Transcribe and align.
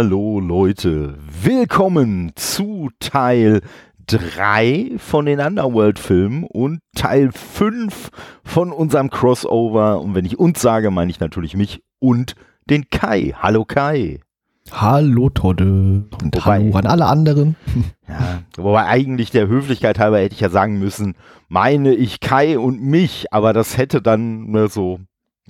Hallo 0.00 0.38
Leute, 0.38 1.18
willkommen 1.42 2.30
zu 2.36 2.88
Teil 3.00 3.62
3 4.06 4.92
von 4.96 5.26
den 5.26 5.40
Underworld-Filmen 5.40 6.44
und 6.44 6.78
Teil 6.94 7.32
5 7.32 8.10
von 8.44 8.70
unserem 8.70 9.10
Crossover. 9.10 10.00
Und 10.00 10.14
wenn 10.14 10.24
ich 10.24 10.38
uns 10.38 10.62
sage, 10.62 10.92
meine 10.92 11.10
ich 11.10 11.18
natürlich 11.18 11.56
mich 11.56 11.82
und 11.98 12.36
den 12.70 12.88
Kai. 12.90 13.34
Hallo 13.36 13.64
Kai. 13.64 14.20
Hallo 14.70 15.30
Todde 15.30 16.04
und 16.22 16.36
wobei, 16.36 16.60
hallo 16.60 16.76
an 16.76 16.86
alle 16.86 17.06
anderen. 17.06 17.56
Ja, 18.06 18.42
wobei 18.56 18.86
eigentlich 18.86 19.32
der 19.32 19.48
Höflichkeit 19.48 19.98
halber 19.98 20.20
hätte 20.20 20.36
ich 20.36 20.40
ja 20.40 20.48
sagen 20.48 20.78
müssen, 20.78 21.16
meine 21.48 21.92
ich 21.92 22.20
Kai 22.20 22.56
und 22.56 22.80
mich, 22.80 23.32
aber 23.32 23.52
das 23.52 23.76
hätte 23.76 24.00
dann 24.00 24.44
ne, 24.52 24.68
so, 24.68 25.00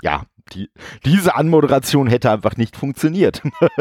ja, 0.01 0.23
die, 0.53 0.71
diese 1.05 1.37
Anmoderation 1.37 2.07
hätte 2.07 2.31
einfach 2.31 2.57
nicht 2.57 2.77
funktioniert. 2.77 3.43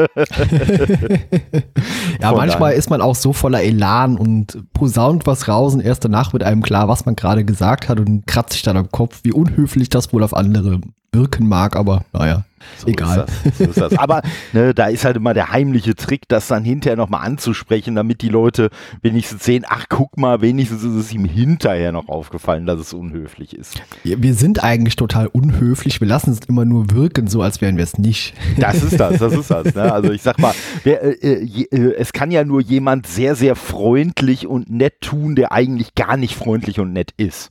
ja, 2.20 2.32
manchmal 2.32 2.74
ist 2.74 2.90
man 2.90 3.00
auch 3.00 3.14
so 3.14 3.32
voller 3.32 3.62
Elan 3.62 4.18
und 4.18 4.64
posaunt 4.72 5.26
was 5.26 5.48
raus 5.48 5.74
und 5.74 5.80
erst 5.80 6.04
danach 6.04 6.32
wird 6.32 6.42
einem 6.42 6.62
klar, 6.62 6.88
was 6.88 7.06
man 7.06 7.16
gerade 7.16 7.44
gesagt 7.44 7.88
hat 7.88 8.00
und 8.00 8.26
kratzt 8.26 8.54
sich 8.54 8.62
dann 8.62 8.76
am 8.76 8.90
Kopf, 8.90 9.20
wie 9.22 9.32
unhöflich 9.32 9.88
das 9.88 10.12
wohl 10.12 10.22
auf 10.22 10.34
andere 10.34 10.80
wirken 11.12 11.48
mag, 11.48 11.76
aber 11.76 12.04
naja. 12.12 12.44
So 12.76 12.88
Egal. 12.88 13.26
Ist 13.26 13.28
das, 13.44 13.58
so 13.58 13.64
ist 13.64 13.80
das. 13.80 13.98
Aber 13.98 14.22
ne, 14.52 14.74
da 14.74 14.86
ist 14.86 15.04
halt 15.04 15.16
immer 15.16 15.34
der 15.34 15.52
heimliche 15.52 15.94
Trick, 15.94 16.28
das 16.28 16.48
dann 16.48 16.64
hinterher 16.64 16.96
nochmal 16.96 17.24
anzusprechen, 17.26 17.94
damit 17.94 18.22
die 18.22 18.28
Leute 18.28 18.70
wenigstens 19.02 19.44
sehen, 19.44 19.64
ach 19.68 19.86
guck 19.88 20.16
mal, 20.16 20.40
wenigstens 20.40 20.82
ist 20.82 20.94
es 20.94 21.12
ihm 21.12 21.24
hinterher 21.24 21.92
noch 21.92 22.08
aufgefallen, 22.08 22.66
dass 22.66 22.80
es 22.80 22.92
unhöflich 22.92 23.54
ist. 23.54 23.80
Wir 24.02 24.34
sind 24.34 24.62
eigentlich 24.62 24.96
total 24.96 25.26
unhöflich, 25.28 26.00
wir 26.00 26.08
lassen 26.08 26.32
es 26.32 26.40
immer 26.48 26.64
nur 26.64 26.90
wirken, 26.90 27.26
so 27.28 27.42
als 27.42 27.60
wären 27.60 27.76
wir 27.76 27.84
es 27.84 27.98
nicht. 27.98 28.34
Das 28.58 28.82
ist 28.82 28.98
das, 28.98 29.18
das 29.18 29.32
ist 29.32 29.50
das. 29.50 29.74
Ne? 29.74 29.92
Also 29.92 30.12
ich 30.12 30.22
sag 30.22 30.38
mal, 30.38 30.54
wer, 30.84 31.02
äh, 31.02 31.42
äh, 31.42 31.94
es 31.96 32.12
kann 32.12 32.30
ja 32.30 32.44
nur 32.44 32.60
jemand 32.60 33.06
sehr, 33.06 33.34
sehr 33.34 33.56
freundlich 33.56 34.46
und 34.46 34.70
nett 34.70 35.00
tun, 35.00 35.36
der 35.36 35.52
eigentlich 35.52 35.94
gar 35.94 36.16
nicht 36.16 36.34
freundlich 36.34 36.80
und 36.80 36.92
nett 36.92 37.12
ist. 37.16 37.50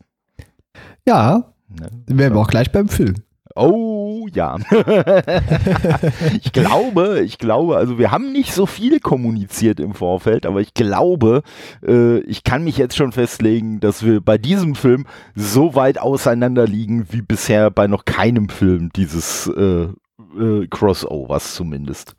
Ja, 1.06 1.54
ne? 1.70 1.90
wären 2.08 2.34
wir 2.34 2.42
auch 2.42 2.50
gleich 2.50 2.72
beim 2.72 2.90
Film. 2.90 3.16
Oh 3.58 4.28
ja. 4.34 4.58
ich 6.42 6.52
glaube, 6.52 7.22
ich 7.22 7.38
glaube, 7.38 7.78
also 7.78 7.98
wir 7.98 8.12
haben 8.12 8.32
nicht 8.32 8.54
so 8.54 8.66
viel 8.66 9.00
kommuniziert 9.00 9.80
im 9.80 9.94
Vorfeld, 9.94 10.46
aber 10.46 10.62
ich 10.62 10.74
glaube, 10.74 11.42
äh, 11.86 12.20
ich 12.20 12.44
kann 12.44 12.64
mich 12.64 12.78
jetzt 12.78 12.96
schon 12.96 13.12
festlegen, 13.12 13.80
dass 13.80 14.06
wir 14.06 14.22
bei 14.22 14.38
diesem 14.38 14.76
Film 14.76 15.06
so 15.36 15.76
weit 15.76 16.00
auseinander 16.00 16.68
liegen 16.68 17.08
wie 17.12 17.22
bisher 17.22 17.72
bei 17.72 17.88
noch 17.88 18.06
keinem 18.06 18.50
Film 18.50 18.92
dieses 18.96 19.48
äh, 19.48 19.88
äh, 20.40 20.68
Crossovers 20.70 21.56
zumindest. 21.56 22.16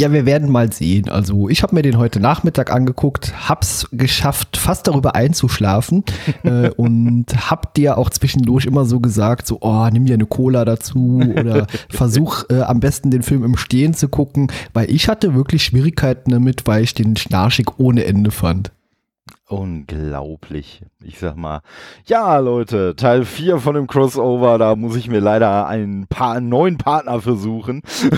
Ja, 0.00 0.10
wir 0.12 0.24
werden 0.24 0.50
mal 0.50 0.72
sehen. 0.72 1.10
Also 1.10 1.50
ich 1.50 1.62
habe 1.62 1.74
mir 1.74 1.82
den 1.82 1.98
heute 1.98 2.20
Nachmittag 2.20 2.72
angeguckt, 2.72 3.50
hab's 3.50 3.86
geschafft, 3.92 4.56
fast 4.56 4.88
darüber 4.88 5.14
einzuschlafen 5.14 6.04
äh, 6.42 6.70
und 6.70 7.26
hab 7.50 7.74
dir 7.74 7.98
auch 7.98 8.08
zwischendurch 8.08 8.64
immer 8.64 8.86
so 8.86 8.98
gesagt, 8.98 9.46
so, 9.46 9.58
oh, 9.60 9.86
nimm 9.92 10.06
dir 10.06 10.14
eine 10.14 10.24
Cola 10.24 10.64
dazu 10.64 11.20
oder 11.38 11.66
versuch 11.90 12.44
äh, 12.48 12.62
am 12.62 12.80
besten 12.80 13.10
den 13.10 13.22
Film 13.22 13.44
im 13.44 13.58
Stehen 13.58 13.92
zu 13.92 14.08
gucken, 14.08 14.50
weil 14.72 14.90
ich 14.90 15.06
hatte 15.06 15.34
wirklich 15.34 15.64
Schwierigkeiten 15.64 16.30
damit, 16.30 16.66
weil 16.66 16.82
ich 16.82 16.94
den 16.94 17.16
schnarchig 17.16 17.66
ohne 17.76 18.04
Ende 18.04 18.30
fand. 18.30 18.72
Unglaublich. 19.50 20.82
Ich 21.02 21.18
sag 21.18 21.36
mal, 21.36 21.62
ja, 22.06 22.38
Leute, 22.38 22.94
Teil 22.94 23.24
4 23.24 23.58
von 23.58 23.74
dem 23.74 23.88
Crossover, 23.88 24.58
da 24.58 24.76
muss 24.76 24.94
ich 24.94 25.08
mir 25.08 25.18
leider 25.18 25.66
einen, 25.66 26.06
pa 26.06 26.40
neuen 26.40 26.78
Partner 26.78 27.20
versuchen. 27.20 27.82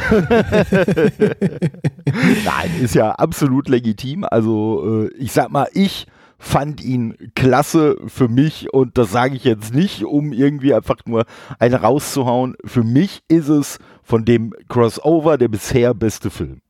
Nein, 2.44 2.70
ist 2.82 2.94
ja 2.94 3.12
absolut 3.12 3.70
legitim. 3.70 4.26
Also, 4.30 5.06
äh, 5.06 5.14
ich 5.14 5.32
sag 5.32 5.50
mal, 5.50 5.68
ich 5.72 6.06
fand 6.36 6.84
ihn 6.84 7.16
klasse 7.34 7.96
für 8.08 8.28
mich 8.28 8.70
und 8.74 8.98
das 8.98 9.10
sage 9.10 9.34
ich 9.34 9.44
jetzt 9.44 9.72
nicht, 9.72 10.04
um 10.04 10.34
irgendwie 10.34 10.74
einfach 10.74 10.98
nur 11.06 11.24
einen 11.58 11.76
rauszuhauen. 11.76 12.56
Für 12.62 12.84
mich 12.84 13.22
ist 13.28 13.48
es 13.48 13.78
von 14.02 14.26
dem 14.26 14.52
Crossover 14.68 15.38
der 15.38 15.48
bisher 15.48 15.94
beste 15.94 16.28
Film. 16.28 16.60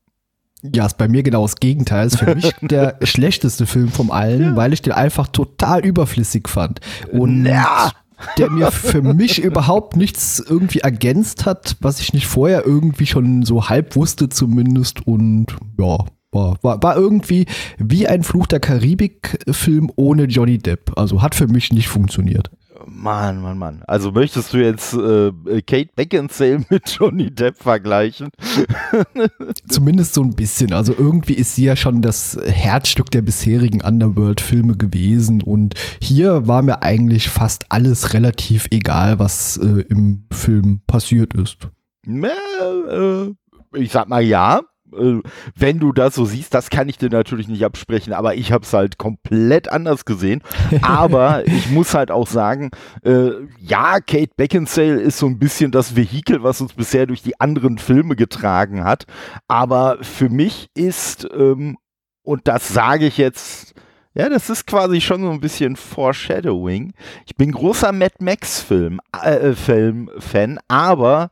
Ja, 0.63 0.87
ist 0.87 0.97
bei 0.97 1.09
mir 1.09 1.23
genau 1.23 1.43
das 1.43 1.57
Gegenteil. 1.57 2.07
Ist 2.07 2.19
für 2.19 2.35
mich 2.35 2.53
der 2.61 2.99
schlechteste 3.03 3.67
Film 3.67 3.89
von 3.89 4.11
allen, 4.11 4.43
ja. 4.43 4.57
weil 4.57 4.73
ich 4.73 4.83
den 4.83 4.93
einfach 4.93 5.29
total 5.29 5.85
überflüssig 5.85 6.49
fand. 6.49 6.81
Und 7.11 7.47
ja. 7.47 7.91
der 8.39 8.51
mir 8.51 8.71
für 8.71 9.03
mich 9.03 9.43
überhaupt 9.43 9.97
nichts 9.97 10.39
irgendwie 10.39 10.81
ergänzt 10.81 11.47
hat, 11.47 11.77
was 11.81 12.01
ich 12.01 12.13
nicht 12.13 12.27
vorher 12.27 12.65
irgendwie 12.65 13.07
schon 13.07 13.43
so 13.43 13.69
halb 13.69 13.97
wusste 13.97 14.29
zumindest. 14.29 15.05
Und 15.07 15.47
ja, 15.79 15.99
war, 16.31 16.59
war, 16.63 16.83
war 16.83 16.97
irgendwie 16.97 17.47
wie 17.79 18.07
ein 18.07 18.23
Fluch 18.23 18.47
der 18.47 18.61
Karibik-Film 18.61 19.91
ohne 19.97 20.25
Johnny 20.25 20.59
Depp. 20.59 20.93
Also 20.97 21.23
hat 21.23 21.35
für 21.35 21.49
mich 21.49 21.73
nicht 21.73 21.89
funktioniert. 21.89 22.51
Mann, 22.87 23.41
Mann, 23.43 23.59
Mann. 23.59 23.83
Also 23.87 24.13
möchtest 24.13 24.53
du 24.53 24.59
jetzt 24.59 24.95
äh, 24.95 25.33
Kate 25.63 25.91
Beckinsale 25.95 26.65
mit 26.71 26.89
Johnny 26.89 27.31
Depp 27.31 27.57
vergleichen? 27.57 28.31
Zumindest 29.69 30.15
so 30.15 30.23
ein 30.23 30.35
bisschen. 30.35 30.73
Also 30.73 30.95
irgendwie 30.97 31.35
ist 31.35 31.55
sie 31.55 31.65
ja 31.65 31.77
schon 31.77 32.03
das 32.03 32.39
Herzstück 32.45 33.11
der 33.11 33.23
bisherigen 33.23 33.83
Underworld-Filme 33.83 34.77
gewesen 34.77 35.43
und 35.43 35.75
hier 36.01 36.47
war 36.47 36.63
mir 36.63 36.83
eigentlich 36.83 37.29
fast 37.29 37.67
alles 37.71 38.15
relativ 38.15 38.69
egal, 38.71 39.19
was 39.19 39.57
äh, 39.57 39.85
im 39.89 40.25
Film 40.33 40.81
passiert 40.87 41.35
ist. 41.35 41.69
Äh, 42.07 43.31
ich 43.75 43.91
sag 43.91 44.09
mal 44.09 44.23
ja, 44.23 44.61
wenn 45.55 45.79
du 45.79 45.93
das 45.93 46.15
so 46.15 46.25
siehst, 46.25 46.55
das 46.55 46.71
kann 46.71 46.89
ich 46.89 46.99
dir 46.99 47.11
natürlich 47.11 47.49
nicht 47.49 47.65
absprechen, 47.65 48.13
aber 48.13 48.35
ich 48.35 48.53
habe 48.53 48.65
es 48.65 48.73
halt 48.73 48.99
komplett 48.99 49.71
anders 49.71 50.05
gesehen. 50.05 50.43
Aber 50.83 51.47
ich 51.47 51.71
muss 51.71 51.95
halt 51.95 52.11
auch 52.11 52.27
sagen, 52.27 52.71
äh, 53.05 53.31
ja, 53.59 54.01
Kate 54.01 54.33
Beckinsale 54.37 55.01
ist 55.01 55.19
so 55.19 55.27
ein 55.27 55.39
bisschen 55.39 55.71
das 55.71 55.97
Vehikel, 55.97 56.43
was 56.43 56.61
uns 56.61 56.75
bisher 56.75 57.07
durch 57.07 57.23
die 57.23 57.41
anderen 57.41 57.79
Filme 57.79 58.17
getragen 58.17 58.85
hat. 58.85 59.07
Aber 59.49 59.99
für 60.03 60.29
mich 60.29 60.71
ist, 60.75 61.29
ähm, 61.35 61.79
und 62.23 62.49
das 62.49 62.69
sage 62.69 63.07
ich 63.07 63.17
jetzt, 63.17 63.75
ja, 64.15 64.29
das 64.29 64.51
ist 64.51 64.67
quasi 64.67 65.01
schon 65.01 65.23
so 65.23 65.31
ein 65.31 65.41
bisschen 65.41 65.77
Foreshadowing. 65.77 66.93
Ich 67.27 67.35
bin 67.37 67.53
großer 67.53 67.93
Mad 67.93 68.17
Max 68.21 68.61
Film, 68.61 69.01
äh, 69.23 69.53
Film 69.53 70.11
Fan, 70.19 70.59
aber 70.69 71.32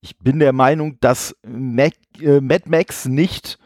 ich 0.00 0.18
bin 0.18 0.38
der 0.38 0.52
Meinung, 0.52 0.98
dass 1.00 1.36
Mac, 1.46 1.94
äh, 2.20 2.40
Mad 2.40 2.64
Max 2.66 3.06
nicht 3.06 3.58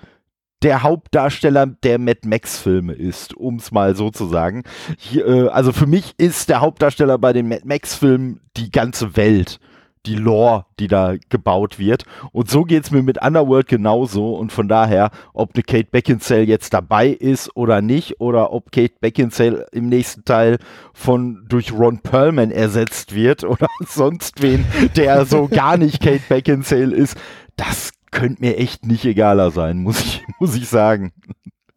der 0.63 0.83
Hauptdarsteller 0.83 1.67
der 1.67 1.99
Mad 1.99 2.21
Max-Filme 2.25 2.93
ist, 2.93 3.35
um 3.35 3.57
es 3.57 3.73
mal 3.73 3.97
so 3.97 4.11
zu 4.11 4.27
sagen. 4.27 4.63
Hier, 4.99 5.27
äh, 5.27 5.49
also 5.49 5.73
für 5.73 5.87
mich 5.87 6.15
ist 6.19 6.49
der 6.49 6.61
Hauptdarsteller 6.61 7.19
bei 7.19 7.33
den 7.33 7.49
Mad 7.49 7.63
Max-Filmen 7.65 8.41
die 8.57 8.71
ganze 8.71 9.17
Welt 9.17 9.59
die 10.07 10.15
Lore, 10.15 10.67
die 10.79 10.87
da 10.87 11.17
gebaut 11.29 11.79
wird. 11.79 12.05
Und 12.33 12.51
so 12.51 12.65
geht 12.65 12.85
es 12.85 12.91
mir 12.91 13.03
mit 13.03 13.23
Underworld 13.23 13.69
genauso. 13.69 14.35
Und 14.35 14.53
von 14.53 14.69
daher, 14.69 15.11
ob 15.35 15.55
eine 15.55 15.63
Kate 15.63 15.89
Beckinsale 15.91 16.43
jetzt 16.43 16.73
dabei 16.73 17.09
ist 17.09 17.55
oder 17.55 17.83
nicht, 17.83 18.21
oder 18.21 18.53
ob 18.53 18.73
Kate 18.73 18.95
Beckinsale 19.01 19.67
im 19.73 19.89
nächsten 19.89 20.25
Teil 20.25 20.59
von 20.95 21.45
durch 21.49 21.73
Ron 21.73 22.01
Perlman 22.01 22.51
ersetzt 22.51 23.15
wird 23.15 23.45
oder 23.45 23.69
sonst 23.87 24.43
wen, 24.43 24.65
der 24.97 25.27
so 25.27 25.49
gar 25.49 25.77
nicht 25.77 26.03
Kate 26.03 26.23
Beckinsale 26.29 26.95
ist, 26.95 27.17
das 27.57 27.93
könnte 28.11 28.43
mir 28.43 28.57
echt 28.57 28.87
nicht 28.87 29.05
egaler 29.05 29.51
sein, 29.51 29.79
muss 29.79 30.01
ich, 30.01 30.23
muss 30.39 30.57
ich 30.57 30.69
sagen. 30.69 31.13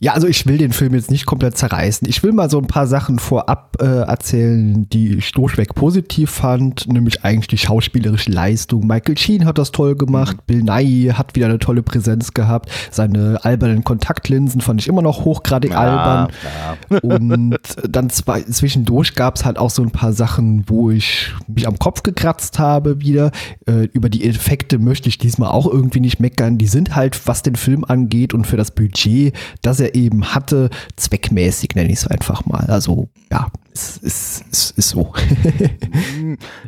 Ja, 0.03 0.11
also 0.11 0.27
ich 0.27 0.45
will 0.45 0.57
den 0.57 0.73
Film 0.73 0.93
jetzt 0.95 1.09
nicht 1.11 1.25
komplett 1.25 1.57
zerreißen. 1.57 2.09
Ich 2.09 2.23
will 2.23 2.33
mal 2.33 2.49
so 2.49 2.57
ein 2.57 2.67
paar 2.67 2.87
Sachen 2.87 3.19
vorab 3.19 3.77
äh, 3.79 3.85
erzählen, 3.85 4.85
die 4.89 5.15
ich 5.15 5.31
durchweg 5.31 5.75
positiv 5.75 6.29
fand, 6.29 6.89
nämlich 6.89 7.23
eigentlich 7.23 7.47
die 7.47 7.57
schauspielerische 7.57 8.29
Leistung. 8.29 8.85
Michael 8.85 9.17
Sheen 9.17 9.45
hat 9.45 9.57
das 9.57 9.71
toll 9.71 9.95
gemacht, 9.95 10.35
mhm. 10.35 10.41
Bill 10.45 10.63
Nye 10.63 11.13
hat 11.13 11.37
wieder 11.37 11.45
eine 11.45 11.57
tolle 11.57 11.83
Präsenz 11.83 12.33
gehabt, 12.33 12.69
seine 12.91 13.45
albernen 13.45 13.85
Kontaktlinsen 13.85 14.59
fand 14.59 14.81
ich 14.81 14.89
immer 14.89 15.01
noch 15.01 15.23
hochgradig 15.23 15.71
ja, 15.71 15.77
albern. 15.77 16.33
Ja. 16.89 16.97
Und 17.01 17.57
dann 17.87 18.09
zwei, 18.09 18.41
zwischendurch 18.41 19.15
gab 19.15 19.37
es 19.37 19.45
halt 19.45 19.57
auch 19.57 19.69
so 19.69 19.83
ein 19.83 19.91
paar 19.91 20.11
Sachen, 20.11 20.65
wo 20.67 20.91
ich 20.91 21.31
mich 21.47 21.65
am 21.65 21.79
Kopf 21.79 22.03
gekratzt 22.03 22.59
habe 22.59 22.99
wieder. 22.99 23.31
Äh, 23.65 23.87
über 23.93 24.09
die 24.09 24.25
Effekte 24.25 24.79
möchte 24.79 25.07
ich 25.07 25.17
diesmal 25.17 25.51
auch 25.51 25.65
irgendwie 25.65 26.01
nicht 26.01 26.19
meckern. 26.19 26.57
Die 26.57 26.67
sind 26.67 26.93
halt, 26.93 27.25
was 27.25 27.41
den 27.41 27.55
Film 27.55 27.85
angeht 27.85 28.33
und 28.33 28.45
für 28.45 28.57
das 28.57 28.71
Budget, 28.71 29.33
dass 29.61 29.79
er 29.79 29.92
eben 29.93 30.33
hatte, 30.33 30.69
zweckmäßig, 30.95 31.75
nenne 31.75 31.91
ich 31.91 31.99
es 31.99 32.07
einfach 32.07 32.45
mal. 32.45 32.65
Also 32.67 33.09
ja, 33.31 33.47
es 33.73 33.97
ist, 33.97 34.45
ist, 34.51 34.77
ist 34.77 34.89
so. 34.89 35.13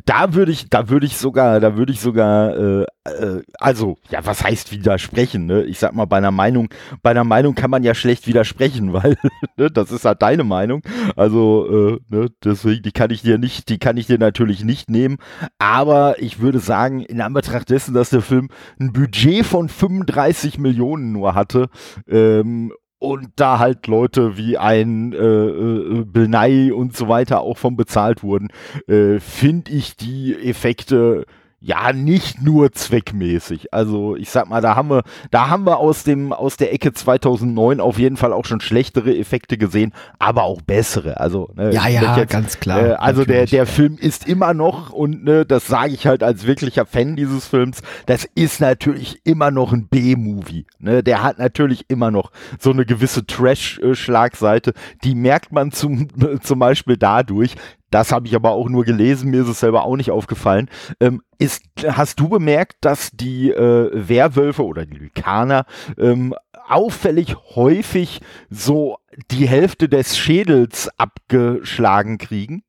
da 0.05 0.33
würde 0.33 0.51
ich, 0.51 0.69
da 0.69 0.89
würde 0.89 1.05
ich 1.05 1.17
sogar, 1.17 1.59
da 1.59 1.75
würde 1.75 1.91
ich 1.91 1.99
sogar, 1.99 2.57
äh, 2.57 2.85
äh, 3.05 3.41
also, 3.59 3.97
ja, 4.09 4.25
was 4.25 4.43
heißt 4.43 4.71
widersprechen? 4.71 5.45
Ne? 5.45 5.63
Ich 5.63 5.77
sag 5.77 5.93
mal, 5.93 6.05
bei 6.05 6.17
einer 6.17 6.31
Meinung, 6.31 6.69
bei 7.03 7.11
einer 7.11 7.23
Meinung 7.23 7.53
kann 7.53 7.69
man 7.69 7.83
ja 7.83 7.93
schlecht 7.93 8.25
widersprechen, 8.27 8.93
weil 8.93 9.17
ne, 9.57 9.69
das 9.69 9.91
ist 9.91 10.05
halt 10.05 10.21
deine 10.21 10.43
Meinung. 10.43 10.81
Also, 11.15 11.67
äh, 11.69 11.99
ne, 12.09 12.29
deswegen, 12.43 12.81
die 12.81 12.91
kann 12.91 13.11
ich 13.11 13.21
dir 13.21 13.37
nicht, 13.37 13.69
die 13.69 13.77
kann 13.77 13.97
ich 13.97 14.07
dir 14.07 14.17
natürlich 14.17 14.63
nicht 14.63 14.89
nehmen. 14.89 15.17
Aber 15.59 16.21
ich 16.21 16.39
würde 16.39 16.59
sagen, 16.59 17.01
in 17.01 17.21
Anbetracht 17.21 17.69
dessen, 17.69 17.93
dass 17.93 18.09
der 18.09 18.21
Film 18.21 18.49
ein 18.79 18.93
Budget 18.93 19.45
von 19.45 19.69
35 19.69 20.57
Millionen 20.57 21.11
nur 21.11 21.35
hatte 21.35 21.69
ähm, 22.07 22.71
und 23.05 23.29
da 23.35 23.59
halt 23.59 23.87
Leute 23.87 24.37
wie 24.37 24.57
ein 24.57 25.13
äh, 25.13 25.17
äh, 25.17 26.27
Nye 26.27 26.75
und 26.75 26.95
so 26.95 27.07
weiter 27.07 27.41
auch 27.41 27.57
von 27.57 27.75
bezahlt 27.75 28.23
wurden, 28.23 28.49
äh, 28.87 29.19
finde 29.19 29.71
ich 29.71 29.95
die 29.95 30.35
Effekte 30.35 31.25
ja, 31.65 31.93
nicht 31.93 32.43
nur 32.43 32.71
zweckmäßig. 32.71 33.73
Also 33.73 34.15
ich 34.15 34.29
sag 34.29 34.47
mal, 34.47 34.61
da 34.61 34.75
haben 34.75 34.91
wir, 34.91 35.01
da 35.31 35.49
haben 35.49 35.65
wir 35.65 35.79
aus 35.79 36.03
dem 36.03 36.31
aus 36.31 36.57
der 36.57 36.71
Ecke 36.71 36.93
2009 36.93 37.81
auf 37.81 37.97
jeden 37.97 38.17
Fall 38.17 38.33
auch 38.33 38.45
schon 38.45 38.61
schlechtere 38.61 39.17
Effekte 39.17 39.57
gesehen, 39.57 39.91
aber 40.19 40.43
auch 40.43 40.61
bessere. 40.61 41.19
Also 41.19 41.49
ne, 41.55 41.73
ja, 41.73 41.87
ja, 41.87 42.17
jetzt, 42.17 42.31
ganz 42.31 42.59
klar. 42.59 42.89
Äh, 42.89 42.93
also 42.93 43.25
der 43.25 43.47
der 43.47 43.65
Film 43.65 43.97
ist 43.97 44.27
immer 44.27 44.53
noch 44.53 44.91
und 44.91 45.23
ne, 45.23 45.43
das 45.43 45.65
sage 45.65 45.93
ich 45.93 46.05
halt 46.05 46.21
als 46.21 46.45
wirklicher 46.45 46.85
Fan 46.85 47.15
dieses 47.15 47.47
Films. 47.47 47.81
Das 48.05 48.25
ist 48.35 48.61
natürlich 48.61 49.21
immer 49.23 49.49
noch 49.49 49.73
ein 49.73 49.87
B-Movie. 49.87 50.67
Ne, 50.77 51.01
der 51.01 51.23
hat 51.23 51.39
natürlich 51.39 51.85
immer 51.87 52.11
noch 52.11 52.31
so 52.59 52.69
eine 52.69 52.85
gewisse 52.85 53.25
Trash-Schlagseite. 53.25 54.73
Die 55.03 55.15
merkt 55.15 55.51
man 55.51 55.71
zum 55.71 56.09
zum 56.43 56.59
Beispiel 56.59 56.97
dadurch, 56.97 57.55
das 57.95 58.11
habe 58.11 58.27
ich 58.27 58.35
aber 58.35 58.51
auch 58.51 58.67
nur 58.67 58.83
gelesen, 58.83 59.31
mir 59.31 59.43
ist 59.43 59.47
es 59.47 59.61
selber 59.61 59.85
auch 59.85 59.95
nicht 59.95 60.11
aufgefallen. 60.11 60.69
Ähm, 60.99 61.21
ist, 61.37 61.63
hast 61.87 62.19
du 62.19 62.27
bemerkt, 62.27 62.75
dass 62.81 63.11
die 63.11 63.51
äh, 63.51 63.89
Werwölfe 63.93 64.65
oder 64.65 64.85
die 64.85 64.97
Lykaner 64.97 65.65
ähm, 65.97 66.35
auffällig 66.67 67.37
häufig 67.55 68.19
so 68.49 68.97
die 69.31 69.47
Hälfte 69.47 69.87
des 69.87 70.17
Schädels 70.17 70.89
abgeschlagen 70.97 72.17
kriegen? 72.17 72.64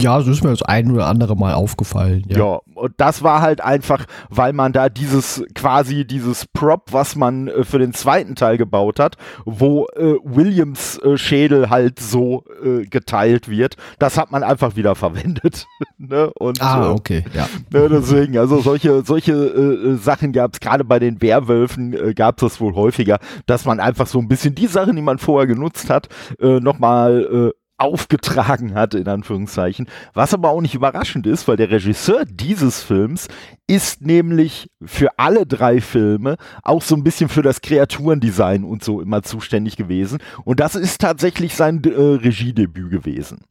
Ja, 0.00 0.20
so 0.20 0.30
ist 0.30 0.44
mir 0.44 0.50
das 0.50 0.62
ein 0.62 0.90
oder 0.92 1.06
andere 1.06 1.36
Mal 1.36 1.54
aufgefallen. 1.54 2.24
Ja. 2.28 2.38
ja, 2.38 2.60
und 2.74 2.94
das 2.98 3.22
war 3.22 3.42
halt 3.42 3.60
einfach, 3.60 4.04
weil 4.30 4.52
man 4.52 4.72
da 4.72 4.88
dieses 4.88 5.44
quasi 5.54 6.04
dieses 6.06 6.46
Prop, 6.46 6.92
was 6.92 7.16
man 7.16 7.48
äh, 7.48 7.64
für 7.64 7.78
den 7.78 7.92
zweiten 7.92 8.36
Teil 8.36 8.58
gebaut 8.58 9.00
hat, 9.00 9.16
wo 9.44 9.86
äh, 9.96 10.16
Williams 10.22 10.98
äh, 10.98 11.16
Schädel 11.16 11.70
halt 11.70 11.98
so 11.98 12.44
äh, 12.62 12.84
geteilt 12.84 13.48
wird, 13.48 13.76
das 13.98 14.18
hat 14.18 14.30
man 14.30 14.42
einfach 14.42 14.76
wieder 14.76 14.94
verwendet. 14.94 15.66
ne? 15.98 16.30
und, 16.34 16.62
ah, 16.62 16.86
äh, 16.86 16.90
okay, 16.90 17.24
ja. 17.34 17.48
Ne, 17.70 17.88
deswegen, 17.88 18.38
also 18.38 18.60
solche, 18.60 19.02
solche 19.04 19.32
äh, 19.32 19.96
Sachen 19.96 20.32
gab 20.32 20.54
es 20.54 20.60
gerade 20.60 20.84
bei 20.84 20.98
den 20.98 21.20
Werwölfen, 21.20 22.14
gab 22.14 22.38
es 22.38 22.52
das 22.52 22.60
wohl 22.60 22.74
häufiger, 22.74 23.18
dass 23.46 23.64
man 23.64 23.80
einfach 23.80 24.06
so 24.06 24.18
ein 24.18 24.28
bisschen 24.28 24.54
die 24.54 24.66
Sachen, 24.66 24.96
die 24.96 25.02
man 25.02 25.18
vorher 25.18 25.46
genutzt 25.46 25.90
hat, 25.90 26.08
äh, 26.40 26.60
nochmal 26.60 27.52
aufgetragen 27.82 28.74
hat, 28.74 28.94
in 28.94 29.08
Anführungszeichen. 29.08 29.88
Was 30.14 30.32
aber 30.32 30.50
auch 30.50 30.60
nicht 30.60 30.74
überraschend 30.74 31.26
ist, 31.26 31.48
weil 31.48 31.56
der 31.56 31.70
Regisseur 31.70 32.24
dieses 32.24 32.82
Films 32.82 33.28
ist 33.66 34.02
nämlich 34.02 34.70
für 34.84 35.18
alle 35.18 35.46
drei 35.46 35.80
Filme 35.80 36.36
auch 36.62 36.82
so 36.82 36.94
ein 36.94 37.04
bisschen 37.04 37.28
für 37.28 37.42
das 37.42 37.60
Kreaturendesign 37.60 38.64
und 38.64 38.84
so 38.84 39.00
immer 39.00 39.22
zuständig 39.22 39.76
gewesen. 39.76 40.18
Und 40.44 40.60
das 40.60 40.74
ist 40.74 41.00
tatsächlich 41.00 41.54
sein 41.54 41.82
äh, 41.84 41.88
Regiedebüt 41.90 42.90
gewesen. 42.90 43.44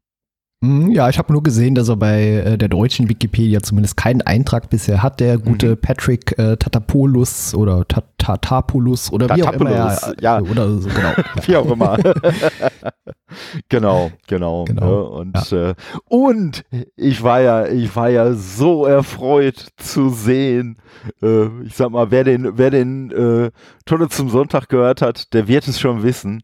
Hm, 0.63 0.91
ja, 0.91 1.09
ich 1.09 1.17
habe 1.17 1.33
nur 1.33 1.41
gesehen, 1.41 1.73
dass 1.73 1.89
er 1.89 1.95
bei 1.95 2.21
äh, 2.21 2.55
der 2.55 2.67
deutschen 2.67 3.09
Wikipedia 3.09 3.61
zumindest 3.63 3.97
keinen 3.97 4.21
Eintrag 4.21 4.69
bisher 4.69 5.01
hat. 5.01 5.19
Der 5.19 5.39
gute 5.39 5.71
mhm. 5.71 5.77
Patrick 5.77 6.37
äh, 6.37 6.55
Tatapoulos 6.55 7.55
oder 7.55 7.83
Tatapoulos 8.19 9.11
oder 9.11 9.35
wie 9.35 9.43
auch 9.43 9.53
immer. 9.53 9.71
Ja, 9.71 9.97
ja. 10.19 10.39
Oder 10.39 10.69
so, 10.77 10.87
genau. 10.87 11.13
wie 11.47 11.55
auch 11.55 11.71
immer. 11.71 11.97
genau, 13.69 14.11
genau. 14.27 14.65
genau. 14.65 15.23
Ne? 15.23 15.31
Und, 15.33 15.51
ja. 15.51 15.69
äh, 15.71 15.73
und 16.09 16.63
ich 16.95 17.23
war 17.23 17.41
ja, 17.41 17.65
ich 17.65 17.95
war 17.95 18.09
ja 18.09 18.33
so 18.33 18.85
erfreut 18.85 19.65
zu 19.77 20.09
sehen. 20.09 20.77
Äh, 21.23 21.47
ich 21.63 21.75
sag 21.75 21.89
mal, 21.89 22.11
wer 22.11 22.23
den, 22.23 22.59
wer 22.59 22.69
den 22.69 23.09
äh, 23.09 23.49
Tonne 23.85 24.09
zum 24.09 24.29
Sonntag 24.29 24.69
gehört 24.69 25.01
hat, 25.01 25.33
der 25.33 25.47
wird 25.47 25.67
es 25.67 25.79
schon 25.79 26.03
wissen. 26.03 26.43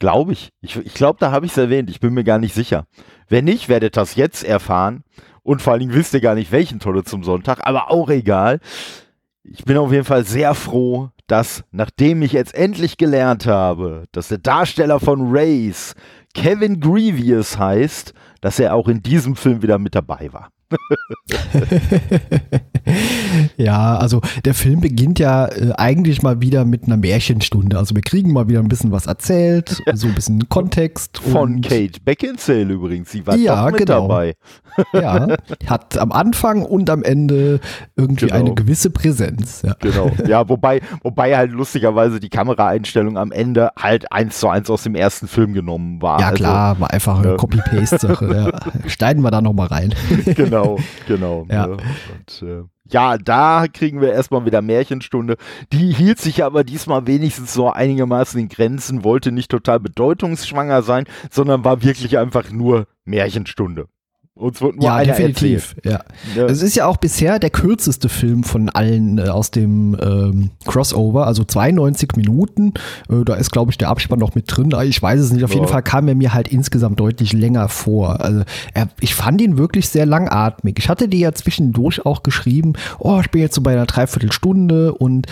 Glaube 0.00 0.32
ich. 0.32 0.48
Ich, 0.60 0.76
ich 0.78 0.94
glaube, 0.94 1.18
da 1.20 1.30
habe 1.30 1.46
ich 1.46 1.52
es 1.52 1.58
erwähnt. 1.58 1.88
Ich 1.88 2.00
bin 2.00 2.12
mir 2.12 2.24
gar 2.24 2.40
nicht 2.40 2.54
sicher. 2.54 2.86
Wenn 3.32 3.46
nicht, 3.46 3.70
werdet 3.70 3.96
das 3.96 4.14
jetzt 4.14 4.44
erfahren. 4.44 5.04
Und 5.42 5.62
vor 5.62 5.72
allen 5.72 5.80
Dingen 5.80 5.94
wisst 5.94 6.12
ihr 6.12 6.20
gar 6.20 6.34
nicht, 6.34 6.52
welchen 6.52 6.80
Tolle 6.80 7.02
zum 7.02 7.24
Sonntag, 7.24 7.66
aber 7.66 7.90
auch 7.90 8.10
egal. 8.10 8.60
Ich 9.42 9.64
bin 9.64 9.78
auf 9.78 9.90
jeden 9.90 10.04
Fall 10.04 10.26
sehr 10.26 10.54
froh, 10.54 11.08
dass, 11.28 11.64
nachdem 11.70 12.20
ich 12.20 12.32
jetzt 12.32 12.54
endlich 12.54 12.98
gelernt 12.98 13.46
habe, 13.46 14.04
dass 14.12 14.28
der 14.28 14.36
Darsteller 14.36 15.00
von 15.00 15.34
Race 15.34 15.94
Kevin 16.34 16.78
Grievous 16.78 17.56
heißt, 17.56 18.12
dass 18.42 18.58
er 18.58 18.74
auch 18.74 18.86
in 18.86 19.02
diesem 19.02 19.34
Film 19.34 19.62
wieder 19.62 19.78
mit 19.78 19.94
dabei 19.94 20.30
war. 20.30 20.50
ja, 23.56 23.96
also 23.96 24.20
der 24.44 24.54
Film 24.54 24.80
beginnt 24.80 25.18
ja 25.18 25.46
äh, 25.46 25.72
eigentlich 25.76 26.22
mal 26.22 26.40
wieder 26.40 26.64
mit 26.64 26.84
einer 26.84 26.96
Märchenstunde. 26.96 27.78
Also 27.78 27.94
wir 27.94 28.02
kriegen 28.02 28.32
mal 28.32 28.48
wieder 28.48 28.60
ein 28.60 28.68
bisschen 28.68 28.92
was 28.92 29.06
erzählt, 29.06 29.82
so 29.94 30.06
ein 30.06 30.14
bisschen 30.14 30.48
Kontext. 30.48 31.18
Von 31.18 31.60
Kate 31.60 32.00
Beckinsale 32.04 32.72
übrigens. 32.72 33.10
Sie 33.10 33.26
war 33.26 33.36
ja, 33.36 33.66
mit 33.66 33.78
genau. 33.78 34.02
dabei. 34.02 34.34
ja, 34.92 35.36
hat 35.66 35.98
am 35.98 36.12
Anfang 36.12 36.64
und 36.64 36.88
am 36.88 37.02
Ende 37.02 37.60
irgendwie 37.96 38.26
genau. 38.26 38.38
eine 38.38 38.54
gewisse 38.54 38.90
Präsenz. 38.90 39.62
Ja. 39.62 39.74
Genau. 39.80 40.10
Ja, 40.26 40.48
wobei, 40.48 40.80
wobei 41.02 41.36
halt 41.36 41.52
lustigerweise 41.52 42.20
die 42.20 42.30
Kameraeinstellung 42.30 43.18
am 43.18 43.32
Ende 43.32 43.70
halt 43.78 44.10
eins 44.12 44.40
zu 44.40 44.48
eins 44.48 44.70
aus 44.70 44.84
dem 44.84 44.94
ersten 44.94 45.28
Film 45.28 45.52
genommen 45.52 46.00
war. 46.00 46.20
Ja, 46.20 46.32
klar, 46.32 46.70
also, 46.70 46.80
war 46.80 46.90
einfach 46.90 47.18
eine 47.18 47.36
Copy-Paste-Sache. 47.36 48.34
ja. 48.34 48.88
Schneiden 48.88 49.22
wir 49.22 49.30
da 49.30 49.40
nochmal 49.40 49.68
rein. 49.68 49.94
genau, 50.24 50.61
genau. 51.06 51.46
Ja. 51.50 51.66
Ne? 51.66 51.76
Und, 51.76 52.48
äh, 52.48 52.62
ja, 52.88 53.16
da 53.16 53.66
kriegen 53.72 54.00
wir 54.00 54.12
erstmal 54.12 54.44
wieder 54.44 54.60
Märchenstunde. 54.60 55.36
Die 55.72 55.92
hielt 55.92 56.18
sich 56.18 56.44
aber 56.44 56.64
diesmal 56.64 57.06
wenigstens 57.06 57.54
so 57.54 57.70
einigermaßen 57.70 58.38
in 58.40 58.48
Grenzen, 58.48 59.04
wollte 59.04 59.32
nicht 59.32 59.50
total 59.50 59.80
bedeutungsschwanger 59.80 60.82
sein, 60.82 61.04
sondern 61.30 61.64
war 61.64 61.82
wirklich 61.82 62.18
einfach 62.18 62.50
nur 62.50 62.86
Märchenstunde. 63.04 63.86
Uns 64.34 64.62
wird 64.62 64.76
nur 64.76 64.84
ja, 64.84 65.04
definitiv. 65.04 65.76
Ja. 65.84 66.00
ja. 66.34 66.46
Es 66.46 66.62
ist 66.62 66.74
ja 66.74 66.86
auch 66.86 66.96
bisher 66.96 67.38
der 67.38 67.50
kürzeste 67.50 68.08
Film 68.08 68.44
von 68.44 68.70
allen 68.70 69.18
äh, 69.18 69.28
aus 69.28 69.50
dem 69.50 69.94
ähm, 70.00 70.50
Crossover, 70.64 71.26
also 71.26 71.44
92 71.44 72.16
Minuten. 72.16 72.72
Äh, 73.10 73.24
da 73.26 73.34
ist, 73.34 73.50
glaube 73.50 73.72
ich, 73.72 73.78
der 73.78 73.90
Abspann 73.90 74.18
noch 74.18 74.34
mit 74.34 74.44
drin. 74.48 74.72
Ich 74.84 75.02
weiß 75.02 75.20
es 75.20 75.32
nicht. 75.32 75.44
Auf 75.44 75.50
ja. 75.50 75.56
jeden 75.56 75.68
Fall 75.68 75.82
kam 75.82 76.08
er 76.08 76.14
mir 76.14 76.32
halt 76.32 76.48
insgesamt 76.48 76.98
deutlich 76.98 77.34
länger 77.34 77.68
vor. 77.68 78.22
Also 78.22 78.44
er, 78.72 78.88
ich 79.00 79.14
fand 79.14 79.42
ihn 79.42 79.58
wirklich 79.58 79.90
sehr 79.90 80.06
langatmig. 80.06 80.78
Ich 80.78 80.88
hatte 80.88 81.08
dir 81.08 81.20
ja 81.20 81.32
zwischendurch 81.32 82.06
auch 82.06 82.22
geschrieben, 82.22 82.72
oh, 82.98 83.20
ich 83.20 83.30
bin 83.30 83.42
jetzt 83.42 83.54
so 83.54 83.60
bei 83.60 83.72
einer 83.72 83.86
Dreiviertelstunde 83.86 84.94
und 84.94 85.26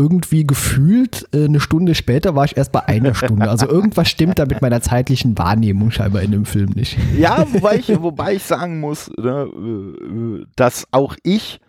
irgendwie 0.00 0.46
gefühlt 0.46 1.28
äh, 1.34 1.44
eine 1.44 1.60
Stunde 1.60 1.94
später 1.94 2.34
war 2.34 2.46
ich 2.46 2.56
erst 2.56 2.72
bei 2.72 2.88
einer 2.88 3.14
Stunde. 3.14 3.50
Also 3.50 3.68
irgendwas 3.68 4.08
stimmt 4.08 4.38
da 4.38 4.46
mit 4.46 4.62
meiner 4.62 4.80
zeitlichen 4.80 5.36
Wahrnehmung 5.36 5.90
scheinbar 5.90 6.22
in 6.22 6.32
dem 6.32 6.46
Film 6.46 6.70
nicht. 6.70 6.96
Ja, 7.18 7.46
wobei 7.52 7.76
ich, 7.76 7.88
wobei 8.00 8.34
ich 8.36 8.42
sagen 8.42 8.80
muss, 8.80 9.10
ne, 9.18 9.46
äh, 9.52 10.46
dass 10.56 10.86
auch 10.90 11.16
ich 11.22 11.60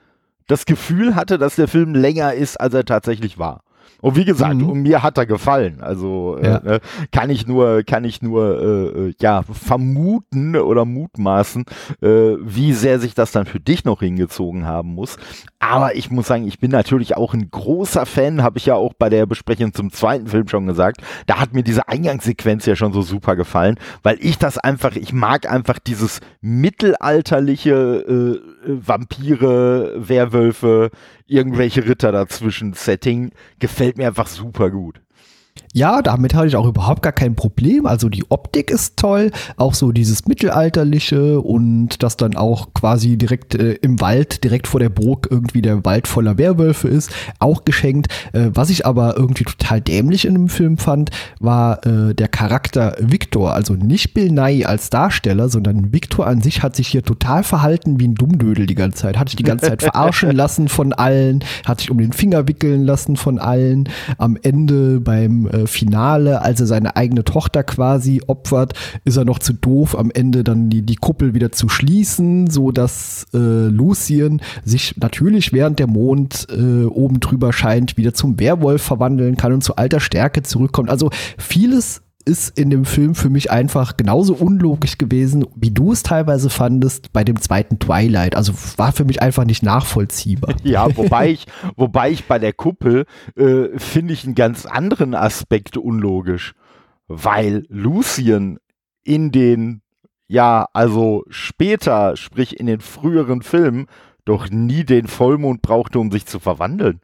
das 0.48 0.66
Gefühl 0.66 1.16
hatte, 1.16 1.38
dass 1.38 1.58
der 1.58 1.68
Film 1.68 1.94
länger 1.94 2.34
ist, 2.34 2.56
als 2.60 2.74
er 2.74 2.86
tatsächlich 2.86 3.38
war. 3.38 3.64
Und 4.01 4.15
wie 4.15 4.25
gesagt, 4.25 4.55
mhm. 4.55 4.81
mir 4.81 5.03
hat 5.03 5.17
er 5.17 5.25
gefallen. 5.25 5.81
Also 5.81 6.38
äh, 6.41 6.48
ja. 6.48 6.58
äh, 6.58 6.79
kann 7.12 7.29
ich 7.29 7.48
nur, 7.48 7.84
kann 7.84 8.03
ich 8.03 8.22
nur 8.22 8.62
äh, 8.62 9.00
äh, 9.10 9.13
ja 9.20 9.43
vermuten 9.43 10.55
oder 10.55 10.86
mutmaßen, 10.86 11.65
äh, 12.01 12.08
wie 12.41 12.74
sehr 12.74 13.00
sich 13.00 13.13
das 13.13 13.31
dann 13.31 13.46
für 13.46 13.60
dich 13.60 13.86
noch 13.86 14.00
hingezogen 14.00 14.65
haben 14.65 14.93
muss. 14.93 15.17
Aber 15.60 15.96
ich 15.96 16.10
muss 16.10 16.27
sagen, 16.27 16.48
ich 16.48 16.60
bin 16.60 16.72
natürlich 16.72 17.15
auch 17.15 17.34
ein 17.34 17.51
großer 17.51 18.05
Fan, 18.05 18.41
habe 18.41 18.58
ich 18.58 18.65
ja 18.65 18.75
auch 18.75 18.93
bei 18.93 19.10
der 19.10 19.25
Besprechung 19.27 19.74
zum 19.74 19.91
zweiten 19.91 20.27
Film 20.27 20.48
schon 20.48 20.65
gesagt. 20.65 21.01
Da 21.27 21.39
hat 21.39 21.53
mir 21.53 21.63
diese 21.63 21.88
Eingangssequenz 21.88 22.65
ja 22.65 22.75
schon 22.75 22.93
so 22.93 23.03
super 23.03 23.36
gefallen, 23.36 23.77
weil 24.01 24.17
ich 24.20 24.39
das 24.39 24.58
einfach, 24.58 24.96
ich 24.96 25.13
mag 25.13 25.50
einfach 25.50 25.77
dieses 25.77 26.20
mittelalterliche 26.41 27.72
äh, 27.72 28.39
Vampire, 28.65 29.93
Werwölfe, 29.98 30.89
irgendwelche 31.32 31.88
Ritter 31.88 32.12
dazwischen 32.12 32.74
Setting 32.74 33.32
gefällt 33.60 33.98
mir 33.98 34.08
einfach 34.08 34.28
super 34.28 34.70
gut. 34.70 35.02
Ja, 35.74 36.01
damit 36.01 36.34
hatte 36.34 36.48
ich 36.48 36.56
auch 36.58 36.68
überhaupt 36.68 37.01
gar 37.01 37.13
kein 37.13 37.36
Problem. 37.36 37.86
Also 37.86 38.10
die 38.10 38.30
Optik 38.30 38.70
ist 38.70 38.98
toll, 38.98 39.32
auch 39.56 39.74
so 39.74 39.94
dieses 39.94 40.28
mittelalterliche 40.28 41.40
und 41.40 42.04
dass 42.04 42.18
dann 42.18 42.36
auch 42.36 42.74
quasi 42.74 43.18
direkt 43.18 43.56
äh, 43.56 43.74
im 43.82 44.01
Wald, 44.01 44.44
direkt 44.44 44.68
vor 44.68 44.82
der 44.82 44.90
Burg 44.90 45.30
irgendwie 45.32 45.62
der 45.62 45.86
Wald 45.86 46.08
voller 46.08 46.38
Werwölfe 46.38 46.90
ist, 46.90 47.12
auch 47.40 47.63
geschenkt. 47.63 48.08
Äh, 48.34 48.50
was 48.54 48.70
ich 48.70 48.86
aber 48.86 49.16
irgendwie 49.16 49.46
total 49.46 49.80
dämlich 49.80 50.25
in 50.25 50.34
dem 50.34 50.50
Film 50.50 50.78
fand, 50.78 51.10
war 51.40 51.86
äh, 51.86 52.13
der 52.13 52.28
Charakter 52.28 52.96
Victor. 53.00 53.54
Also 53.54 53.74
nicht 53.74 54.13
Bill 54.13 54.32
Nye 54.32 54.66
als 54.66 54.90
Darsteller, 54.90 55.48
sondern 55.48 55.94
Victor 55.94 56.28
an 56.28 56.42
sich 56.42 56.63
hat 56.63 56.75
sich 56.75 56.90
hier 56.90 57.04
total 57.04 57.44
verhalten 57.44 57.98
wie 58.00 58.10
ein 58.10 58.16
Dummdödel 58.16 58.66
die 58.66 58.75
ganze 58.75 59.04
Zeit. 59.04 59.18
Hat 59.18 59.30
sich 59.30 59.38
die 59.38 59.44
ganze 59.44 59.68
Zeit 59.68 59.84
verarschen 59.84 60.32
lassen 60.36 60.68
von 60.68 60.92
allen, 60.92 61.46
hat 61.66 61.80
sich 61.80 61.92
um 61.92 61.98
den 61.98 62.12
Finger 62.12 62.50
wickeln 62.50 62.84
lassen 62.84 63.16
von 63.16 63.40
allen. 63.40 63.88
Am 64.18 64.38
Ende 64.42 65.00
beim 65.00 65.48
äh, 65.48 65.61
Finale, 65.68 66.41
als 66.41 66.60
er 66.60 66.68
seine 66.68 66.96
eigene 66.96 67.24
Tochter 67.24 67.63
quasi 67.63 68.22
opfert, 68.27 68.74
ist 69.03 69.18
er 69.18 69.25
noch 69.25 69.39
zu 69.39 69.53
doof, 69.53 69.98
am 69.98 70.12
Ende 70.12 70.44
dann 70.44 70.70
die, 70.70 70.82
die 70.82 70.96
Kuppel 70.96 71.34
wieder 71.34 71.51
zu 71.51 71.70
schließen, 71.70 72.50
so 72.50 72.72
dass 72.72 73.27
äh, 73.34 73.38
Lucien 73.38 74.41
sich 74.63 74.96
natürlich 74.98 75.53
während 75.53 75.80
der 75.80 75.88
Mond 75.88 76.48
äh, 76.50 76.86
oben 76.86 77.20
drüber 77.20 77.53
scheint, 77.53 77.98
wieder 77.98 78.13
zum 78.13 78.39
Werwolf 78.39 78.82
verwandeln 78.82 79.38
kann 79.38 79.53
und 79.53 79.63
zu 79.63 79.75
alter 79.75 80.00
Stärke 80.00 80.44
zurückkommt. 80.44 80.89
Also 80.89 81.10
vieles 81.38 82.01
ist 82.22 82.58
in 82.58 82.70
dem 82.70 82.86
Film 82.86 83.16
für 83.16 83.30
mich 83.30 83.51
einfach 83.51 83.98
genauso 83.98 84.34
unlogisch 84.34 84.98
gewesen, 84.98 85.46
wie 85.56 85.72
du 85.72 85.92
es 85.92 86.04
teilweise 86.04 86.50
fandest 86.50 87.12
bei 87.13 87.24
dem 87.24 87.42
zweiten 87.42 87.80
Twilight. 87.80 88.36
Also 88.36 88.54
war 88.78 88.92
für 88.92 89.06
mich 89.06 89.22
einfach 89.22 89.46
nicht 89.46 89.63
nachvollziehbar. 89.63 90.56
Ja, 90.63 90.96
wobei 90.96 91.32
ich, 91.32 91.48
wobei 91.75 92.12
ich 92.12 92.25
bei 92.25 92.38
der 92.40 92.54
Kuppel 92.54 93.06
äh, 93.36 93.78
finde 93.78 94.13
ich 94.13 94.24
einen 94.24 94.36
ganz 94.36 94.66
anderen 94.66 95.16
Aspekt 95.16 95.75
unlogisch, 95.75 96.54
weil 97.08 97.66
Lucien 97.68 98.60
in 99.04 99.32
den, 99.32 99.82
ja, 100.28 100.68
also 100.74 101.24
später, 101.30 102.16
sprich 102.16 102.60
in 102.60 102.68
den 102.68 102.80
früheren 102.80 103.42
Filmen, 103.42 103.88
doch 104.24 104.50
nie 104.50 104.84
den 104.84 105.08
Vollmond 105.08 105.62
brauchte, 105.62 106.00
um 106.00 106.12
sich 106.12 106.25
zu 106.25 106.40
verwandeln. 106.40 107.01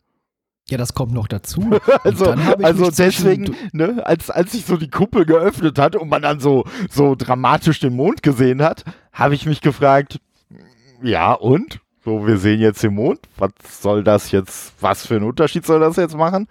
Ja, 0.69 0.77
das 0.77 0.93
kommt 0.93 1.13
noch 1.13 1.27
dazu. 1.27 1.61
also 2.03 2.31
also 2.61 2.91
deswegen, 2.91 3.55
ne, 3.71 4.05
als, 4.05 4.29
als 4.29 4.51
sich 4.51 4.65
so 4.65 4.75
die 4.75 4.89
Kuppel 4.89 5.25
geöffnet 5.25 5.79
hat 5.79 5.95
und 5.95 6.09
man 6.09 6.21
dann 6.21 6.39
so, 6.39 6.65
so 6.89 7.15
dramatisch 7.15 7.79
den 7.79 7.95
Mond 7.95 8.21
gesehen 8.21 8.61
hat, 8.61 8.83
habe 9.13 9.35
ich 9.35 9.45
mich 9.45 9.61
gefragt, 9.61 10.19
ja 11.01 11.33
und? 11.33 11.79
So, 12.03 12.25
wir 12.25 12.37
sehen 12.37 12.59
jetzt 12.59 12.83
den 12.83 12.95
Mond. 12.95 13.19
Was 13.37 13.51
soll 13.81 14.03
das 14.03 14.31
jetzt, 14.31 14.73
was 14.79 15.05
für 15.05 15.15
einen 15.15 15.25
Unterschied 15.25 15.65
soll 15.65 15.79
das 15.79 15.95
jetzt 15.95 16.15
machen? 16.15 16.47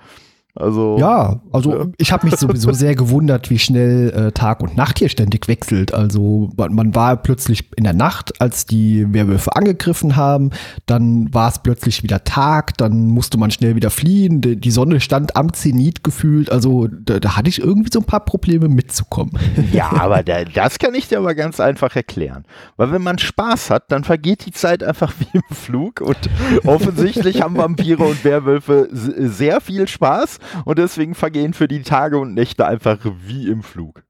Also 0.56 0.96
ja, 0.98 1.40
also 1.52 1.78
ja. 1.78 1.86
ich 1.98 2.12
habe 2.12 2.26
mich 2.26 2.36
sowieso 2.36 2.72
sehr 2.72 2.94
gewundert, 2.94 3.50
wie 3.50 3.58
schnell 3.58 4.10
äh, 4.10 4.32
Tag 4.32 4.62
und 4.62 4.76
Nacht 4.76 4.98
hier 4.98 5.10
ständig 5.10 5.48
wechselt. 5.48 5.92
Also 5.92 6.50
man, 6.56 6.74
man, 6.74 6.94
war 6.94 7.16
plötzlich 7.16 7.68
in 7.76 7.84
der 7.84 7.92
Nacht, 7.92 8.40
als 8.40 8.64
die 8.64 9.12
Werwölfe 9.12 9.54
angegriffen 9.54 10.16
haben, 10.16 10.50
dann 10.86 11.32
war 11.34 11.50
es 11.50 11.58
plötzlich 11.58 12.02
wieder 12.02 12.24
Tag, 12.24 12.78
dann 12.78 13.08
musste 13.08 13.36
man 13.36 13.50
schnell 13.50 13.76
wieder 13.76 13.90
fliehen. 13.90 14.40
Die, 14.40 14.56
die 14.56 14.70
Sonne 14.70 15.00
stand 15.00 15.36
am 15.36 15.52
Zenit 15.52 16.02
gefühlt. 16.02 16.50
Also 16.50 16.88
da, 16.88 17.20
da, 17.20 17.36
hatte 17.36 17.50
ich 17.50 17.58
irgendwie 17.60 17.90
so 17.92 17.98
ein 17.98 18.06
paar 18.06 18.24
Probleme 18.24 18.68
mitzukommen. 18.68 19.32
Ja, 19.72 19.92
aber 19.92 20.22
da, 20.22 20.44
das 20.44 20.78
kann 20.78 20.94
ich 20.94 21.08
dir 21.08 21.18
aber 21.18 21.34
ganz 21.34 21.60
einfach 21.60 21.94
erklären, 21.96 22.44
weil 22.76 22.92
wenn 22.92 23.02
man 23.02 23.18
Spaß 23.18 23.68
hat, 23.68 23.92
dann 23.92 24.04
vergeht 24.04 24.46
die 24.46 24.52
Zeit 24.52 24.82
einfach 24.82 25.12
wie 25.18 25.26
im 25.34 25.42
Flug 25.54 26.00
und 26.00 26.16
offensichtlich 26.64 27.42
haben 27.42 27.56
Vampire 27.56 28.02
und 28.04 28.24
Werwölfe 28.24 28.88
sehr 28.90 29.60
viel 29.60 29.86
Spaß 29.86 30.38
und 30.64 30.78
deswegen 30.78 31.14
vergehen 31.14 31.54
für 31.54 31.68
die 31.68 31.82
Tage 31.82 32.18
und 32.18 32.34
Nächte 32.34 32.66
einfach 32.66 32.98
wie 33.26 33.48
im 33.48 33.62
Flug. 33.62 34.02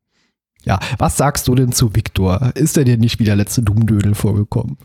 Ja, 0.64 0.80
was 0.98 1.16
sagst 1.16 1.46
du 1.48 1.54
denn 1.54 1.72
zu 1.72 1.94
Viktor? 1.94 2.50
Ist 2.54 2.76
er 2.76 2.84
dir 2.84 2.98
nicht 2.98 3.20
wie 3.20 3.24
der 3.24 3.36
letzte 3.36 3.62
Dummdödel 3.62 4.14
vorgekommen? 4.14 4.78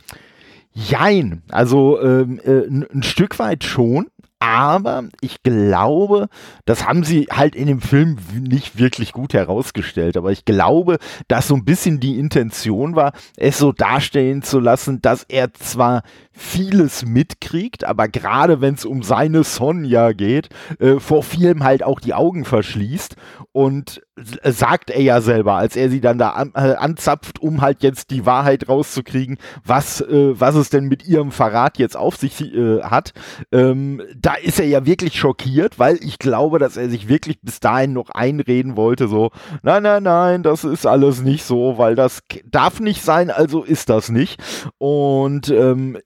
Jein, 0.74 1.42
also 1.50 2.02
ähm, 2.02 2.40
äh, 2.46 2.68
ein 2.68 3.04
Stück 3.04 3.40
weit 3.40 3.64
schon, 3.64 4.08
aber 4.42 5.04
ich 5.22 5.44
glaube, 5.44 6.28
das 6.66 6.88
haben 6.88 7.04
sie 7.04 7.28
halt 7.30 7.56
in 7.56 7.68
dem 7.68 7.80
Film 7.80 8.18
nicht 8.34 8.80
wirklich 8.80 9.12
gut 9.12 9.36
herausgestellt, 9.36 10.18
aber 10.18 10.32
ich 10.32 10.46
glaube, 10.46 10.98
dass 11.28 11.48
so 11.48 11.56
ein 11.56 11.64
bisschen 11.64 12.00
die 12.00 12.18
Intention 12.18 12.96
war, 12.96 13.14
es 13.38 13.60
so 13.60 13.72
darstellen 13.72 14.42
zu 14.42 14.60
lassen, 14.60 15.00
dass 15.00 15.26
er 15.30 15.54
zwar 15.54 16.02
vieles 16.32 17.06
mitkriegt, 17.06 17.84
aber 17.84 18.08
gerade 18.08 18.62
wenn 18.62 18.76
es 18.76 18.86
um 18.86 19.04
seine 19.04 19.44
Sonja 19.44 20.14
geht, 20.14 20.50
äh, 20.80 21.00
vor 21.00 21.24
vielem 21.24 21.64
halt 21.64 21.84
auch 21.84 22.00
die 22.00 22.14
Augen 22.14 22.46
verschließt 22.46 23.16
und 23.52 24.02
sagt 24.44 24.90
er 24.90 25.02
ja 25.02 25.22
selber, 25.22 25.56
als 25.56 25.76
er 25.76 25.90
sie 25.90 26.02
dann 26.02 26.18
da 26.18 26.30
an, 26.30 26.52
äh, 26.56 26.76
anzapft, 26.76 27.40
um 27.42 27.62
halt 27.62 27.84
jetzt 27.84 28.12
die 28.12 28.26
Wahrheit 28.26 28.68
rauszukriegen, 28.70 29.38
was, 29.66 30.02
äh, 30.02 30.40
was 30.40 30.56
es 30.56 30.70
denn 30.70 30.86
mit 30.86 31.08
ihrem 31.08 31.32
Verrat 31.32 31.78
jetzt 31.78 31.98
auf 31.98 32.18
sich 32.18 32.42
äh, 32.42 32.82
hat. 32.84 33.14
Ähm, 33.52 34.02
da 34.18 34.36
ist 34.36 34.60
er 34.60 34.68
ja 34.68 34.86
wirklich 34.86 35.18
schockiert, 35.18 35.80
weil 35.80 35.98
ich 36.02 36.20
glaube, 36.20 36.60
dass 36.60 36.78
er 36.78 36.90
sich 36.90 37.08
wirklich 37.08 37.42
bis 37.42 37.60
dahin 37.60 37.94
noch 37.94 38.10
einreden 38.10 38.76
wollte, 38.76 39.08
so, 39.08 39.32
nein, 39.64 39.84
nein, 39.84 40.04
nein, 40.04 40.44
das 40.44 40.64
ist 40.64 40.86
alles 40.86 41.22
nicht 41.22 41.44
so, 41.44 41.78
weil 41.78 41.96
das 41.96 42.22
darf 42.46 42.80
nicht 42.80 43.04
sein, 43.04 43.30
also 43.32 43.64
ist 43.64 43.90
das 43.90 44.10
nicht. 44.10 44.42
Und 44.78 45.50
ähm, 45.50 45.98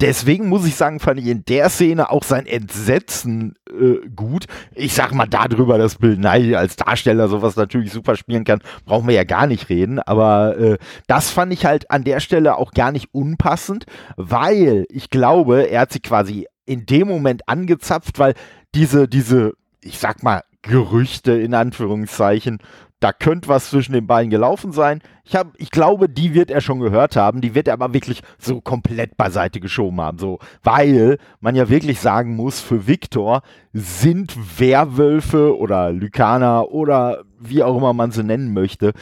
deswegen 0.00 0.48
muss 0.48 0.66
ich 0.66 0.74
sagen, 0.74 1.00
fand 1.00 1.20
ich 1.20 1.26
in 1.26 1.44
der 1.44 1.68
Szene 1.70 2.10
auch 2.10 2.24
sein 2.24 2.46
Entsetzen 2.46 3.54
äh, 3.68 4.08
gut. 4.14 4.46
Ich 4.74 4.94
sag 4.94 5.12
mal 5.12 5.26
darüber, 5.26 5.78
dass 5.78 5.96
Bill 5.96 6.16
Nye 6.16 6.56
als 6.56 6.76
Darsteller 6.76 7.28
sowas 7.28 7.56
natürlich 7.56 7.92
super 7.92 8.16
spielen 8.16 8.44
kann, 8.44 8.60
brauchen 8.84 9.06
wir 9.06 9.14
ja 9.14 9.24
gar 9.24 9.46
nicht 9.46 9.68
reden. 9.68 9.98
Aber 10.00 10.56
äh, 10.58 10.78
das 11.06 11.30
fand 11.30 11.52
ich 11.52 11.64
halt 11.64 11.90
an 11.90 12.04
der 12.04 12.20
Stelle 12.20 12.56
auch 12.56 12.72
gar 12.72 12.92
nicht 12.92 13.08
unpassend, 13.12 13.86
weil 14.16 14.86
ich 14.88 15.10
glaube, 15.10 15.68
er 15.68 15.82
hat 15.82 15.92
sie 15.92 16.00
quasi 16.00 16.46
in 16.66 16.86
dem 16.86 17.08
Moment 17.08 17.48
angezapft, 17.48 18.18
weil 18.18 18.34
diese, 18.74 19.08
diese, 19.08 19.54
ich 19.82 19.98
sag 19.98 20.22
mal, 20.22 20.42
Gerüchte 20.62 21.32
in 21.32 21.54
Anführungszeichen 21.54 22.58
da 23.00 23.12
könnte 23.12 23.48
was 23.48 23.70
zwischen 23.70 23.94
den 23.94 24.06
beiden 24.06 24.30
gelaufen 24.30 24.72
sein. 24.72 25.00
Ich, 25.24 25.34
hab, 25.34 25.52
ich 25.56 25.70
glaube, 25.70 26.08
die 26.08 26.34
wird 26.34 26.50
er 26.50 26.60
schon 26.60 26.80
gehört 26.80 27.16
haben. 27.16 27.40
Die 27.40 27.54
wird 27.54 27.66
er 27.66 27.74
aber 27.74 27.94
wirklich 27.94 28.22
so 28.38 28.60
komplett 28.60 29.16
beiseite 29.16 29.58
geschoben 29.58 30.00
haben. 30.00 30.18
So, 30.18 30.38
weil 30.62 31.18
man 31.40 31.56
ja 31.56 31.70
wirklich 31.70 31.98
sagen 32.00 32.36
muss, 32.36 32.60
für 32.60 32.86
Viktor 32.86 33.42
sind 33.72 34.36
Werwölfe 34.58 35.56
oder 35.56 35.92
Lykaner 35.92 36.70
oder 36.70 37.24
wie 37.38 37.62
auch 37.62 37.76
immer 37.76 37.94
man 37.94 38.10
sie 38.10 38.22
nennen 38.22 38.52
möchte, 38.52 38.92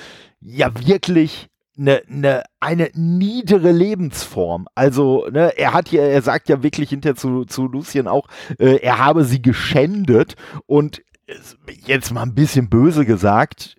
ja 0.40 0.70
wirklich 0.86 1.48
eine, 1.76 2.02
eine, 2.08 2.42
eine 2.60 2.90
niedere 2.94 3.72
Lebensform. 3.72 4.68
Also, 4.74 5.26
ne, 5.30 5.56
er 5.56 5.72
hat 5.72 5.90
ja, 5.90 6.02
er 6.02 6.22
sagt 6.22 6.48
ja 6.48 6.62
wirklich 6.62 6.90
hinter 6.90 7.14
zu, 7.14 7.44
zu 7.44 7.66
Lucien 7.66 8.08
auch, 8.08 8.26
äh, 8.58 8.76
er 8.76 8.98
habe 8.98 9.24
sie 9.24 9.42
geschändet 9.42 10.34
und 10.66 11.02
jetzt 11.86 12.12
mal 12.12 12.22
ein 12.22 12.34
bisschen 12.34 12.68
böse 12.68 13.04
gesagt, 13.04 13.76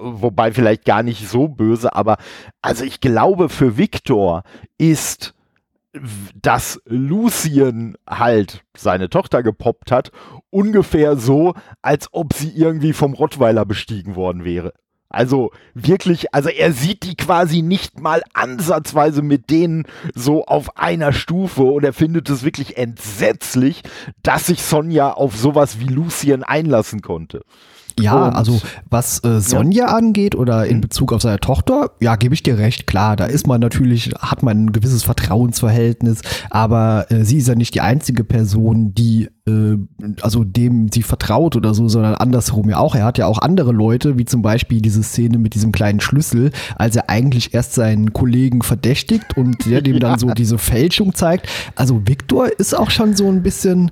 wobei 0.00 0.52
vielleicht 0.52 0.84
gar 0.84 1.02
nicht 1.02 1.28
so 1.28 1.48
böse, 1.48 1.94
aber 1.94 2.16
also 2.62 2.84
ich 2.84 3.00
glaube, 3.00 3.48
für 3.48 3.76
Victor 3.76 4.42
ist 4.78 5.34
dass 6.42 6.80
Lucien 6.86 7.96
halt 8.08 8.64
seine 8.76 9.08
Tochter 9.08 9.42
gepoppt 9.42 9.92
hat, 9.92 10.10
ungefähr 10.50 11.16
so, 11.16 11.54
als 11.82 12.08
ob 12.12 12.32
sie 12.32 12.50
irgendwie 12.50 12.92
vom 12.92 13.14
Rottweiler 13.14 13.64
bestiegen 13.64 14.16
worden 14.16 14.44
wäre. 14.44 14.72
Also 15.08 15.52
wirklich, 15.74 16.34
also 16.34 16.48
er 16.48 16.72
sieht 16.72 17.04
die 17.04 17.14
quasi 17.14 17.62
nicht 17.62 18.00
mal 18.00 18.22
ansatzweise 18.32 19.22
mit 19.22 19.48
denen 19.48 19.84
so 20.12 20.44
auf 20.44 20.76
einer 20.76 21.12
Stufe 21.12 21.62
und 21.62 21.84
er 21.84 21.92
findet 21.92 22.28
es 22.28 22.42
wirklich 22.42 22.76
entsetzlich, 22.76 23.82
dass 24.24 24.46
sich 24.46 24.62
Sonja 24.62 25.12
auf 25.12 25.36
sowas 25.36 25.78
wie 25.78 25.86
Lucien 25.86 26.42
einlassen 26.42 27.00
konnte. 27.00 27.42
Ja, 28.00 28.26
und, 28.26 28.34
also 28.34 28.60
was 28.90 29.22
äh, 29.24 29.40
Sonja 29.40 29.86
ja. 29.86 29.94
angeht 29.94 30.34
oder 30.34 30.66
in 30.66 30.78
mhm. 30.78 30.82
Bezug 30.82 31.12
auf 31.12 31.22
seine 31.22 31.38
Tochter, 31.40 31.92
ja, 32.00 32.16
gebe 32.16 32.34
ich 32.34 32.42
dir 32.42 32.58
recht, 32.58 32.86
klar, 32.86 33.16
da 33.16 33.26
ist 33.26 33.46
man 33.46 33.60
natürlich, 33.60 34.10
hat 34.18 34.42
man 34.42 34.66
ein 34.66 34.72
gewisses 34.72 35.04
Vertrauensverhältnis, 35.04 36.22
aber 36.50 37.06
äh, 37.10 37.24
sie 37.24 37.38
ist 37.38 37.48
ja 37.48 37.54
nicht 37.54 37.74
die 37.74 37.80
einzige 37.80 38.24
Person, 38.24 38.94
die, 38.94 39.28
also 39.46 40.42
dem 40.42 40.88
sie 40.90 41.02
vertraut 41.02 41.54
oder 41.54 41.74
so, 41.74 41.86
sondern 41.86 42.14
andersherum 42.14 42.70
ja 42.70 42.78
auch. 42.78 42.94
Er 42.94 43.04
hat 43.04 43.18
ja 43.18 43.26
auch 43.26 43.38
andere 43.38 43.72
Leute, 43.72 44.16
wie 44.16 44.24
zum 44.24 44.40
Beispiel 44.40 44.80
diese 44.80 45.02
Szene 45.02 45.36
mit 45.36 45.52
diesem 45.52 45.70
kleinen 45.70 46.00
Schlüssel, 46.00 46.50
als 46.76 46.96
er 46.96 47.10
eigentlich 47.10 47.52
erst 47.52 47.74
seinen 47.74 48.14
Kollegen 48.14 48.62
verdächtigt 48.62 49.36
und 49.36 49.66
der 49.66 49.82
dem 49.82 49.94
ja. 49.94 50.00
dann 50.00 50.18
so 50.18 50.28
diese 50.34 50.56
Fälschung 50.56 51.14
zeigt. 51.14 51.46
Also 51.76 52.00
Viktor 52.06 52.48
ist 52.58 52.74
auch 52.74 52.90
schon 52.90 53.16
so 53.16 53.28
ein 53.28 53.42
bisschen 53.42 53.90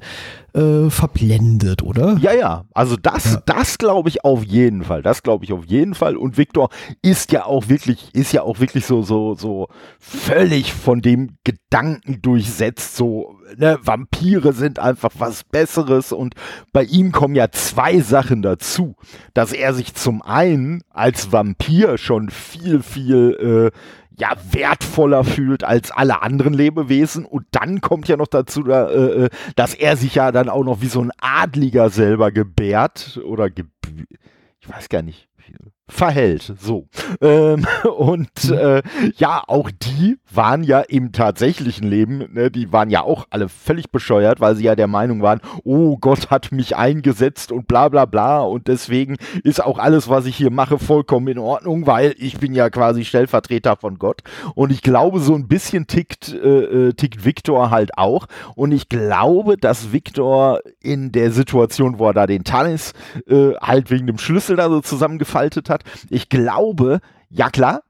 äh, 0.55 0.91
verblendet, 0.91 1.83
oder? 1.83 2.17
Ja, 2.21 2.33
ja. 2.35 2.65
Also 2.75 2.97
das, 2.97 3.35
ja. 3.35 3.43
das 3.47 3.79
glaube 3.79 4.09
ich 4.09 4.25
auf 4.25 4.45
jeden 4.45 4.85
Fall. 4.85 5.03
Das 5.03 5.23
glaube 5.23 5.45
ich 5.45 5.53
auf 5.53 5.65
jeden 5.67 5.95
Fall. 5.95 6.17
Und 6.17 6.37
Victor 6.37 6.71
ist 7.03 7.33
ja 7.33 7.47
auch 7.47 7.69
wirklich, 7.69 8.15
ist 8.15 8.33
ja 8.33 8.43
auch 8.43 8.61
wirklich 8.61 8.87
so, 8.87 9.03
so, 9.03 9.35
so 9.35 9.69
völlig 9.99 10.73
von 10.73 11.01
dem 11.01 11.37
Gedanken 11.45 12.21
durchsetzt. 12.23 12.97
So, 12.97 13.37
ne, 13.57 13.79
Vampire 13.83 14.53
sind 14.53 14.79
einfach 14.79 15.13
was 15.19 15.45
Besseres 15.45 16.13
und 16.13 16.35
bei 16.73 16.85
ihm 16.85 17.13
kommen 17.13 17.35
ja 17.35 17.51
zwei 17.51 18.01
Sachen 18.01 18.43
dazu, 18.43 18.97
dass 19.35 19.53
er 19.53 19.75
sich 19.75 19.95
zum 19.95 20.23
einen 20.23 20.83
als 20.91 21.33
Vampir 21.33 21.99
schon 21.99 22.31
viel, 22.31 22.83
viel 22.83 23.71
äh, 23.73 23.79
ja, 24.19 24.37
wertvoller 24.51 25.25
fühlt 25.25 25.65
als 25.65 25.91
alle 25.91 26.23
anderen 26.23 26.53
Lebewesen. 26.53 27.25
Und 27.25 27.47
dann 27.53 27.81
kommt 27.81 28.09
ja 28.09 28.17
noch 28.17 28.27
dazu, 28.27 28.67
äh, 28.67 29.25
äh, 29.25 29.29
dass 29.57 29.75
er 29.75 29.97
sich 29.97 30.15
ja 30.15 30.33
dann 30.33 30.49
auch 30.49 30.65
noch 30.65 30.81
wie 30.81 30.87
so 30.87 31.01
ein 31.03 31.13
Adliger 31.21 31.91
selber 31.91 32.31
gebärt 32.31 33.21
oder 33.25 33.51
ge 33.51 33.65
ich 34.61 34.69
weiß 34.69 34.89
gar 34.89 35.03
nicht, 35.03 35.29
verhält. 35.93 36.55
So. 36.59 36.87
Ähm, 37.21 37.67
und 37.97 38.51
äh, 38.51 38.83
ja, 39.17 39.43
auch 39.47 39.71
die 39.71 40.19
waren 40.31 40.65
ja 40.65 40.81
im 40.81 41.13
tatsächlichen 41.13 41.87
Leben, 41.89 42.33
ne, 42.33 42.51
die 42.51 42.73
waren 42.73 42.91
ja 42.91 43.03
auch 43.03 43.27
alle 43.31 43.49
völlig 43.49 43.91
bescheuert, 43.91 44.41
weil 44.41 44.57
sie 44.57 44.65
ja 44.65 44.75
der 44.75 44.87
Meinung 44.87 45.23
waren, 45.23 45.41
oh 45.65 45.99
Gott 45.99 46.31
hat 46.31 46.53
mich 46.53 46.77
eingesetzt 46.77 47.53
und 47.53 47.69
bla 47.69 47.89
bla 47.89 48.07
bla 48.07 48.41
und 48.41 48.69
deswegen 48.69 49.17
ist 49.45 49.63
auch 49.63 49.79
alles, 49.79 50.09
was 50.09 50.27
ich 50.27 50.37
hier 50.37 50.51
mache, 50.51 50.79
vollkommen 50.79 51.29
in 51.29 51.39
Ordnung, 51.39 51.87
weil 51.87 52.15
ich 52.19 52.39
bin 52.39 52.55
ja 52.55 52.71
quasi 52.71 53.05
Stellvertreter 53.05 53.77
von 53.77 53.99
Gott. 53.99 54.23
Und 54.55 54.73
ich 54.73 54.83
glaube, 54.83 55.21
so 55.21 55.35
ein 55.35 55.49
bisschen 55.49 55.87
tickt, 55.87 56.33
äh, 56.33 56.89
äh 56.89 56.93
tickt 56.95 57.25
Victor 57.25 57.71
halt 57.71 57.99
auch. 57.99 58.27
Und 58.55 58.73
ich 58.73 58.89
glaube, 58.89 59.57
dass 59.57 59.93
Victor 59.93 60.61
in 60.81 61.13
der 61.13 61.31
Situation, 61.31 61.99
wo 61.99 62.07
er 62.09 62.15
da 62.15 62.27
den 62.27 62.45
Tanis 62.45 62.95
äh, 63.29 63.53
halt 63.61 63.91
wegen 63.91 64.07
dem 64.07 64.19
Schlüssel 64.19 64.57
da 64.57 64.69
so 64.69 64.81
zusammengefaltet 64.81 65.69
hat, 65.69 65.82
ich 66.11 66.29
glaube, 66.29 67.01
ja 67.31 67.51
klar, 67.51 67.83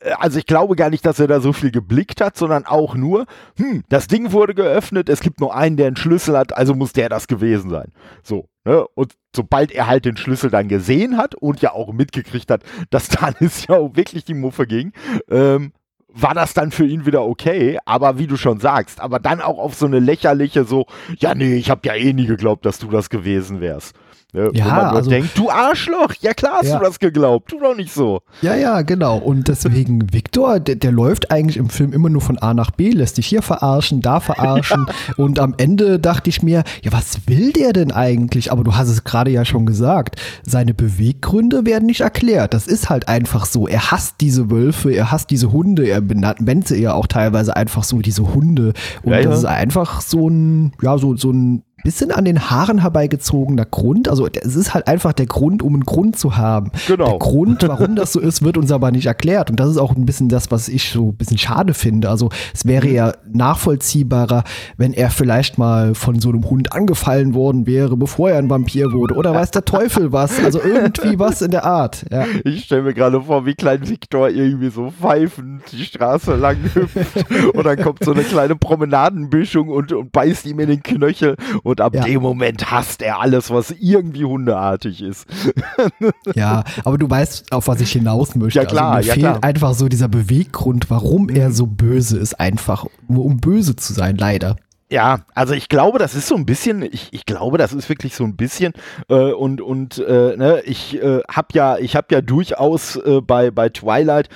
äh, 0.00 0.12
also 0.18 0.38
ich 0.38 0.46
glaube 0.46 0.76
gar 0.76 0.90
nicht, 0.90 1.04
dass 1.04 1.20
er 1.20 1.26
da 1.26 1.40
so 1.40 1.52
viel 1.52 1.70
geblickt 1.70 2.20
hat, 2.20 2.36
sondern 2.36 2.66
auch 2.66 2.94
nur, 2.94 3.26
hm, 3.56 3.84
das 3.88 4.06
Ding 4.06 4.32
wurde 4.32 4.54
geöffnet, 4.54 5.08
es 5.08 5.20
gibt 5.20 5.40
nur 5.40 5.54
einen, 5.54 5.76
der 5.76 5.86
einen 5.86 5.96
Schlüssel 5.96 6.36
hat, 6.36 6.56
also 6.56 6.74
muss 6.74 6.92
der 6.92 7.08
das 7.08 7.28
gewesen 7.28 7.70
sein. 7.70 7.92
So, 8.22 8.48
ne? 8.64 8.86
Und 8.94 9.14
sobald 9.34 9.72
er 9.72 9.86
halt 9.86 10.04
den 10.04 10.16
Schlüssel 10.16 10.50
dann 10.50 10.68
gesehen 10.68 11.16
hat 11.16 11.34
und 11.34 11.60
ja 11.60 11.72
auch 11.72 11.92
mitgekriegt 11.92 12.50
hat, 12.50 12.62
dass 12.90 13.08
dann 13.08 13.34
ist 13.40 13.68
ja 13.68 13.76
auch 13.76 13.96
wirklich 13.96 14.24
die 14.24 14.34
Muffe 14.34 14.66
ging, 14.66 14.92
ähm, 15.28 15.72
war 16.10 16.34
das 16.34 16.54
dann 16.54 16.70
für 16.70 16.86
ihn 16.86 17.06
wieder 17.06 17.22
okay, 17.22 17.78
aber 17.84 18.18
wie 18.18 18.26
du 18.26 18.36
schon 18.36 18.60
sagst, 18.60 19.00
aber 19.00 19.18
dann 19.18 19.40
auch 19.40 19.58
auf 19.58 19.74
so 19.74 19.86
eine 19.86 20.00
lächerliche 20.00 20.64
so, 20.64 20.86
ja 21.18 21.34
nee, 21.34 21.56
ich 21.56 21.70
habe 21.70 21.82
ja 21.84 21.94
eh 21.94 22.12
nie 22.12 22.26
geglaubt, 22.26 22.64
dass 22.64 22.78
du 22.78 22.88
das 22.88 23.10
gewesen 23.10 23.60
wärst. 23.60 23.94
Ne? 24.34 24.50
Ja, 24.52 24.90
also, 24.90 25.08
denkt, 25.08 25.38
du 25.38 25.48
Arschloch, 25.48 26.12
ja 26.20 26.34
klar 26.34 26.58
hast 26.58 26.68
ja. 26.68 26.78
du 26.78 26.84
das 26.84 26.98
geglaubt, 26.98 27.48
tu 27.48 27.58
doch 27.60 27.74
nicht 27.74 27.94
so. 27.94 28.20
Ja, 28.42 28.54
ja, 28.54 28.82
genau. 28.82 29.16
Und 29.16 29.48
deswegen, 29.48 30.12
Victor, 30.12 30.60
der, 30.60 30.74
der 30.74 30.92
läuft 30.92 31.30
eigentlich 31.30 31.56
im 31.56 31.70
Film 31.70 31.94
immer 31.94 32.10
nur 32.10 32.20
von 32.20 32.36
A 32.36 32.52
nach 32.52 32.70
B, 32.70 32.90
lässt 32.90 33.16
dich 33.16 33.26
hier 33.26 33.40
verarschen, 33.40 34.02
da 34.02 34.20
verarschen. 34.20 34.84
und 35.16 35.38
am 35.38 35.54
Ende 35.56 35.98
dachte 35.98 36.28
ich 36.28 36.42
mir, 36.42 36.64
ja, 36.82 36.92
was 36.92 37.26
will 37.26 37.52
der 37.52 37.72
denn 37.72 37.90
eigentlich? 37.90 38.52
Aber 38.52 38.64
du 38.64 38.76
hast 38.76 38.90
es 38.90 39.02
gerade 39.02 39.30
ja 39.30 39.46
schon 39.46 39.64
gesagt, 39.64 40.16
seine 40.42 40.74
Beweggründe 40.74 41.64
werden 41.64 41.86
nicht 41.86 42.02
erklärt. 42.02 42.52
Das 42.52 42.66
ist 42.66 42.90
halt 42.90 43.08
einfach 43.08 43.46
so. 43.46 43.66
Er 43.66 43.90
hasst 43.90 44.16
diese 44.20 44.50
Wölfe, 44.50 44.92
er 44.92 45.10
hasst 45.10 45.30
diese 45.30 45.52
Hunde, 45.52 45.88
er 45.88 46.02
benennt 46.02 46.68
sie 46.68 46.82
ja 46.82 46.92
auch 46.92 47.06
teilweise 47.06 47.56
einfach 47.56 47.82
so, 47.82 48.00
diese 48.00 48.34
Hunde. 48.34 48.74
Und 49.02 49.12
ja, 49.12 49.22
das 49.22 49.38
ist 49.38 49.44
einfach 49.46 50.02
so 50.02 50.28
ein, 50.28 50.72
ja, 50.82 50.98
so, 50.98 51.16
so 51.16 51.30
ein 51.30 51.62
bisschen 51.84 52.10
an 52.10 52.24
den 52.24 52.50
Haaren 52.50 52.80
herbeigezogener 52.80 53.64
Grund. 53.64 54.08
Also 54.08 54.26
es 54.26 54.56
ist 54.56 54.74
halt 54.74 54.88
einfach 54.88 55.12
der 55.12 55.26
Grund, 55.26 55.62
um 55.62 55.74
einen 55.74 55.84
Grund 55.84 56.18
zu 56.18 56.36
haben. 56.36 56.70
Genau. 56.86 57.10
Der 57.10 57.18
Grund, 57.18 57.66
warum 57.66 57.96
das 57.96 58.12
so 58.12 58.20
ist, 58.20 58.42
wird 58.42 58.56
uns 58.56 58.72
aber 58.72 58.90
nicht 58.90 59.06
erklärt. 59.06 59.50
Und 59.50 59.60
das 59.60 59.70
ist 59.70 59.78
auch 59.78 59.94
ein 59.94 60.06
bisschen 60.06 60.28
das, 60.28 60.50
was 60.50 60.68
ich 60.68 60.90
so 60.90 61.10
ein 61.10 61.16
bisschen 61.16 61.38
schade 61.38 61.74
finde. 61.74 62.10
Also 62.10 62.30
es 62.52 62.66
wäre 62.66 62.88
ja 62.88 63.12
nachvollziehbarer, 63.32 64.44
wenn 64.76 64.92
er 64.92 65.10
vielleicht 65.10 65.58
mal 65.58 65.94
von 65.94 66.20
so 66.20 66.28
einem 66.28 66.48
Hund 66.48 66.72
angefallen 66.72 67.34
worden 67.34 67.66
wäre, 67.66 67.96
bevor 67.96 68.30
er 68.30 68.38
ein 68.38 68.50
Vampir 68.50 68.92
wurde. 68.92 69.14
Oder 69.14 69.34
weiß 69.34 69.50
der 69.50 69.64
Teufel 69.64 70.12
was. 70.12 70.42
Also 70.42 70.60
irgendwie 70.62 71.18
was 71.18 71.42
in 71.42 71.50
der 71.50 71.64
Art. 71.64 72.04
Ja. 72.10 72.26
Ich 72.44 72.64
stelle 72.64 72.82
mir 72.82 72.94
gerade 72.94 73.20
vor, 73.22 73.46
wie 73.46 73.54
klein 73.54 73.88
Viktor 73.88 74.28
irgendwie 74.28 74.70
so 74.70 74.90
pfeifend 74.90 75.62
die 75.72 75.84
Straße 75.84 76.34
lang 76.36 76.56
hüpft. 76.74 77.26
und 77.54 77.64
dann 77.64 77.78
kommt 77.82 78.04
so 78.04 78.12
eine 78.12 78.22
kleine 78.22 78.56
Promenadenbüschung 78.56 79.68
und, 79.68 79.92
und 79.92 80.12
beißt 80.12 80.46
ihm 80.46 80.60
in 80.60 80.68
den 80.68 80.82
Knöchel 80.82 81.36
und 81.68 81.82
ab 81.82 81.94
ja. 81.94 82.02
dem 82.04 82.22
Moment 82.22 82.70
hasst 82.70 83.02
er 83.02 83.20
alles, 83.20 83.50
was 83.50 83.74
irgendwie 83.78 84.24
hundeartig 84.24 85.02
ist. 85.02 85.26
ja, 86.34 86.64
aber 86.82 86.96
du 86.96 87.10
weißt, 87.10 87.52
auf 87.52 87.68
was 87.68 87.82
ich 87.82 87.92
hinaus 87.92 88.34
möchte. 88.34 88.58
Ja 88.58 88.64
klar, 88.64 88.92
also 88.94 89.06
mir 89.06 89.08
ja 89.08 89.14
fehlt 89.14 89.26
klar. 89.26 89.44
einfach 89.44 89.74
so 89.74 89.88
dieser 89.88 90.08
Beweggrund, 90.08 90.88
warum 90.88 91.28
er 91.28 91.52
so 91.52 91.66
böse 91.66 92.16
ist, 92.16 92.40
einfach 92.40 92.86
nur 93.06 93.26
um 93.26 93.36
böse 93.36 93.76
zu 93.76 93.92
sein, 93.92 94.16
leider. 94.16 94.56
Ja, 94.90 95.26
also 95.34 95.52
ich 95.52 95.68
glaube, 95.68 95.98
das 95.98 96.14
ist 96.14 96.26
so 96.26 96.36
ein 96.36 96.46
bisschen, 96.46 96.82
ich, 96.82 97.08
ich 97.10 97.26
glaube, 97.26 97.58
das 97.58 97.74
ist 97.74 97.90
wirklich 97.90 98.14
so 98.14 98.24
ein 98.24 98.36
bisschen 98.36 98.72
äh, 99.10 99.32
und 99.32 99.60
und 99.60 99.98
äh, 99.98 100.36
ne, 100.38 100.62
ich 100.64 101.02
äh, 101.02 101.20
habe 101.30 101.48
ja, 101.52 101.76
ich 101.76 101.94
habe 101.94 102.06
ja 102.10 102.22
durchaus 102.22 102.96
äh, 102.96 103.20
bei 103.20 103.50
bei 103.50 103.68
Twilight 103.68 104.30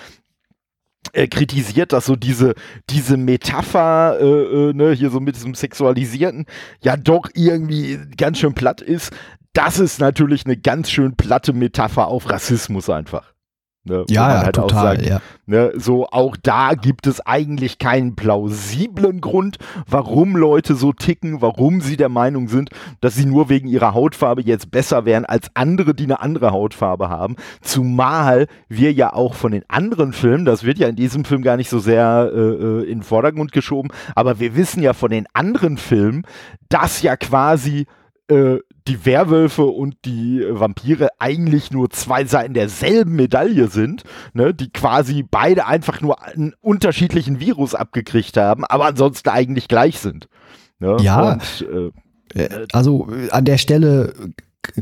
äh, 1.12 1.28
kritisiert, 1.28 1.92
dass 1.92 2.06
so 2.06 2.16
diese, 2.16 2.54
diese 2.88 3.16
Metapher, 3.16 4.18
äh, 4.20 4.24
äh, 4.24 4.72
ne, 4.72 4.92
hier 4.92 5.10
so 5.10 5.20
mit 5.20 5.36
diesem 5.36 5.54
Sexualisierten, 5.54 6.46
ja 6.82 6.96
doch 6.96 7.28
irgendwie 7.34 7.98
ganz 8.16 8.38
schön 8.38 8.54
platt 8.54 8.80
ist. 8.80 9.12
Das 9.52 9.78
ist 9.78 10.00
natürlich 10.00 10.46
eine 10.46 10.56
ganz 10.56 10.90
schön 10.90 11.14
platte 11.16 11.52
Metapher 11.52 12.06
auf 12.06 12.30
Rassismus 12.30 12.88
einfach. 12.88 13.34
Ne, 13.84 14.04
ja, 14.08 14.30
ja 14.30 14.42
halt 14.44 14.54
total, 14.54 14.96
sagt, 14.96 15.08
ja. 15.08 15.20
Ne, 15.46 15.72
so 15.74 16.06
auch 16.06 16.36
da 16.40 16.74
gibt 16.74 17.08
es 17.08 17.20
eigentlich 17.26 17.78
keinen 17.78 18.14
plausiblen 18.14 19.20
Grund, 19.20 19.56
warum 19.88 20.36
Leute 20.36 20.76
so 20.76 20.92
ticken, 20.92 21.42
warum 21.42 21.80
sie 21.80 21.96
der 21.96 22.08
Meinung 22.08 22.46
sind, 22.46 22.70
dass 23.00 23.16
sie 23.16 23.26
nur 23.26 23.48
wegen 23.48 23.66
ihrer 23.66 23.92
Hautfarbe 23.92 24.42
jetzt 24.42 24.70
besser 24.70 25.04
wären 25.04 25.24
als 25.24 25.48
andere, 25.54 25.94
die 25.94 26.04
eine 26.04 26.20
andere 26.20 26.52
Hautfarbe 26.52 27.08
haben. 27.08 27.34
Zumal 27.60 28.46
wir 28.68 28.92
ja 28.92 29.12
auch 29.12 29.34
von 29.34 29.50
den 29.50 29.64
anderen 29.68 30.12
Filmen, 30.12 30.44
das 30.44 30.62
wird 30.62 30.78
ja 30.78 30.86
in 30.86 30.94
diesem 30.94 31.24
Film 31.24 31.42
gar 31.42 31.56
nicht 31.56 31.68
so 31.68 31.80
sehr 31.80 32.30
äh, 32.32 32.38
äh 32.38 32.82
in 32.82 32.98
den 32.98 33.02
Vordergrund 33.02 33.50
geschoben, 33.50 33.90
aber 34.14 34.38
wir 34.38 34.54
wissen 34.54 34.80
ja 34.80 34.92
von 34.92 35.10
den 35.10 35.26
anderen 35.32 35.76
Filmen, 35.76 36.24
dass 36.68 37.02
ja 37.02 37.16
quasi 37.16 37.86
äh, 38.28 38.58
die 38.88 39.06
Werwölfe 39.06 39.64
und 39.64 39.96
die 40.04 40.44
Vampire 40.48 41.08
eigentlich 41.18 41.70
nur 41.70 41.90
zwei 41.90 42.24
Seiten 42.24 42.54
derselben 42.54 43.14
Medaille 43.14 43.68
sind, 43.68 44.04
ne, 44.32 44.52
die 44.54 44.70
quasi 44.70 45.24
beide 45.28 45.66
einfach 45.66 46.00
nur 46.00 46.22
einen 46.22 46.54
unterschiedlichen 46.60 47.40
Virus 47.40 47.74
abgekriegt 47.74 48.36
haben, 48.36 48.64
aber 48.64 48.86
ansonsten 48.86 49.28
eigentlich 49.28 49.68
gleich 49.68 49.98
sind. 49.98 50.28
Ne? 50.78 50.96
Ja. 51.00 51.32
Und, 51.32 51.66
äh, 52.34 52.42
äh 52.42 52.66
also 52.72 53.08
äh, 53.10 53.30
an 53.30 53.44
der 53.44 53.58
Stelle 53.58 54.14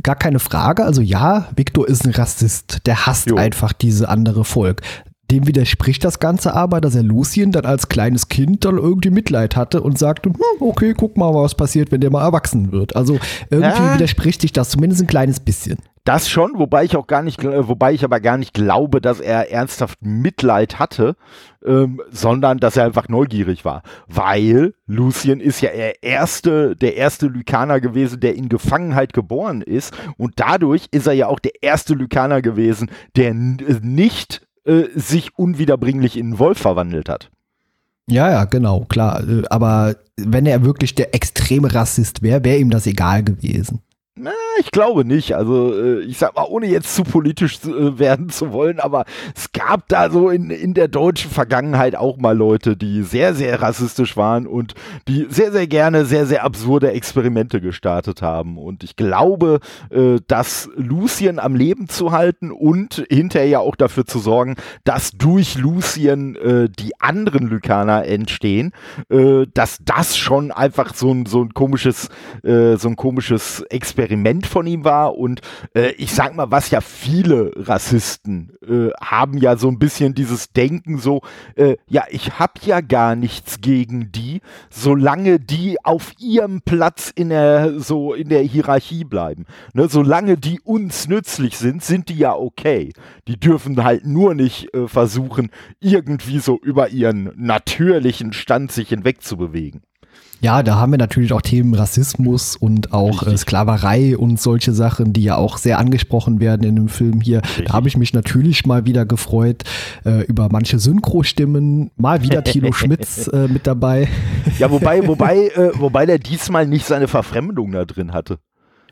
gar 0.02 0.16
keine 0.16 0.38
Frage. 0.38 0.84
Also 0.84 1.02
ja, 1.02 1.48
Victor 1.56 1.88
ist 1.88 2.04
ein 2.04 2.12
Rassist. 2.12 2.86
Der 2.86 3.06
hasst 3.06 3.30
jo. 3.30 3.36
einfach 3.36 3.72
diese 3.72 4.08
andere 4.08 4.44
Volk. 4.44 4.82
Dem 5.30 5.46
widerspricht 5.46 6.04
das 6.04 6.18
Ganze 6.18 6.54
aber, 6.54 6.80
dass 6.80 6.94
er 6.94 7.02
Lucien 7.02 7.52
dann 7.52 7.64
als 7.64 7.88
kleines 7.88 8.28
Kind 8.28 8.64
dann 8.64 8.78
irgendwie 8.78 9.10
Mitleid 9.10 9.56
hatte 9.56 9.80
und 9.82 9.98
sagte, 9.98 10.30
hm, 10.30 10.40
okay, 10.60 10.94
guck 10.96 11.16
mal, 11.16 11.32
was 11.32 11.54
passiert, 11.54 11.92
wenn 11.92 12.00
der 12.00 12.10
mal 12.10 12.24
erwachsen 12.24 12.72
wird. 12.72 12.96
Also 12.96 13.18
irgendwie 13.48 13.82
ja. 13.82 13.94
widerspricht 13.94 14.40
sich 14.40 14.52
das 14.52 14.70
zumindest 14.70 15.02
ein 15.02 15.06
kleines 15.06 15.40
bisschen. 15.40 15.78
Das 16.04 16.30
schon, 16.30 16.52
wobei 16.56 16.84
ich 16.84 16.96
auch 16.96 17.06
gar 17.06 17.22
nicht, 17.22 17.44
wobei 17.44 17.92
ich 17.92 18.04
aber 18.04 18.20
gar 18.20 18.38
nicht 18.38 18.54
glaube, 18.54 19.02
dass 19.02 19.20
er 19.20 19.52
ernsthaft 19.52 19.98
Mitleid 20.00 20.78
hatte, 20.78 21.14
ähm, 21.64 22.00
sondern 22.10 22.58
dass 22.58 22.76
er 22.76 22.86
einfach 22.86 23.08
neugierig 23.08 23.66
war. 23.66 23.82
Weil 24.08 24.74
Lucien 24.86 25.40
ist 25.40 25.60
ja 25.60 25.70
der 25.70 26.02
erste, 26.02 26.74
der 26.74 26.96
erste 26.96 27.26
Lykaner 27.26 27.80
gewesen, 27.80 28.18
der 28.18 28.34
in 28.34 28.48
Gefangenheit 28.48 29.12
geboren 29.12 29.60
ist. 29.60 29.94
Und 30.16 30.40
dadurch 30.40 30.86
ist 30.90 31.06
er 31.06 31.12
ja 31.12 31.26
auch 31.26 31.38
der 31.38 31.62
erste 31.62 31.94
Lykaner 31.94 32.40
gewesen, 32.40 32.90
der 33.14 33.34
nicht 33.34 34.46
äh, 34.64 34.84
sich 34.94 35.38
unwiederbringlich 35.38 36.16
in 36.16 36.26
einen 36.26 36.38
Wolf 36.38 36.58
verwandelt 36.58 37.08
hat. 37.08 37.30
Ja, 38.08 38.30
ja, 38.30 38.44
genau, 38.44 38.86
klar. 38.88 39.26
Äh, 39.28 39.42
aber 39.50 39.96
wenn 40.16 40.46
er 40.46 40.64
wirklich 40.64 40.94
der 40.94 41.14
extreme 41.14 41.72
Rassist 41.72 42.22
wäre, 42.22 42.44
wäre 42.44 42.58
ihm 42.58 42.70
das 42.70 42.86
egal 42.86 43.22
gewesen. 43.22 43.80
Na, 44.22 44.32
ich 44.58 44.70
glaube 44.70 45.06
nicht. 45.06 45.34
Also 45.34 45.72
äh, 45.74 46.00
ich 46.00 46.18
sag 46.18 46.36
mal, 46.36 46.44
ohne 46.46 46.66
jetzt 46.66 46.94
zu 46.94 47.04
politisch 47.04 47.64
äh, 47.64 47.98
werden 47.98 48.28
zu 48.28 48.52
wollen, 48.52 48.78
aber 48.78 49.06
es 49.34 49.50
gab 49.52 49.88
da 49.88 50.10
so 50.10 50.28
in, 50.28 50.50
in 50.50 50.74
der 50.74 50.88
deutschen 50.88 51.30
Vergangenheit 51.30 51.96
auch 51.96 52.18
mal 52.18 52.36
Leute, 52.36 52.76
die 52.76 53.02
sehr, 53.02 53.34
sehr 53.34 53.62
rassistisch 53.62 54.18
waren 54.18 54.46
und 54.46 54.74
die 55.08 55.26
sehr, 55.30 55.52
sehr 55.52 55.66
gerne 55.66 56.04
sehr, 56.04 56.26
sehr 56.26 56.44
absurde 56.44 56.92
Experimente 56.92 57.62
gestartet 57.62 58.20
haben. 58.20 58.58
Und 58.58 58.84
ich 58.84 58.94
glaube, 58.94 59.60
äh, 59.88 60.18
dass 60.26 60.68
Lucien 60.76 61.38
am 61.38 61.54
Leben 61.54 61.88
zu 61.88 62.12
halten 62.12 62.50
und 62.50 63.06
hinterher 63.08 63.60
auch 63.60 63.74
dafür 63.74 64.04
zu 64.04 64.18
sorgen, 64.18 64.56
dass 64.84 65.12
durch 65.12 65.56
Lucien 65.56 66.36
die 66.78 67.00
anderen 67.00 67.48
Lykaner 67.48 68.04
entstehen, 68.06 68.72
dass 69.08 69.78
das 69.84 70.16
schon 70.16 70.50
einfach 70.50 70.94
so 70.94 71.12
ein, 71.12 71.26
so 71.26 71.42
ein 71.42 71.54
komisches, 71.54 72.08
so 72.42 72.88
ein 72.88 72.96
komisches 72.96 73.62
Experiment 73.68 74.09
Experiment 74.10 74.46
von 74.46 74.66
ihm 74.66 74.84
war 74.84 75.16
und 75.16 75.40
äh, 75.74 75.92
ich 75.92 76.12
sag 76.12 76.34
mal, 76.34 76.50
was 76.50 76.70
ja 76.70 76.80
viele 76.80 77.52
Rassisten 77.56 78.52
äh, 78.66 78.90
haben 79.00 79.38
ja 79.38 79.56
so 79.56 79.68
ein 79.68 79.78
bisschen 79.78 80.14
dieses 80.14 80.52
Denken 80.52 80.98
so, 80.98 81.22
äh, 81.54 81.76
ja, 81.88 82.04
ich 82.10 82.38
hab 82.38 82.64
ja 82.64 82.80
gar 82.80 83.14
nichts 83.14 83.60
gegen 83.60 84.10
die, 84.10 84.40
solange 84.68 85.38
die 85.38 85.76
auf 85.84 86.12
ihrem 86.18 86.60
Platz 86.62 87.12
in 87.14 87.28
der 87.28 87.78
so 87.78 88.12
in 88.12 88.28
der 88.28 88.42
Hierarchie 88.42 89.04
bleiben. 89.04 89.46
Ne, 89.74 89.88
solange 89.88 90.36
die 90.36 90.60
uns 90.60 91.06
nützlich 91.06 91.56
sind, 91.56 91.84
sind 91.84 92.08
die 92.08 92.18
ja 92.18 92.34
okay. 92.34 92.92
Die 93.28 93.38
dürfen 93.38 93.82
halt 93.84 94.06
nur 94.06 94.34
nicht 94.34 94.74
äh, 94.74 94.88
versuchen, 94.88 95.50
irgendwie 95.78 96.40
so 96.40 96.58
über 96.58 96.88
ihren 96.88 97.32
natürlichen 97.36 98.32
Stand 98.32 98.72
sich 98.72 98.88
hinwegzubewegen. 98.88 99.82
Ja, 100.40 100.62
da 100.62 100.76
haben 100.76 100.92
wir 100.92 100.98
natürlich 100.98 101.32
auch 101.32 101.42
Themen 101.42 101.74
Rassismus 101.74 102.56
und 102.56 102.92
auch 102.94 103.26
äh, 103.26 103.36
Sklaverei 103.36 104.16
und 104.16 104.40
solche 104.40 104.72
Sachen, 104.72 105.12
die 105.12 105.22
ja 105.22 105.36
auch 105.36 105.58
sehr 105.58 105.78
angesprochen 105.78 106.40
werden 106.40 106.66
in 106.66 106.76
dem 106.76 106.88
Film 106.88 107.20
hier. 107.20 107.42
Richtig. 107.42 107.66
Da 107.66 107.74
habe 107.74 107.88
ich 107.88 107.96
mich 107.98 108.14
natürlich 108.14 108.64
mal 108.64 108.86
wieder 108.86 109.04
gefreut 109.04 109.64
äh, 110.06 110.24
über 110.24 110.48
manche 110.50 110.78
Synchrostimmen. 110.78 111.90
Mal 111.96 112.22
wieder 112.22 112.42
Tilo 112.42 112.72
Schmitz 112.80 113.28
äh, 113.28 113.48
mit 113.48 113.66
dabei. 113.66 114.08
Ja, 114.58 114.70
wobei, 114.70 115.06
wobei, 115.06 115.48
äh, 115.48 115.72
wobei 115.74 116.06
der 116.06 116.18
diesmal 116.18 116.66
nicht 116.66 116.86
seine 116.86 117.06
Verfremdung 117.06 117.72
da 117.72 117.84
drin 117.84 118.14
hatte. 118.14 118.38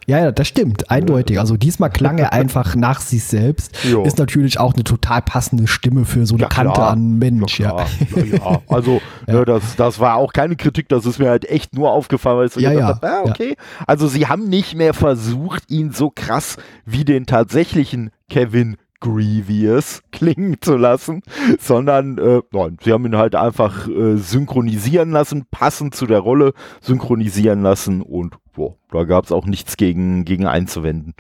Ja, 0.09 0.21
ja, 0.21 0.33
das 0.33 0.49
stimmt, 0.49 0.91
eindeutig. 0.91 1.39
Also 1.39 1.59
diesmal 1.59 1.91
klang 1.91 2.17
er 2.17 2.33
einfach 2.33 2.75
nach 2.77 3.01
sich 3.03 3.25
selbst. 3.25 3.77
Jo. 3.85 4.05
Ist 4.05 4.17
natürlich 4.17 4.59
auch 4.59 4.73
eine 4.73 4.83
total 4.83 5.21
passende 5.21 5.67
Stimme 5.67 6.07
für 6.07 6.25
so 6.25 6.35
eine 6.35 6.45
ja, 6.45 6.49
Kante 6.49 6.73
klar. 6.73 6.93
an 6.93 7.19
Mensch. 7.19 7.61
Ja, 7.61 7.77
ja. 8.17 8.25
ja. 8.25 8.63
Also 8.69 9.03
ne, 9.27 9.45
das, 9.45 9.77
das 9.77 10.01
war 10.01 10.17
auch 10.17 10.33
keine 10.33 10.57
Kritik, 10.57 10.89
das 10.89 11.05
ist 11.05 11.19
mir 11.19 11.29
halt 11.29 11.45
echt 11.51 11.75
nur 11.75 11.93
aufgefallen, 11.93 12.39
weil 12.39 12.47
ich 12.47 12.55
so 12.55 12.61
ja, 12.61 12.73
gedacht 12.73 13.03
habe, 13.03 13.07
ah, 13.07 13.23
okay. 13.25 13.57
Also 13.87 14.07
sie 14.07 14.27
haben 14.27 14.49
nicht 14.49 14.75
mehr 14.75 14.95
versucht, 14.95 15.71
ihn 15.71 15.93
so 15.93 16.11
krass 16.11 16.57
wie 16.87 17.05
den 17.05 17.27
tatsächlichen 17.27 18.11
Kevin 18.31 18.79
Grievous 19.01 20.03
klingen 20.13 20.57
zu 20.61 20.77
lassen, 20.77 21.23
sondern 21.59 22.19
äh, 22.19 22.41
nein, 22.51 22.77
sie 22.83 22.93
haben 22.93 23.07
ihn 23.07 23.17
halt 23.17 23.35
einfach 23.35 23.89
äh, 23.89 24.17
synchronisieren 24.17 25.11
lassen, 25.11 25.47
passend 25.51 25.95
zu 25.95 26.07
der 26.07 26.21
Rolle 26.21 26.53
synchronisieren 26.81 27.63
lassen 27.63 28.03
und 28.03 28.37
boah, 28.53 28.77
da 28.91 29.05
gab 29.05 29.25
es 29.25 29.33
auch 29.33 29.47
nichts 29.47 29.77
gegen, 29.77 30.25
gegen 30.25 30.47
einzuwenden. 30.47 31.15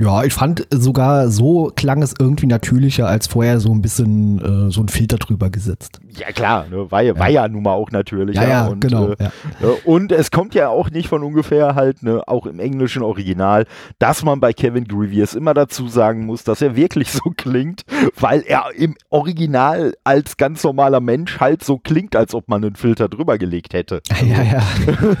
Ja, 0.00 0.24
ich 0.24 0.32
fand 0.32 0.66
sogar 0.70 1.28
so 1.28 1.70
klang 1.76 2.00
es 2.00 2.14
irgendwie 2.18 2.46
natürlicher 2.46 3.06
als 3.06 3.26
vorher 3.26 3.60
so 3.60 3.70
ein 3.70 3.82
bisschen 3.82 4.68
äh, 4.68 4.70
so 4.70 4.80
ein 4.80 4.88
Filter 4.88 5.18
drüber 5.18 5.50
gesetzt. 5.50 6.00
Ja 6.16 6.32
klar, 6.32 6.64
ne, 6.70 6.90
war, 6.90 7.02
ja, 7.02 7.18
war 7.18 7.28
ja 7.28 7.46
nun 7.46 7.64
mal 7.64 7.74
auch 7.74 7.90
natürlicher. 7.90 8.42
Ja, 8.42 8.48
ja 8.48 8.66
und, 8.68 8.80
genau. 8.80 9.10
Äh, 9.10 9.16
ja. 9.20 9.32
Ne, 9.60 9.68
und 9.84 10.10
es 10.10 10.30
kommt 10.30 10.54
ja 10.54 10.70
auch 10.70 10.88
nicht 10.90 11.08
von 11.08 11.22
ungefähr 11.22 11.74
halt, 11.74 12.02
ne, 12.02 12.22
auch 12.26 12.46
im 12.46 12.60
englischen 12.60 13.02
Original, 13.02 13.66
dass 13.98 14.24
man 14.24 14.40
bei 14.40 14.54
Kevin 14.54 14.84
Grievous 14.84 15.34
immer 15.34 15.52
dazu 15.52 15.86
sagen 15.86 16.24
muss, 16.24 16.44
dass 16.44 16.62
er 16.62 16.76
wirklich 16.76 17.12
so 17.12 17.34
klingt, 17.36 17.82
weil 18.18 18.42
er 18.46 18.70
im 18.74 18.96
Original 19.10 19.92
als 20.02 20.38
ganz 20.38 20.64
normaler 20.64 21.00
Mensch 21.00 21.40
halt 21.40 21.62
so 21.62 21.76
klingt, 21.76 22.16
als 22.16 22.34
ob 22.34 22.48
man 22.48 22.64
einen 22.64 22.76
Filter 22.76 23.10
drüber 23.10 23.36
gelegt 23.36 23.74
hätte. 23.74 24.00
Ja, 24.20 24.42
ja. 24.42 24.62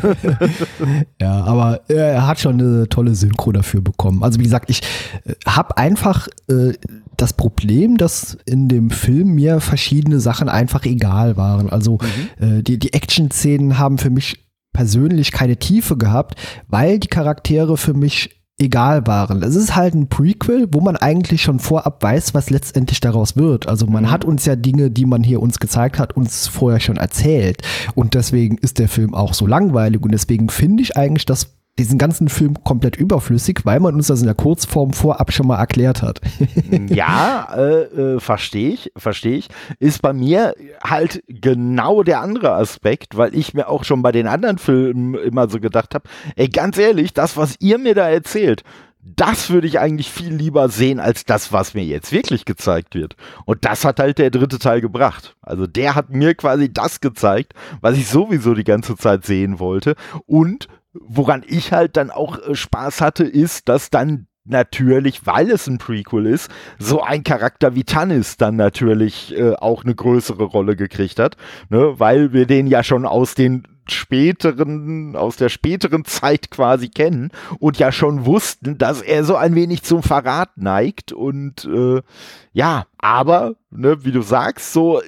ja, 1.20 1.44
aber 1.44 1.80
er 1.88 2.26
hat 2.26 2.38
schon 2.38 2.60
eine 2.60 2.88
tolle 2.88 3.14
Synchro 3.14 3.50
dafür 3.50 3.80
bekommen. 3.80 4.22
Also 4.22 4.38
wie 4.38 4.44
gesagt, 4.44 4.69
ich 4.70 4.82
äh, 5.24 5.34
habe 5.46 5.76
einfach 5.76 6.28
äh, 6.48 6.72
das 7.16 7.34
Problem, 7.34 7.98
dass 7.98 8.38
in 8.46 8.68
dem 8.68 8.90
Film 8.90 9.34
mir 9.34 9.60
verschiedene 9.60 10.20
Sachen 10.20 10.48
einfach 10.48 10.84
egal 10.84 11.36
waren. 11.36 11.68
Also 11.68 11.98
mhm. 12.38 12.58
äh, 12.58 12.62
die, 12.62 12.78
die 12.78 12.94
Action-Szenen 12.94 13.78
haben 13.78 13.98
für 13.98 14.10
mich 14.10 14.46
persönlich 14.72 15.32
keine 15.32 15.56
Tiefe 15.56 15.96
gehabt, 15.96 16.40
weil 16.68 16.98
die 16.98 17.08
Charaktere 17.08 17.76
für 17.76 17.92
mich 17.92 18.40
egal 18.58 19.06
waren. 19.06 19.42
Es 19.42 19.56
ist 19.56 19.74
halt 19.74 19.94
ein 19.94 20.08
Prequel, 20.08 20.68
wo 20.70 20.80
man 20.80 20.96
eigentlich 20.96 21.42
schon 21.42 21.58
vorab 21.58 22.02
weiß, 22.02 22.34
was 22.34 22.50
letztendlich 22.50 23.00
daraus 23.00 23.36
wird. 23.36 23.66
Also 23.66 23.86
man 23.86 24.04
mhm. 24.04 24.10
hat 24.10 24.24
uns 24.24 24.44
ja 24.44 24.54
Dinge, 24.54 24.90
die 24.90 25.06
man 25.06 25.24
hier 25.24 25.40
uns 25.40 25.58
gezeigt 25.58 25.98
hat, 25.98 26.16
uns 26.16 26.46
vorher 26.46 26.80
schon 26.80 26.98
erzählt. 26.98 27.62
Und 27.94 28.14
deswegen 28.14 28.58
ist 28.58 28.78
der 28.78 28.88
Film 28.88 29.14
auch 29.14 29.34
so 29.34 29.46
langweilig. 29.46 30.02
Und 30.02 30.12
deswegen 30.12 30.48
finde 30.50 30.82
ich 30.82 30.96
eigentlich, 30.96 31.26
dass 31.26 31.59
diesen 31.80 31.98
ganzen 31.98 32.28
Film 32.28 32.62
komplett 32.62 32.96
überflüssig, 32.96 33.60
weil 33.64 33.80
man 33.80 33.94
uns 33.94 34.08
das 34.08 34.20
in 34.20 34.26
der 34.26 34.34
Kurzform 34.34 34.92
vorab 34.92 35.32
schon 35.32 35.46
mal 35.46 35.58
erklärt 35.58 36.02
hat. 36.02 36.20
ja, 36.88 37.48
äh, 37.56 38.16
äh, 38.16 38.20
verstehe 38.20 38.70
ich, 38.70 38.92
verstehe 38.96 39.38
ich. 39.38 39.48
Ist 39.78 40.02
bei 40.02 40.12
mir 40.12 40.54
halt 40.84 41.22
genau 41.26 42.02
der 42.02 42.20
andere 42.20 42.52
Aspekt, 42.52 43.16
weil 43.16 43.34
ich 43.34 43.54
mir 43.54 43.68
auch 43.68 43.84
schon 43.84 44.02
bei 44.02 44.12
den 44.12 44.26
anderen 44.26 44.58
Filmen 44.58 45.14
immer 45.14 45.48
so 45.48 45.58
gedacht 45.58 45.94
habe, 45.94 46.08
ey, 46.36 46.48
ganz 46.48 46.76
ehrlich, 46.76 47.14
das, 47.14 47.38
was 47.38 47.56
ihr 47.60 47.78
mir 47.78 47.94
da 47.94 48.08
erzählt, 48.10 48.62
das 49.02 49.48
würde 49.48 49.66
ich 49.66 49.78
eigentlich 49.78 50.10
viel 50.10 50.34
lieber 50.34 50.68
sehen 50.68 51.00
als 51.00 51.24
das, 51.24 51.50
was 51.50 51.72
mir 51.72 51.84
jetzt 51.84 52.12
wirklich 52.12 52.44
gezeigt 52.44 52.94
wird. 52.94 53.16
Und 53.46 53.64
das 53.64 53.86
hat 53.86 53.98
halt 53.98 54.18
der 54.18 54.30
dritte 54.30 54.58
Teil 54.58 54.82
gebracht. 54.82 55.34
Also 55.40 55.66
der 55.66 55.94
hat 55.94 56.10
mir 56.10 56.34
quasi 56.34 56.70
das 56.70 57.00
gezeigt, 57.00 57.54
was 57.80 57.96
ich 57.96 58.06
sowieso 58.06 58.52
die 58.52 58.64
ganze 58.64 58.96
Zeit 58.96 59.24
sehen 59.24 59.58
wollte. 59.58 59.94
Und 60.26 60.68
woran 60.92 61.44
ich 61.46 61.72
halt 61.72 61.96
dann 61.96 62.10
auch 62.10 62.38
äh, 62.38 62.54
Spaß 62.54 63.00
hatte, 63.00 63.24
ist, 63.24 63.68
dass 63.68 63.90
dann 63.90 64.26
natürlich, 64.44 65.26
weil 65.26 65.50
es 65.50 65.66
ein 65.66 65.78
Prequel 65.78 66.26
ist, 66.26 66.50
so 66.78 67.02
ein 67.02 67.24
Charakter 67.24 67.74
wie 67.74 67.84
Tannis 67.84 68.36
dann 68.36 68.56
natürlich 68.56 69.36
äh, 69.36 69.54
auch 69.54 69.84
eine 69.84 69.94
größere 69.94 70.44
Rolle 70.44 70.76
gekriegt 70.76 71.18
hat, 71.18 71.36
ne? 71.68 71.94
weil 71.98 72.32
wir 72.32 72.46
den 72.46 72.66
ja 72.66 72.82
schon 72.82 73.06
aus 73.06 73.34
den 73.34 73.66
späteren, 73.88 75.16
aus 75.16 75.36
der 75.36 75.48
späteren 75.48 76.04
Zeit 76.04 76.50
quasi 76.50 76.88
kennen 76.88 77.30
und 77.58 77.78
ja 77.78 77.92
schon 77.92 78.24
wussten, 78.24 78.78
dass 78.78 79.02
er 79.02 79.24
so 79.24 79.36
ein 79.36 79.54
wenig 79.54 79.82
zum 79.82 80.02
Verrat 80.02 80.56
neigt 80.56 81.12
und 81.12 81.64
äh, 81.64 82.00
ja, 82.52 82.84
aber, 83.02 83.54
ne, 83.70 84.04
wie 84.04 84.12
du 84.12 84.20
sagst, 84.20 84.72
so, 84.72 85.00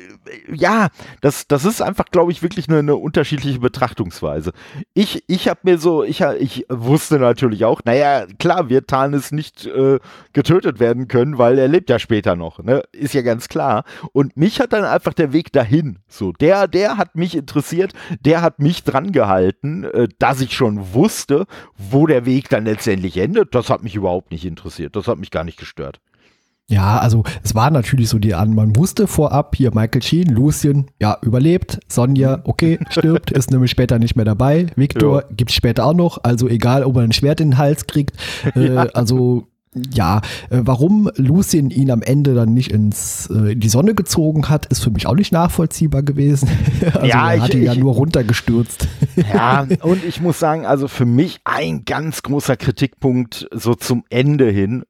ja, 0.51 0.89
das, 1.21 1.47
das 1.47 1.65
ist 1.65 1.83
einfach, 1.83 2.07
glaube 2.07 2.33
ich, 2.33 2.43
wirklich 2.43 2.69
eine, 2.69 2.79
eine, 2.79 2.97
unterschiedliche 2.97 3.59
Betrachtungsweise. 3.59 4.53
Ich, 4.95 5.25
ich 5.27 5.49
habe 5.49 5.61
mir 5.65 5.79
so, 5.79 6.03
ich, 6.03 6.21
ich 6.39 6.67
wusste 6.71 7.19
natürlich 7.19 7.65
auch, 7.65 7.83
naja, 7.85 8.27
klar, 8.39 8.71
wird 8.71 8.89
Tarnis 8.89 9.31
nicht 9.31 9.67
äh, 9.67 9.99
getötet 10.33 10.81
werden 10.81 11.09
können, 11.09 11.37
weil 11.37 11.59
er 11.59 11.69
lebt 11.69 11.91
ja 11.91 11.99
später 11.99 12.35
noch, 12.35 12.61
ne, 12.61 12.83
ist 12.93 13.15
ja 13.15 13.23
ganz 13.23 13.49
klar. 13.49 13.85
Und 14.13 14.37
mich 14.37 14.61
hat 14.61 14.73
dann 14.73 14.85
einfach 14.85 15.13
der 15.13 15.33
Weg 15.33 15.53
dahin, 15.53 15.99
so, 16.09 16.33
der, 16.33 16.69
der 16.69 16.97
hat 16.97 17.15
mich 17.15 17.37
interessiert, 17.37 17.93
der 18.21 18.41
hat 18.41 18.59
mich 18.59 18.85
dran 18.85 19.13
gehalten, 19.13 19.85
äh, 19.85 20.09
dass 20.19 20.41
ich 20.41 20.55
schon 20.55 20.95
wusste, 20.95 21.47
wo 21.77 22.07
der 22.07 22.25
Weg 22.25 22.49
dann 22.49 22.65
letztendlich 22.65 23.19
endet. 23.19 23.55
Das 23.55 23.69
hat 23.69 23.83
mich 23.83 23.95
überhaupt 23.95 24.31
nicht 24.31 24.47
interessiert, 24.47 24.97
das 24.97 25.09
hat 25.09 25.19
mich 25.19 25.31
gar 25.31 25.45
nicht 25.45 25.59
gestört. 25.59 26.01
Ja, 26.73 26.99
also 26.99 27.23
es 27.45 27.55
war 27.55 27.71
natürlich 27.71 28.09
so 28.09 28.19
die 28.19 28.35
an, 28.35 28.55
man 28.55 28.75
wusste 28.77 29.07
vorab, 29.07 29.57
hier 29.57 29.75
Michael 29.75 30.03
Sheen, 30.03 30.29
Lucien, 30.29 30.87
ja, 30.99 31.19
überlebt, 31.21 31.81
Sonja, 31.87 32.41
okay, 32.45 32.79
stirbt, 32.89 33.31
ist 33.31 33.51
nämlich 33.51 33.71
später 33.71 33.99
nicht 33.99 34.17
mehr 34.17 34.25
dabei, 34.25 34.69
Victor 34.75 35.25
ja. 35.29 35.45
es 35.47 35.53
später 35.53 35.85
auch 35.85 35.93
noch, 35.93 36.19
also 36.23 36.49
egal, 36.49 36.85
ob 36.85 36.97
er 36.97 37.03
ein 37.03 37.13
Schwert 37.13 37.43
in 37.43 37.51
den 37.51 37.59
Hals 37.59 37.87
kriegt, 37.87 38.17
äh, 38.57 38.69
ja. 38.75 38.83
also 38.95 39.49
ja, 39.75 40.19
äh, 40.49 40.61
warum 40.63 41.11
Lucien 41.17 41.71
ihn 41.71 41.91
am 41.91 42.01
Ende 42.03 42.35
dann 42.35 42.55
nicht 42.55 42.73
ins, 42.73 43.29
äh, 43.31 43.53
in 43.53 43.61
die 43.61 43.69
Sonne 43.69 43.95
gezogen 43.95 44.49
hat, 44.49 44.65
ist 44.67 44.83
für 44.83 44.91
mich 44.91 45.07
auch 45.07 45.15
nicht 45.15 45.33
nachvollziehbar 45.33 46.03
gewesen. 46.03 46.49
also 46.95 47.07
ja, 47.07 47.33
er 47.33 47.43
hat 47.43 47.55
ihn 47.55 47.65
ja 47.65 47.75
nur 47.75 47.95
runtergestürzt. 47.95 48.89
ja, 49.33 49.67
und 49.83 50.05
ich 50.05 50.23
muss 50.23 50.39
sagen, 50.39 50.65
also 50.65 50.89
für 50.89 51.07
mich 51.07 51.41
ein 51.45 51.85
ganz 51.85 52.23
großer 52.23 52.57
Kritikpunkt 52.57 53.49
so 53.51 53.75
zum 53.75 54.05
Ende 54.11 54.51
hin 54.51 54.85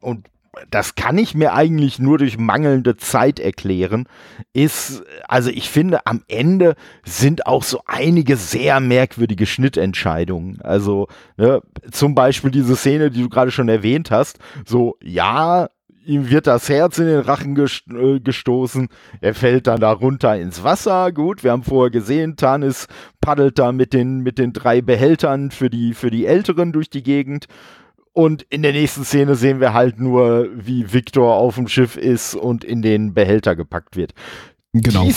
und 0.00 0.26
das 0.70 0.94
kann 0.94 1.18
ich 1.18 1.34
mir 1.34 1.54
eigentlich 1.54 1.98
nur 1.98 2.18
durch 2.18 2.38
mangelnde 2.38 2.96
Zeit 2.96 3.40
erklären, 3.40 4.06
ist, 4.52 5.02
also 5.26 5.50
ich 5.50 5.70
finde, 5.70 6.06
am 6.06 6.22
Ende 6.28 6.74
sind 7.04 7.46
auch 7.46 7.62
so 7.62 7.80
einige 7.86 8.36
sehr 8.36 8.80
merkwürdige 8.80 9.46
Schnittentscheidungen. 9.46 10.60
Also, 10.62 11.08
ne, 11.36 11.62
zum 11.90 12.14
Beispiel 12.14 12.50
diese 12.50 12.76
Szene, 12.76 13.10
die 13.10 13.22
du 13.22 13.28
gerade 13.28 13.50
schon 13.50 13.68
erwähnt 13.68 14.10
hast, 14.10 14.38
so, 14.66 14.96
ja, 15.02 15.68
ihm 16.04 16.28
wird 16.30 16.46
das 16.46 16.68
Herz 16.68 16.98
in 16.98 17.06
den 17.06 17.20
Rachen 17.20 17.56
äh, 17.56 18.20
gestoßen, 18.20 18.88
er 19.20 19.34
fällt 19.34 19.66
dann 19.66 19.80
da 19.80 19.92
runter 19.92 20.36
ins 20.36 20.64
Wasser. 20.64 21.12
Gut, 21.12 21.44
wir 21.44 21.52
haben 21.52 21.62
vorher 21.62 21.90
gesehen, 21.90 22.36
Tanis 22.36 22.88
paddelt 23.20 23.58
da 23.58 23.72
mit 23.72 23.92
den, 23.92 24.20
mit 24.20 24.38
den 24.38 24.52
drei 24.52 24.82
Behältern 24.82 25.50
für 25.50 25.70
die, 25.70 25.94
für 25.94 26.10
die 26.10 26.26
Älteren 26.26 26.72
durch 26.72 26.90
die 26.90 27.02
Gegend. 27.02 27.46
Und 28.14 28.42
in 28.50 28.62
der 28.62 28.72
nächsten 28.72 29.04
Szene 29.04 29.36
sehen 29.36 29.60
wir 29.60 29.72
halt 29.72 29.98
nur, 29.98 30.48
wie 30.54 30.92
Victor 30.92 31.34
auf 31.34 31.54
dem 31.54 31.68
Schiff 31.68 31.96
ist 31.96 32.34
und 32.34 32.62
in 32.62 32.82
den 32.82 33.14
Behälter 33.14 33.56
gepackt 33.56 33.96
wird. 33.96 34.12
Genau. 34.74 35.04
Die, 35.04 35.14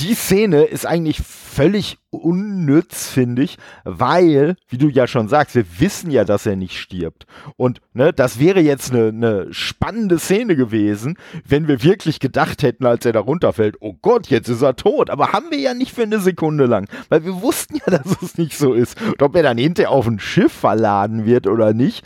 die 0.00 0.14
Szene 0.14 0.64
ist 0.64 0.84
eigentlich 0.84 1.22
völlig 1.22 1.96
unnütz, 2.10 3.08
finde 3.08 3.42
ich, 3.42 3.56
weil, 3.84 4.56
wie 4.68 4.76
du 4.76 4.88
ja 4.88 5.06
schon 5.06 5.28
sagst, 5.28 5.54
wir 5.54 5.64
wissen 5.78 6.10
ja, 6.10 6.24
dass 6.24 6.44
er 6.44 6.56
nicht 6.56 6.76
stirbt. 6.76 7.26
Und 7.56 7.80
ne, 7.94 8.12
das 8.12 8.38
wäre 8.38 8.60
jetzt 8.60 8.92
eine 8.92 9.10
ne 9.10 9.46
spannende 9.50 10.18
Szene 10.18 10.56
gewesen, 10.56 11.16
wenn 11.46 11.68
wir 11.68 11.82
wirklich 11.82 12.20
gedacht 12.20 12.62
hätten, 12.62 12.84
als 12.84 13.06
er 13.06 13.12
da 13.12 13.20
runterfällt, 13.20 13.76
oh 13.80 13.94
Gott, 13.94 14.26
jetzt 14.26 14.48
ist 14.48 14.60
er 14.60 14.76
tot. 14.76 15.08
Aber 15.08 15.32
haben 15.32 15.50
wir 15.50 15.58
ja 15.58 15.72
nicht 15.72 15.94
für 15.94 16.02
eine 16.02 16.20
Sekunde 16.20 16.66
lang, 16.66 16.86
weil 17.08 17.24
wir 17.24 17.40
wussten 17.40 17.76
ja, 17.76 17.86
dass 17.98 18.22
es 18.22 18.36
nicht 18.36 18.58
so 18.58 18.74
ist. 18.74 19.00
Und 19.00 19.22
ob 19.22 19.34
er 19.36 19.42
dann 19.42 19.56
hinterher 19.56 19.90
auf 19.90 20.06
ein 20.06 20.20
Schiff 20.20 20.52
verladen 20.52 21.24
wird 21.24 21.46
oder 21.46 21.72
nicht, 21.72 22.04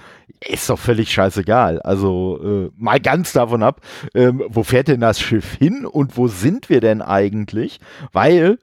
ist 0.48 0.68
doch 0.68 0.78
völlig 0.78 1.12
scheißegal. 1.12 1.80
Also 1.82 2.40
äh, 2.42 2.70
mal 2.76 3.00
ganz 3.00 3.32
davon 3.32 3.62
ab, 3.62 3.80
ähm, 4.14 4.42
wo 4.48 4.62
fährt 4.62 4.88
denn 4.88 5.00
das 5.00 5.20
Schiff 5.20 5.54
hin 5.54 5.86
und 5.86 6.16
wo 6.16 6.28
sind 6.28 6.68
wir 6.68 6.80
denn 6.80 7.02
eigentlich? 7.02 7.80
Weil, 8.12 8.58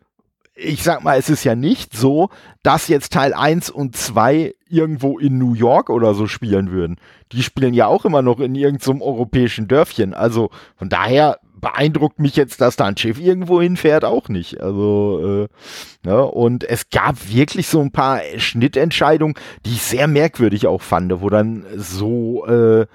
ich 0.56 0.84
sag 0.84 1.04
mal, 1.04 1.18
es 1.18 1.30
ist 1.30 1.44
ja 1.44 1.56
nicht 1.56 1.96
so, 1.96 2.30
dass 2.64 2.88
jetzt 2.88 3.14
Teil 3.14 3.34
1 3.34 3.70
und 3.70 3.96
2 3.96 4.54
irgendwo 4.70 5.18
in 5.18 5.38
New 5.38 5.54
York 5.54 5.90
oder 5.90 6.14
so 6.14 6.28
spielen 6.28 6.72
würden. 6.72 6.98
Die 7.32 7.44
spielen 7.44 7.74
ja 7.74 7.88
auch 7.88 8.06
immer 8.06 8.22
noch 8.22 8.40
in 8.40 8.56
irgendeinem 8.56 9.02
europäischen 9.02 9.68
Dörfchen. 9.68 10.14
Also 10.14 10.50
von 10.76 10.90
daher 10.90 11.40
beeindruckt 11.60 12.20
mich 12.20 12.36
jetzt, 12.36 12.62
dass 12.62 12.76
da 12.76 12.86
ein 12.86 12.98
Schiff 12.98 13.20
irgendwo 13.20 13.62
hinfährt, 13.62 14.06
auch 14.06 14.30
nicht. 14.30 14.62
Also, 14.62 15.48
äh, 16.04 16.08
ne? 16.08 16.26
und 16.26 16.64
es 16.64 16.90
gab 16.90 17.16
wirklich 17.32 17.68
so 17.68 17.82
ein 17.82 17.92
paar 17.92 18.22
Schnittentscheidungen, 18.38 19.36
die 19.66 19.72
ich 19.72 19.82
sehr 19.82 20.08
merkwürdig 20.08 20.68
auch 20.68 20.82
fand, 20.82 21.22
wo 21.22 21.30
dann 21.30 21.66
so, 21.76 22.46
äh, 22.46 22.86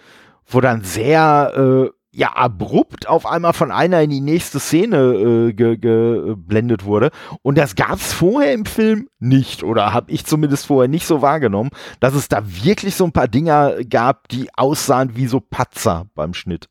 wo 0.46 0.60
dann 0.60 0.82
sehr, 0.82 1.52
äh, 1.56 1.90
ja, 2.16 2.32
abrupt 2.32 3.08
auf 3.08 3.26
einmal 3.26 3.52
von 3.52 3.72
einer 3.72 4.00
in 4.00 4.10
die 4.10 4.20
nächste 4.20 4.60
Szene 4.60 4.96
äh, 4.96 5.52
geblendet 5.52 6.82
ge 6.82 6.86
wurde. 6.86 7.10
Und 7.42 7.58
das 7.58 7.74
gab 7.74 7.96
es 7.96 8.12
vorher 8.12 8.52
im 8.52 8.66
Film 8.66 9.08
nicht, 9.18 9.64
oder 9.64 9.92
habe 9.92 10.12
ich 10.12 10.24
zumindest 10.24 10.66
vorher 10.66 10.88
nicht 10.88 11.06
so 11.06 11.22
wahrgenommen, 11.22 11.70
dass 11.98 12.14
es 12.14 12.28
da 12.28 12.42
wirklich 12.44 12.94
so 12.94 13.04
ein 13.04 13.12
paar 13.12 13.26
Dinger 13.26 13.82
gab, 13.84 14.28
die 14.28 14.48
aussahen 14.54 15.16
wie 15.16 15.26
so 15.26 15.40
Patzer 15.40 16.06
beim 16.14 16.34
Schnitt. 16.34 16.68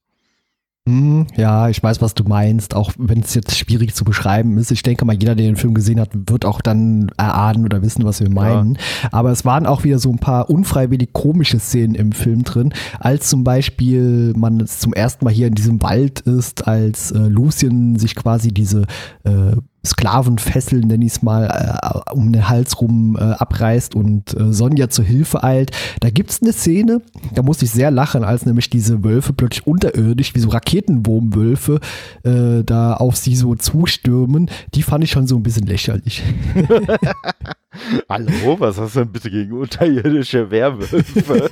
Hm, 0.86 1.28
ja, 1.38 1.70
ich 1.70 1.82
weiß, 1.82 2.02
was 2.02 2.14
du 2.14 2.26
meinst, 2.26 2.76
auch 2.76 2.92
wenn 2.98 3.22
es 3.22 3.34
jetzt 3.36 3.58
schwierig 3.58 3.96
zu 3.96 4.04
beschreiben 4.04 4.58
ist. 4.58 4.70
Ich 4.70 4.84
denke 4.84 5.06
mal, 5.06 5.14
jeder, 5.14 5.34
der 5.34 5.46
den 5.46 5.56
Film 5.56 5.74
gesehen 5.74 5.98
hat, 5.98 6.10
wird 6.14 6.44
auch 6.44 6.60
dann 6.60 7.10
erahnen 7.16 7.64
oder 7.64 7.82
wissen, 7.82 8.04
was 8.04 8.20
wir 8.20 8.30
meinen. 8.30 8.76
Ja. 8.76 9.10
Aber 9.14 9.32
es 9.32 9.46
waren 9.46 9.66
auch 9.66 9.86
wieder 9.86 9.98
so 9.98 10.12
ein 10.12 10.20
paar 10.20 10.50
unfreiwillig 10.50 11.14
komische 11.14 11.60
Szenen 11.60 11.96
im 11.96 12.12
Film 12.12 12.44
drin, 12.44 12.74
als 13.00 13.30
zum 13.30 13.46
Beispiel 13.46 14.34
man 14.36 14.68
zum 14.68 14.92
ersten 14.92 15.24
Mal 15.24 15.34
hier 15.34 15.48
in 15.48 15.56
diesem 15.56 15.82
Wald 15.82 16.20
ist, 16.20 16.68
als 16.68 17.12
äh, 17.12 17.20
Lucien 17.20 17.98
sich 17.98 18.14
quasi 18.14 18.54
diese 18.54 18.86
äh, 19.24 19.56
Sklavenfessel, 19.86 20.80
nenne 20.80 21.06
ich 21.06 21.14
es 21.14 21.22
mal, 21.22 21.46
äh, 21.46 22.12
um 22.14 22.32
den 22.32 22.48
Hals 22.48 22.80
rum 22.80 23.18
äh, 23.20 23.24
abreißt 23.24 23.96
und 23.96 24.34
äh, 24.40 24.54
Sonja 24.54 24.90
zur 24.90 25.04
Hilfe 25.04 25.44
eilt. 25.44 25.72
Da 26.00 26.10
gibt 26.10 26.32
es 26.32 26.42
eine 26.42 26.54
Szene, 26.54 27.02
da 27.34 27.42
musste 27.42 27.66
ich 27.66 27.72
sehr 27.72 27.92
lachen, 27.92 28.24
als 28.24 28.46
nämlich 28.46 28.70
diese 28.70 29.04
Wölfe 29.04 29.34
plötzlich 29.34 29.68
unterirdisch, 29.68 30.36
wie 30.36 30.40
so 30.40 30.50
Raketenwurmwölfe, 30.50 31.80
äh, 32.24 32.64
da 32.64 32.94
auf 32.94 33.18
sie 33.18 33.36
so 33.36 33.56
zustürmen. 33.56 34.50
Die 34.74 34.84
fand 34.84 35.04
ich 35.04 35.12
schon 35.12 35.28
so 35.28 35.36
ein 35.36 35.44
bisschen 35.44 35.68
lächerlich. 35.68 36.24
Hallo, 38.10 38.56
was 38.60 38.78
hast 38.78 38.96
du 38.96 39.00
denn 39.00 39.12
bitte 39.12 39.30
gegen 39.32 39.52
unterirdische 39.54 40.50
Werwölfe? 40.50 41.04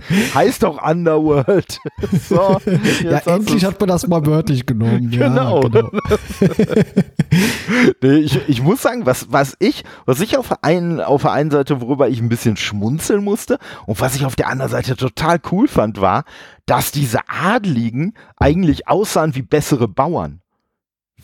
heißt 0.34 0.62
doch 0.62 0.82
Underworld. 0.82 1.78
so, 2.28 2.58
ja, 3.02 3.18
endlich 3.18 3.64
hat 3.64 3.80
man 3.80 3.88
das 3.88 4.06
mal 4.06 4.26
wörtlich 4.26 4.66
genommen. 4.66 5.10
Genau. 5.10 5.62
Ja, 5.62 5.68
genau. 5.68 5.90
nee, 8.02 8.18
ich, 8.18 8.48
ich 8.48 8.62
muss 8.62 8.82
sagen, 8.82 9.06
was, 9.06 9.26
was 9.30 9.56
ich, 9.58 9.84
was 10.04 10.20
ich 10.20 10.36
auf, 10.36 10.62
ein, 10.62 11.00
auf 11.00 11.22
der 11.22 11.32
einen 11.32 11.50
Seite, 11.50 11.80
worüber 11.80 12.08
ich 12.08 12.20
ein 12.20 12.28
bisschen 12.28 12.56
schmunzeln 12.56 13.24
musste 13.24 13.58
und 13.86 14.00
was 14.00 14.14
ich 14.14 14.26
auf 14.26 14.36
der 14.36 14.48
anderen 14.48 14.70
Seite 14.70 14.96
total 14.96 15.40
cool 15.50 15.68
fand, 15.68 16.00
war, 16.00 16.24
dass 16.66 16.92
diese 16.92 17.20
Adligen 17.28 18.14
eigentlich 18.36 18.88
aussahen 18.88 19.34
wie 19.34 19.42
bessere 19.42 19.88
Bauern 19.88 20.40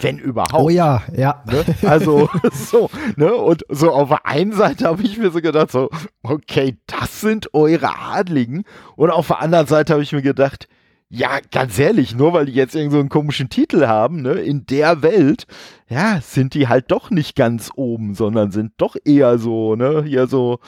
wenn 0.02 0.18
überhaupt. 0.18 0.54
Oh 0.54 0.68
ja, 0.68 1.02
ja. 1.14 1.42
Ne? 1.46 1.64
Also 1.88 2.28
so, 2.52 2.90
ne? 3.16 3.34
Und 3.34 3.64
so 3.68 3.90
auf 3.90 4.08
der 4.08 4.26
einen 4.26 4.52
Seite 4.52 4.86
habe 4.86 5.02
ich 5.02 5.18
mir 5.18 5.30
so 5.30 5.40
gedacht, 5.40 5.70
so, 5.70 5.90
okay, 6.22 6.76
das 6.86 7.20
sind 7.20 7.54
eure 7.54 7.96
Adligen. 7.98 8.64
Und 8.96 9.10
auf 9.10 9.28
der 9.28 9.40
anderen 9.40 9.66
Seite 9.66 9.92
habe 9.92 10.02
ich 10.02 10.12
mir 10.12 10.22
gedacht, 10.22 10.68
ja, 11.14 11.40
ganz 11.50 11.78
ehrlich, 11.78 12.14
nur 12.14 12.32
weil 12.32 12.46
die 12.46 12.52
jetzt 12.52 12.74
irgend 12.74 12.92
so 12.92 12.98
einen 12.98 13.10
komischen 13.10 13.50
Titel 13.50 13.86
haben, 13.86 14.22
ne, 14.22 14.32
in 14.32 14.64
der 14.64 15.02
Welt, 15.02 15.46
ja, 15.90 16.20
sind 16.22 16.54
die 16.54 16.68
halt 16.68 16.90
doch 16.90 17.10
nicht 17.10 17.36
ganz 17.36 17.70
oben, 17.76 18.14
sondern 18.14 18.50
sind 18.50 18.72
doch 18.78 18.96
eher 19.04 19.36
so, 19.36 19.76
ne, 19.76 20.02
hier 20.04 20.26
so, 20.26 20.58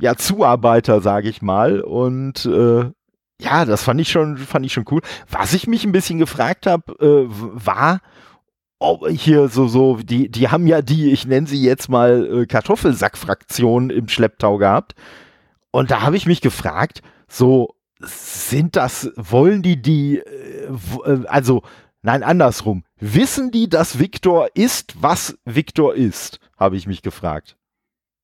ja, 0.00 0.16
Zuarbeiter, 0.16 1.00
sage 1.00 1.28
ich 1.28 1.42
mal. 1.42 1.80
Und 1.80 2.44
äh, 2.44 2.90
ja, 3.40 3.64
das 3.64 3.84
fand 3.84 4.00
ich 4.00 4.10
schon, 4.10 4.36
fand 4.36 4.66
ich 4.66 4.72
schon 4.72 4.86
cool. 4.90 5.00
Was 5.30 5.54
ich 5.54 5.68
mich 5.68 5.84
ein 5.84 5.92
bisschen 5.92 6.18
gefragt 6.18 6.66
habe, 6.66 6.92
äh, 7.00 7.26
war, 7.28 8.00
oh, 8.78 9.06
hier 9.08 9.48
so, 9.48 9.66
so, 9.66 9.96
die, 9.96 10.30
die 10.30 10.48
haben 10.48 10.66
ja 10.66 10.82
die, 10.82 11.10
ich 11.10 11.26
nenne 11.26 11.46
sie 11.46 11.62
jetzt 11.62 11.88
mal 11.88 12.42
äh, 12.42 12.46
Kartoffelsack-Fraktion 12.46 13.90
im 13.90 14.08
Schlepptau 14.08 14.58
gehabt. 14.58 14.94
Und 15.70 15.90
da 15.90 16.02
habe 16.02 16.16
ich 16.16 16.26
mich 16.26 16.40
gefragt, 16.40 17.02
so, 17.28 17.74
sind 18.00 18.76
das, 18.76 19.10
wollen 19.16 19.62
die 19.62 19.80
die, 19.80 20.18
äh, 20.18 20.68
äh, 21.04 21.26
also, 21.26 21.62
nein, 22.02 22.22
andersrum, 22.22 22.84
wissen 22.98 23.50
die, 23.50 23.68
dass 23.68 23.98
Viktor 23.98 24.48
ist, 24.54 24.94
was 25.00 25.38
Viktor 25.44 25.94
ist, 25.94 26.38
habe 26.56 26.76
ich 26.76 26.86
mich 26.86 27.02
gefragt. 27.02 27.56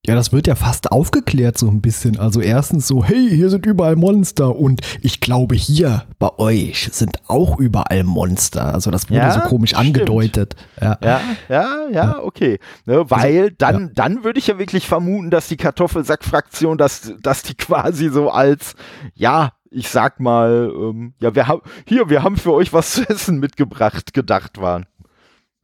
Ja, 0.07 0.15
das 0.15 0.33
wird 0.33 0.47
ja 0.47 0.55
fast 0.55 0.93
aufgeklärt 0.93 1.59
so 1.59 1.69
ein 1.69 1.83
bisschen. 1.83 2.19
Also 2.19 2.41
erstens 2.41 2.87
so, 2.87 3.05
hey, 3.05 3.29
hier 3.29 3.51
sind 3.51 3.67
überall 3.67 3.97
Monster 3.97 4.57
und 4.57 4.81
ich 5.03 5.21
glaube 5.21 5.55
hier 5.55 6.05
bei 6.19 6.31
euch 6.39 6.89
sind 6.91 7.19
auch 7.29 7.59
überall 7.59 8.05
Monster. 8.05 8.73
Also 8.73 8.91
das 8.91 9.11
wurde 9.11 9.19
ja, 9.19 9.31
so 9.31 9.41
komisch 9.41 9.71
stimmt. 9.71 9.89
angedeutet. 9.89 10.57
Ja, 10.81 10.99
ja, 11.03 11.21
ja, 11.51 11.89
ja 11.93 12.19
okay. 12.23 12.59
Ne, 12.87 13.11
weil 13.11 13.43
also, 13.43 13.55
dann, 13.59 13.81
ja. 13.83 13.91
dann 13.95 14.25
würde 14.25 14.39
ich 14.39 14.47
ja 14.47 14.59
wirklich 14.59 14.89
vermuten, 14.89 15.31
dass 15.31 15.49
die 15.49 15.59
Kartoffelsack-Fraktion, 15.59 16.79
dass, 16.79 17.13
dass 17.21 17.43
die 17.43 17.55
quasi 17.55 18.09
so 18.09 18.31
als, 18.31 18.77
ja, 19.15 19.53
ich 19.71 19.91
sag 19.91 20.19
mal, 20.19 20.73
ähm, 20.75 21.13
ja, 21.21 21.35
wir 21.35 21.47
haben, 21.47 21.61
hier, 21.87 22.09
wir 22.09 22.23
haben 22.23 22.39
für 22.39 22.55
euch 22.55 22.73
was 22.73 22.93
zu 22.93 23.07
essen 23.07 23.39
mitgebracht, 23.39 24.15
gedacht 24.15 24.63
waren. 24.63 24.87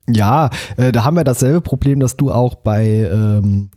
Ja, 0.09 0.51
äh, 0.77 0.93
da 0.93 1.05
haben 1.05 1.17
wir 1.17 1.25
dasselbe 1.25 1.61
Problem, 1.61 2.01
das 2.01 2.17
du 2.17 2.31
auch 2.31 2.55
bei 2.55 2.87
ähm, 2.87 3.71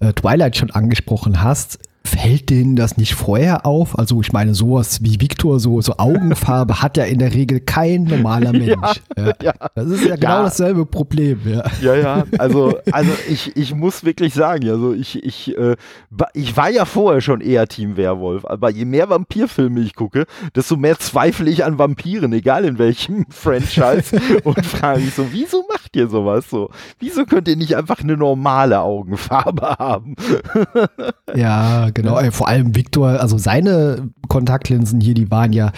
äh, 0.00 0.12
Twilight 0.12 0.56
schon 0.56 0.70
angesprochen 0.70 1.42
hast. 1.42 1.78
Fällt 2.02 2.50
denen 2.50 2.76
das 2.76 2.96
nicht 2.96 3.14
vorher 3.14 3.66
auf? 3.66 3.98
Also 3.98 4.20
ich 4.20 4.32
meine, 4.32 4.54
sowas 4.54 5.02
wie 5.02 5.20
Victor, 5.20 5.60
so, 5.60 5.80
so 5.80 5.98
Augenfarbe 5.98 6.80
hat 6.80 6.96
ja 6.96 7.04
in 7.04 7.18
der 7.18 7.34
Regel 7.34 7.60
kein 7.60 8.04
normaler 8.04 8.52
Mensch. 8.54 9.02
Ja, 9.16 9.32
ja. 9.42 9.50
Ja. 9.50 9.52
Das 9.74 9.86
ist 9.88 10.04
ja 10.04 10.16
genau 10.16 10.42
dasselbe 10.44 10.86
Problem. 10.86 11.40
Ja, 11.44 11.64
ja, 11.82 11.94
ja. 11.94 12.24
Also, 12.38 12.78
also 12.92 13.10
ich, 13.28 13.56
ich 13.56 13.74
muss 13.74 14.04
wirklich 14.04 14.34
sagen, 14.34 14.68
also 14.68 14.92
ich, 14.94 15.22
ich, 15.22 15.56
äh, 15.56 15.76
ich 16.34 16.56
war 16.56 16.70
ja 16.70 16.84
vorher 16.84 17.20
schon 17.20 17.40
eher 17.40 17.66
Team 17.66 17.96
Werwolf, 17.96 18.44
aber 18.44 18.70
je 18.70 18.84
mehr 18.84 19.08
Vampirfilme 19.10 19.80
ich 19.80 19.94
gucke, 19.94 20.26
desto 20.54 20.76
mehr 20.76 20.98
zweifle 20.98 21.50
ich 21.50 21.64
an 21.64 21.78
Vampiren, 21.78 22.32
egal 22.32 22.64
in 22.64 22.78
welchem 22.78 23.26
Franchise 23.30 24.16
und 24.44 24.64
frage 24.64 25.00
mich 25.00 25.14
so, 25.14 25.26
wieso 25.32 25.64
macht 25.68 25.96
ihr 25.96 26.08
sowas 26.08 26.48
so? 26.48 26.70
Wieso 26.98 27.24
könnt 27.24 27.48
ihr 27.48 27.56
nicht 27.56 27.76
einfach 27.76 28.00
eine 28.00 28.16
normale 28.16 28.80
Augenfarbe 28.80 29.76
haben? 29.78 30.16
ja, 31.34 31.89
genau. 31.92 32.20
Vor 32.30 32.48
allem 32.48 32.74
Victor, 32.74 33.20
also 33.20 33.38
seine 33.38 34.10
Kontaktlinsen 34.28 35.00
hier, 35.00 35.14
die 35.14 35.30
waren 35.30 35.52
ja 35.52 35.72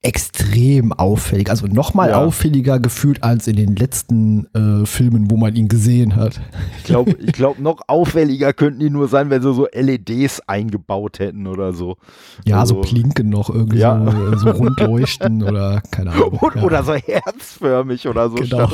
extrem 0.00 0.92
auffällig, 0.92 1.50
also 1.50 1.66
nochmal 1.66 2.10
ja. 2.10 2.22
auffälliger 2.22 2.78
gefühlt 2.78 3.24
als 3.24 3.48
in 3.48 3.56
den 3.56 3.74
letzten 3.74 4.46
äh, 4.54 4.86
Filmen, 4.86 5.28
wo 5.28 5.36
man 5.36 5.56
ihn 5.56 5.66
gesehen 5.66 6.14
hat. 6.14 6.40
Ich 6.78 6.84
glaube, 6.84 7.16
ich 7.18 7.32
glaub, 7.32 7.58
noch 7.58 7.80
auffälliger 7.88 8.52
könnten 8.52 8.78
die 8.78 8.90
nur 8.90 9.08
sein, 9.08 9.28
wenn 9.30 9.42
sie 9.42 9.52
so 9.52 9.66
LEDs 9.72 10.40
eingebaut 10.46 11.18
hätten 11.18 11.48
oder 11.48 11.72
so. 11.72 11.96
Ja, 12.44 12.60
also, 12.60 12.76
so 12.76 12.80
Plinken 12.82 13.28
noch 13.28 13.50
irgendwie 13.50 13.78
ja. 13.78 14.00
so, 14.08 14.32
äh, 14.32 14.38
so 14.38 14.50
rund 14.50 14.78
leuchten 14.78 15.42
oder 15.42 15.82
keine 15.90 16.12
Ahnung. 16.12 16.28
Und, 16.40 16.54
ja. 16.54 16.62
Oder 16.62 16.84
so 16.84 16.94
herzförmig 16.94 18.06
oder 18.06 18.30
so 18.30 18.36
genau. 18.36 18.68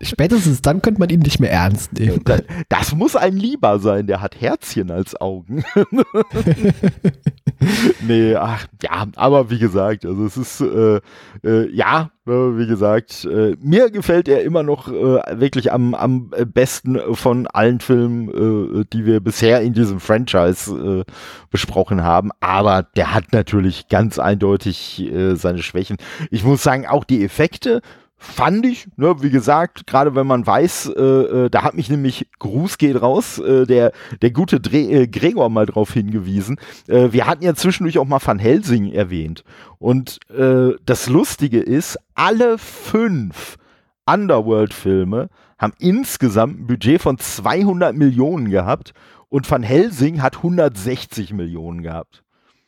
Spätestens 0.00 0.62
dann 0.62 0.80
könnte 0.80 1.00
man 1.00 1.10
ihn 1.10 1.20
nicht 1.20 1.40
mehr 1.40 1.50
ernst 1.50 1.92
nehmen. 1.94 2.20
Das, 2.24 2.42
das 2.68 2.94
muss 2.94 3.16
ein 3.16 3.36
Lieber 3.36 3.80
sein, 3.80 4.06
der 4.06 4.20
hat 4.20 4.40
Herzchen 4.40 4.92
als 4.92 5.20
Augen. 5.20 5.64
nee, 8.06 8.36
ach, 8.36 8.66
ja, 8.82 9.06
aber 9.16 9.23
wie 9.50 9.58
gesagt, 9.58 10.04
also 10.04 10.24
es 10.24 10.36
ist, 10.36 10.60
äh, 10.60 11.00
äh, 11.44 11.70
ja, 11.70 12.10
äh, 12.26 12.30
wie 12.30 12.66
gesagt, 12.66 13.24
äh, 13.24 13.56
mir 13.60 13.90
gefällt 13.90 14.28
er 14.28 14.42
immer 14.42 14.62
noch 14.62 14.88
äh, 14.88 15.40
wirklich 15.40 15.72
am, 15.72 15.94
am 15.94 16.30
besten 16.52 16.98
von 17.14 17.46
allen 17.46 17.80
Filmen, 17.80 18.28
äh, 18.80 18.84
die 18.92 19.06
wir 19.06 19.20
bisher 19.20 19.60
in 19.60 19.72
diesem 19.72 20.00
Franchise 20.00 21.04
besprochen 21.50 22.02
haben. 22.02 22.30
Aber 22.40 22.82
der 22.82 23.14
hat 23.14 23.32
natürlich 23.32 23.88
ganz 23.88 24.18
eindeutig 24.18 25.10
seine 25.34 25.62
Schwächen. 25.62 25.96
Ich 26.30 26.44
muss 26.44 26.62
sagen, 26.62 26.86
auch 26.86 27.04
die 27.04 27.24
Effekte 27.24 27.80
fand 28.24 28.66
ich, 28.66 28.88
ne, 28.96 29.22
wie 29.22 29.30
gesagt, 29.30 29.86
gerade 29.86 30.14
wenn 30.14 30.26
man 30.26 30.46
weiß, 30.46 30.92
äh, 30.96 31.02
äh, 31.02 31.50
da 31.50 31.62
hat 31.62 31.74
mich 31.74 31.90
nämlich 31.90 32.28
Gruß 32.38 32.78
geht 32.78 33.00
raus, 33.00 33.38
äh, 33.38 33.66
der, 33.66 33.92
der 34.22 34.30
gute 34.30 34.60
Dre 34.60 34.78
äh, 34.78 35.06
Gregor 35.06 35.50
mal 35.50 35.66
drauf 35.66 35.92
hingewiesen. 35.92 36.58
Äh, 36.88 37.12
wir 37.12 37.26
hatten 37.26 37.44
ja 37.44 37.54
zwischendurch 37.54 37.98
auch 37.98 38.06
mal 38.06 38.20
Van 38.24 38.38
Helsing 38.38 38.90
erwähnt. 38.90 39.44
Und 39.78 40.18
äh, 40.36 40.70
das 40.84 41.08
Lustige 41.08 41.60
ist, 41.60 41.98
alle 42.14 42.58
fünf 42.58 43.56
Underworld-Filme 44.06 45.28
haben 45.58 45.74
insgesamt 45.78 46.60
ein 46.60 46.66
Budget 46.66 47.00
von 47.00 47.18
200 47.18 47.94
Millionen 47.94 48.50
gehabt 48.50 48.92
und 49.28 49.50
Van 49.50 49.62
Helsing 49.62 50.22
hat 50.22 50.38
160 50.38 51.32
Millionen 51.32 51.82
gehabt. 51.82 52.23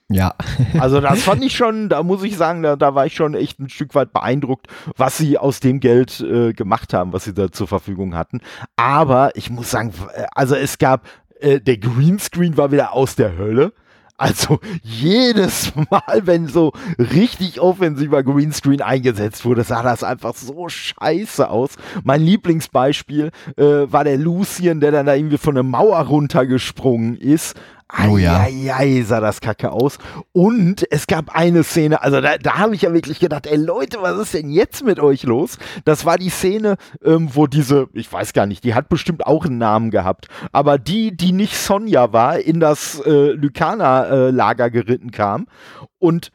Ja. 0.09 0.35
Also 0.79 1.01
das 1.01 1.23
fand 1.23 1.45
ich 1.45 1.57
schon, 1.57 1.89
da 1.89 2.03
muss 2.03 2.23
ich 2.23 2.37
sagen, 2.37 2.63
da, 2.63 2.77
da 2.77 2.95
war 2.95 3.07
ich 3.07 3.15
schon 3.15 3.35
echt 3.35 3.59
ein 3.59 3.69
Stück 3.69 3.95
weit 3.95 4.13
beeindruckt, 4.13 4.69
was 4.97 5.19
sie 5.19 5.39
aus 5.39 5.61
dem 5.61 5.81
Geld 5.81 6.21
äh, 6.21 6.53
gemacht 6.53 6.95
haben, 6.95 7.13
was 7.13 7.25
sie 7.25 7.35
da 7.35 7.51
zur 7.51 7.67
Verfügung 7.67 8.15
hatten. 8.15 8.41
Aber 8.77 9.35
ich 9.35 9.51
muss 9.51 9.71
sagen, 9.71 9.93
also 10.35 10.55
es 10.55 10.79
gab, 10.79 11.07
äh, 11.41 11.61
der 11.61 11.79
Greenscreen 11.79 12.57
war 12.57 12.71
wieder 12.71 12.93
aus 12.93 13.17
der 13.17 13.37
Hölle. 13.37 13.73
Also 14.19 14.61
jedes 14.83 15.73
Mal, 15.91 16.23
wenn 16.23 16.47
so 16.47 16.73
richtig 16.99 17.61
offensiver 17.61 18.23
Greenscreen 18.23 18.81
eingesetzt 18.81 19.45
wurde, 19.45 19.63
sah 19.63 19.83
das 19.83 20.05
einfach 20.05 20.35
so 20.35 20.69
scheiße 20.69 21.51
aus. 21.51 21.73
Mein 22.03 22.23
Lieblingsbeispiel 22.23 23.31
äh, 23.57 23.63
war 23.63 24.05
der 24.05 24.17
Lucien, 24.17 24.81
der 24.81 24.93
dann 24.93 25.07
da 25.07 25.15
irgendwie 25.15 25.37
von 25.37 25.55
der 25.55 25.65
Mauer 25.65 25.99
runtergesprungen 25.99 27.17
ist 27.17 27.57
Oh 28.09 28.19
ja. 28.19 28.41
Eieiei, 28.41 29.03
sah 29.03 29.21
das 29.21 29.41
kacke 29.41 29.71
aus. 29.71 29.99
Und 30.33 30.85
es 30.91 31.07
gab 31.07 31.37
eine 31.37 31.63
Szene, 31.63 32.03
also 32.03 32.21
da, 32.21 32.37
da 32.37 32.59
habe 32.59 32.75
ich 32.75 32.83
ja 32.83 32.93
wirklich 32.93 33.21
gedacht, 33.21 33.47
ey 33.47 33.57
Leute, 33.57 33.99
was 34.01 34.19
ist 34.19 34.35
denn 34.35 34.51
jetzt 34.51 34.85
mit 34.85 34.99
euch 34.99 35.23
los? 35.23 35.59
Das 35.85 36.05
war 36.05 36.19
die 36.19 36.31
Szene, 36.31 36.77
ähm, 37.05 37.31
wo 37.33 37.47
diese, 37.47 37.89
ich 37.93 38.13
weiß 38.13 38.33
gar 38.33 38.47
nicht, 38.47 38.65
die 38.65 38.75
hat 38.75 38.89
bestimmt 38.89 39.25
auch 39.25 39.45
einen 39.45 39.59
Namen 39.59 39.93
gehabt, 39.93 40.27
aber 40.51 40.79
die, 40.79 41.17
die 41.17 41.31
nicht 41.31 41.57
Sonja 41.57 42.13
war, 42.13 42.41
in 42.41 42.59
das 42.59 43.01
äh, 43.07 43.31
Lykaner-Lager 43.31 44.67
äh, 44.67 44.71
geritten 44.71 45.13
kam. 45.13 45.47
Und 45.99 46.33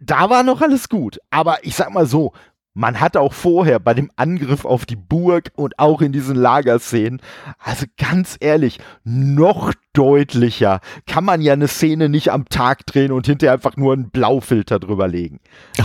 da 0.00 0.30
war 0.30 0.42
noch 0.42 0.62
alles 0.62 0.88
gut. 0.88 1.18
Aber 1.30 1.64
ich 1.64 1.76
sag 1.76 1.92
mal 1.92 2.06
so, 2.06 2.32
man 2.74 3.00
hat 3.00 3.16
auch 3.16 3.32
vorher 3.32 3.78
bei 3.78 3.94
dem 3.94 4.10
Angriff 4.16 4.64
auf 4.64 4.86
die 4.86 4.96
Burg 4.96 5.50
und 5.56 5.78
auch 5.78 6.00
in 6.00 6.12
diesen 6.12 6.36
Lagerszenen, 6.36 7.20
also 7.58 7.86
ganz 7.98 8.36
ehrlich, 8.40 8.78
noch 9.04 9.72
deutlicher 9.92 10.80
kann 11.06 11.24
man 11.24 11.42
ja 11.42 11.52
eine 11.52 11.68
Szene 11.68 12.08
nicht 12.08 12.32
am 12.32 12.48
Tag 12.48 12.86
drehen 12.86 13.12
und 13.12 13.26
hinterher 13.26 13.52
einfach 13.52 13.76
nur 13.76 13.92
einen 13.92 14.10
Blaufilter 14.10 14.78
drüber 14.78 15.06
legen. 15.06 15.40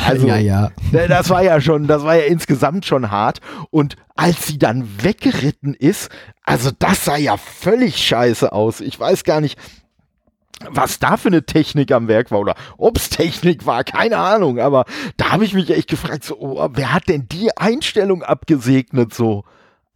Also, 0.06 0.28
ja, 0.28 0.38
ja. 0.38 0.72
Das 0.92 1.30
war 1.30 1.44
ja 1.44 1.60
schon, 1.60 1.88
das 1.88 2.04
war 2.04 2.16
ja 2.16 2.24
insgesamt 2.24 2.86
schon 2.86 3.12
hart. 3.12 3.42
Und 3.70 3.98
als 4.16 4.48
sie 4.48 4.58
dann 4.58 4.88
weggeritten 5.04 5.74
ist, 5.74 6.10
also 6.44 6.72
das 6.78 7.04
sah 7.04 7.18
ja 7.18 7.36
völlig 7.36 7.98
scheiße 7.98 8.54
aus. 8.54 8.80
Ich 8.80 8.98
weiß 8.98 9.26
gar 9.26 9.42
nicht, 9.42 9.60
was 10.70 11.00
da 11.00 11.18
für 11.18 11.30
eine 11.30 11.46
Technik 11.46 11.92
am 11.92 12.08
Werk 12.08 12.32
war 12.32 12.40
oder 12.40 12.56
ob 12.78 12.98
es 12.98 13.10
Technik 13.18 13.66
war, 13.66 13.84
keine 13.84 14.18
Ahnung, 14.18 14.60
aber 14.60 14.86
da 15.18 15.32
habe 15.32 15.46
ich 15.46 15.54
mich 15.54 15.70
echt 15.70 15.90
gefragt, 15.90 16.24
so, 16.24 16.38
oh, 16.40 16.70
wer 16.74 16.94
hat 16.94 17.08
denn 17.08 17.28
die 17.30 17.56
Einstellung 17.58 18.24
abgesegnet 18.24 19.14
so? 19.14 19.44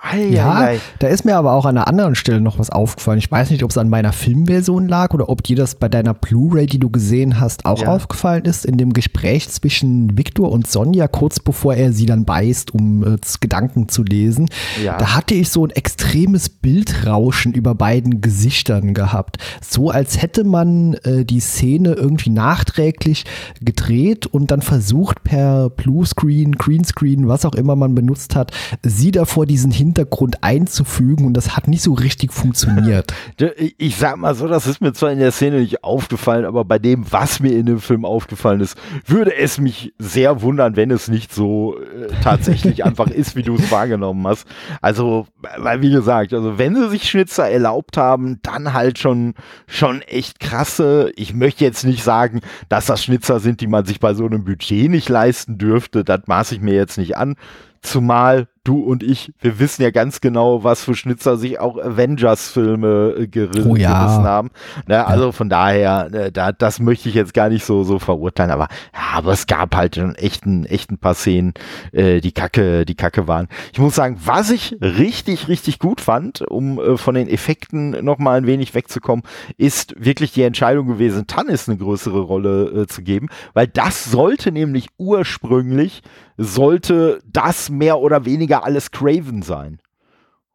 Ei, 0.04 0.30
ja, 0.30 0.72
da 0.98 1.08
ist 1.08 1.26
mir 1.26 1.38
aber 1.38 1.54
auch 1.54 1.66
an 1.66 1.78
einer 1.78 1.88
anderen 1.88 2.16
Stelle 2.16 2.42
noch 2.42 2.58
was 2.58 2.72
aufgefallen. 2.72 3.20
Ich 3.20 3.30
weiß 3.30 3.52
nicht, 3.52 3.64
ob 3.64 3.70
es 3.70 3.78
an 3.78 3.88
meiner 3.88 4.14
Filmversion 4.14 4.88
lag 4.88 5.14
oder 5.14 5.30
ob 5.30 5.44
dir 5.44 5.56
das 5.56 5.76
bei 5.76 5.90
deiner 5.90 6.16
Blu-ray, 6.16 6.66
die 6.66 6.80
du 6.80 6.90
gesehen 6.90 7.40
hast, 7.40 7.66
auch 7.66 7.84
ja. 7.84 7.90
aufgefallen 7.90 8.46
ist. 8.46 8.66
In 8.66 8.78
dem 8.78 8.94
Gespräch 8.94 9.48
zwischen 9.50 10.18
Victor 10.18 10.52
und 10.52 10.66
Sonja, 10.66 11.08
kurz 11.08 11.40
bevor 11.40 11.76
er 11.76 11.94
sie 11.94 12.08
dann 12.08 12.26
beißt, 12.26 12.74
um 12.74 13.04
äh, 13.04 13.18
Gedanken 13.42 13.90
zu 13.90 14.02
lesen, 14.02 14.50
ja. 14.84 14.98
da 14.98 15.16
hatte 15.16 15.36
ich 15.36 15.50
so 15.50 15.68
ein 15.68 15.70
extremes 15.70 16.50
Bildrauschen 16.50 17.54
über 17.54 17.76
beiden 17.76 18.22
Gesichtern 18.22 18.96
gehabt. 18.96 19.38
So 19.62 19.92
als 19.92 20.20
hätte 20.20 20.44
man 20.44 20.96
äh, 21.04 21.26
die 21.26 21.42
Szene 21.42 21.94
irgendwie 21.94 22.32
nachträglich 22.32 23.26
gedreht 23.62 24.26
und 24.26 24.50
dann 24.50 24.64
versucht 24.64 25.24
per 25.24 25.70
Bluescreen, 25.70 26.54
Greenscreen, 26.54 27.28
was 27.28 27.46
auch 27.46 27.54
immer 27.54 27.76
man 27.76 27.94
benutzt 27.94 28.36
hat, 28.36 28.52
sie 28.82 29.12
davor 29.12 29.46
diesen 29.46 29.70
Hintergrund 29.70 29.90
Hintergrund 29.91 30.41
einzufügen 30.41 31.25
und 31.25 31.34
das 31.34 31.58
hat 31.58 31.67
nicht 31.67 31.82
so 31.82 31.93
richtig 31.93 32.32
funktioniert. 32.32 33.13
ich 33.77 33.97
sag 33.97 34.15
mal 34.15 34.34
so, 34.36 34.47
das 34.47 34.65
ist 34.65 34.80
mir 34.80 34.93
zwar 34.93 35.12
in 35.12 35.19
der 35.19 35.34
Szene 35.34 35.60
nicht 35.60 35.84
aufgefallen, 35.84 36.45
aber 36.45 36.63
bei 36.63 36.80
dem, 36.80 37.12
was 37.12 37.41
mir 37.41 37.51
in 37.51 37.65
dem 37.65 37.82
Film 37.82 38.06
aufgefallen 38.06 38.62
ist, 38.62 38.77
würde 39.06 39.36
es 39.36 39.58
mich 39.58 39.93
sehr 39.99 40.41
wundern, 40.41 40.77
wenn 40.77 40.91
es 40.91 41.10
nicht 41.10 41.34
so 41.34 41.77
äh, 41.77 42.08
tatsächlich 42.23 42.86
einfach 42.86 43.10
ist, 43.10 43.36
wie 43.36 43.43
du 43.43 43.56
es 43.56 43.69
wahrgenommen 43.69 44.25
hast. 44.25 44.47
Also, 44.82 45.27
weil 45.58 45.82
wie 45.82 45.91
gesagt, 45.91 46.34
also 46.34 46.58
wenn 46.58 46.75
sie 46.75 46.89
sich 46.89 47.10
Schnitzer 47.10 47.49
erlaubt 47.49 47.97
haben, 47.97 48.39
dann 48.43 48.73
halt 48.73 48.97
schon, 48.97 49.34
schon 49.67 50.01
echt 50.04 50.39
krasse. 50.39 51.12
Ich 51.17 51.34
möchte 51.34 51.65
jetzt 51.65 51.84
nicht 51.84 52.04
sagen, 52.04 52.39
dass 52.69 52.86
das 52.86 53.04
Schnitzer 53.04 53.41
sind, 53.41 53.60
die 53.60 53.67
man 53.67 53.86
sich 53.86 53.99
bei 53.99 54.13
so 54.13 54.25
einem 54.25 54.45
Budget 54.45 54.89
nicht 54.89 55.10
leisten 55.10 55.58
dürfte. 55.58 56.06
Das 56.06 56.21
maße 56.27 56.56
ich 56.56 56.62
mir 56.62 56.75
jetzt 56.75 56.97
nicht 56.97 57.17
an. 57.17 57.36
Zumal 57.82 58.47
du 58.63 58.80
und 58.80 59.02
ich, 59.02 59.34
wir 59.39 59.60
wissen 59.60 59.82
ja 59.82 59.89
ganz 59.89 60.21
genau, 60.21 60.63
was 60.63 60.84
für 60.84 60.93
Schnitzer 60.93 61.36
sich 61.38 61.60
auch 61.60 61.78
Avengers-Filme 61.78 63.15
äh, 63.17 63.28
gerissen, 63.28 63.71
oh 63.71 63.76
ja. 63.76 64.04
gerissen 64.04 64.24
haben. 64.24 64.52
Ne, 64.88 65.06
also 65.06 65.26
ja. 65.26 65.32
von 65.32 65.50
daher, 65.50 66.10
ne, 66.12 66.32
da, 66.32 66.52
das 66.52 66.80
möchte 66.80 67.10
ich 67.10 67.15
jetzt 67.15 67.34
gar 67.34 67.50
nicht 67.50 67.65
so, 67.65 67.84
so 67.84 67.97
verurteilen, 67.97 68.52
aber, 68.52 68.67
ja, 68.93 69.17
aber 69.17 69.32
es 69.32 69.47
gab 69.47 69.76
halt 69.76 69.95
schon 69.95 70.13
echt 70.15 70.45
ein, 70.45 70.65
echt 70.65 70.91
ein 70.91 71.00
paar 71.00 71.15
Szenen, 71.15 71.54
äh, 71.91 72.21
die 72.21 72.34
Kacke, 72.34 72.86
die 72.86 72.95
Kacke 72.95 73.28
waren. 73.28 73.47
Ich 73.74 73.80
muss 73.80 73.95
sagen, 73.95 74.19
was 74.24 74.52
ich 74.52 74.78
richtig, 74.80 75.47
richtig 75.47 75.80
gut 75.80 76.00
fand, 76.00 76.41
um 76.41 76.80
äh, 76.80 76.97
von 76.97 77.15
den 77.15 77.28
Effekten 77.28 77.91
nochmal 78.04 78.38
ein 78.38 78.45
wenig 78.45 78.76
wegzukommen, 78.76 79.24
ist 79.58 79.95
wirklich 79.97 80.34
die 80.34 80.43
Entscheidung 80.43 80.88
gewesen, 80.88 81.26
Tannis 81.26 81.67
eine 81.67 81.80
größere 81.80 82.19
Rolle 82.19 82.84
äh, 82.84 82.88
zu 82.88 83.02
geben, 83.02 83.30
weil 83.54 83.67
das 83.67 84.06
sollte 84.06 84.52
nämlich 84.52 84.88
ursprünglich, 85.00 86.04
sollte 86.38 87.21
das 87.26 87.69
mehr 87.69 88.00
oder 88.00 88.26
weniger 88.26 88.51
weniger 88.52 88.64
alles 88.64 88.92
Craven 88.92 89.42
sein. 89.42 89.80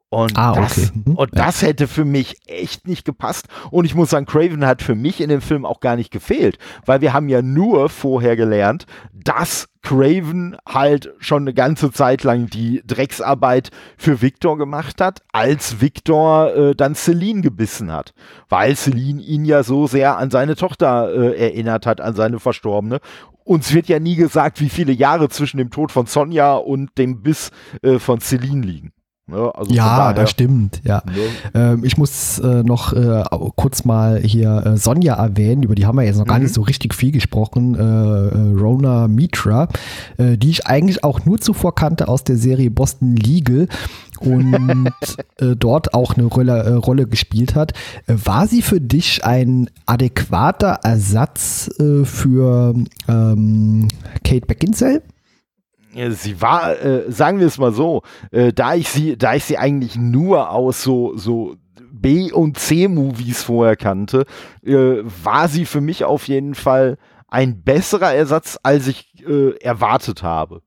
Und, 0.09 0.39
ah, 0.39 0.55
das, 0.55 0.79
okay. 0.79 1.03
mhm. 1.05 1.17
und 1.17 1.31
das 1.33 1.63
hätte 1.63 1.89
für 1.89 2.05
mich 2.05 2.37
echt 2.47 2.87
nicht 2.87 3.05
gepasst. 3.05 3.49
Und 3.71 3.87
ich 3.87 3.97
muss 3.97 4.11
sagen, 4.11 4.25
Craven 4.25 4.65
hat 4.65 4.81
für 4.81 4.95
mich 4.95 5.21
in 5.21 5.29
dem 5.29 5.41
Film 5.41 5.67
auch 5.67 5.81
gar 5.81 5.97
nicht 5.97 6.13
gefehlt, 6.13 6.59
weil 6.85 7.01
wir 7.01 7.13
haben 7.13 7.29
ja 7.29 7.43
nur 7.43 7.89
vorher 7.89 8.37
gelernt, 8.37 8.87
dass 9.13 9.69
Craven 9.83 10.57
halt 10.67 11.13
schon 11.19 11.43
eine 11.43 11.55
ganze 11.55 11.91
Zeit 11.91 12.23
lang 12.23 12.47
die 12.47 12.83
Drecksarbeit 12.87 13.71
für 13.97 14.23
Victor 14.23 14.57
gemacht 14.57 15.01
hat, 15.01 15.23
als 15.33 15.81
Victor 15.81 16.55
äh, 16.55 16.75
dann 16.77 16.95
Celine 16.95 17.41
gebissen 17.41 17.91
hat, 17.93 18.15
weil 18.49 18.77
Celine 18.77 19.21
ihn 19.21 19.45
ja 19.45 19.65
so 19.65 19.89
sehr 19.89 20.19
an 20.19 20.31
seine 20.31 20.55
Tochter 20.55 21.13
äh, 21.13 21.37
erinnert 21.37 21.85
hat, 21.85 22.01
an 22.01 22.15
seine 22.15 22.39
Verstorbene. 22.39 23.01
Uns 23.47 23.73
wird 23.73 23.87
ja 23.87 24.01
nie 24.01 24.17
gesagt, 24.17 24.61
wie 24.61 24.69
viele 24.69 24.91
Jahre 24.91 25.29
zwischen 25.29 25.59
dem 25.59 25.71
Tod 25.71 25.93
von 25.93 26.07
Sonja 26.07 26.57
und 26.57 26.99
dem 26.99 27.23
Biss 27.23 27.53
äh, 27.81 28.01
von 28.01 28.21
Celine 28.21 28.67
liegen. 28.67 28.93
Ne? 29.29 29.53
Also 29.57 29.75
ja, 29.75 30.13
das 30.13 30.31
stimmt. 30.31 30.81
Ja. 30.85 31.03
Ne? 31.05 31.23
Ähm, 31.53 31.85
ich 31.85 31.99
muss 31.99 32.39
äh, 32.39 32.63
noch 32.63 32.93
äh, 32.93 33.25
kurz 33.57 33.85
mal 33.85 34.21
hier 34.21 34.65
äh, 34.65 34.77
Sonja 34.77 35.15
erwähnen, 35.15 35.65
über 35.65 35.75
die 35.75 35.85
haben 35.85 35.97
wir 35.97 36.05
jetzt 36.05 36.19
noch 36.19 36.27
mhm. 36.27 36.29
gar 36.29 36.39
nicht 36.39 36.51
mhm. 36.51 36.55
so 36.55 36.63
richtig 36.63 36.95
viel 36.95 37.11
gesprochen. 37.11 37.75
Äh, 37.75 37.81
äh, 37.81 38.53
Rona 38.57 39.09
Mitra, 39.09 39.67
äh, 40.17 40.39
die 40.39 40.51
ich 40.51 40.69
eigentlich 40.69 41.03
auch 41.03 41.25
nur 41.25 41.41
zuvor 41.41 41.75
kannte 41.75 42.07
aus 42.07 42.23
der 42.23 42.37
Serie 42.37 42.71
Boston 42.71 43.17
Legal 43.17 43.67
und 44.21 44.93
dort 45.59 45.93
auch 45.93 46.15
eine 46.15 46.25
Rolle, 46.25 46.77
Rolle 46.77 47.07
gespielt 47.07 47.55
hat. 47.55 47.73
war 48.07 48.47
sie 48.47 48.63
für 48.63 48.81
dich 48.81 49.25
ein 49.25 49.69
adäquater 49.85 50.81
Ersatz 50.85 51.71
für 51.77 52.75
ähm, 53.09 53.89
Kate 54.25 54.47
Beckinsale? 54.47 55.03
Sie 56.11 56.41
war, 56.41 56.81
äh, 56.81 57.11
sagen 57.11 57.39
wir 57.39 57.47
es 57.47 57.59
mal 57.59 57.73
so, 57.73 58.03
äh, 58.31 58.53
da 58.53 58.75
ich 58.75 58.89
sie, 58.89 59.17
da 59.17 59.35
ich 59.35 59.45
sie 59.45 59.59
eigentlich 59.59 59.97
nur 59.97 60.51
aus 60.51 60.83
so, 60.83 61.17
so 61.17 61.57
B- 61.93 62.33
und 62.33 62.59
C-Movies 62.59 63.43
vorher 63.43 63.77
kannte, 63.77 64.27
äh, 64.65 64.73
war 64.73 65.49
sie 65.49 65.65
für 65.65 65.81
mich 65.81 66.05
auf 66.05 66.29
jeden 66.29 66.55
Fall 66.55 66.99
ein 67.29 67.63
besserer 67.63 68.15
Ersatz, 68.15 68.59
als 68.63 68.87
ich 68.87 69.25
äh, 69.27 69.57
erwartet 69.59 70.23
habe. 70.23 70.63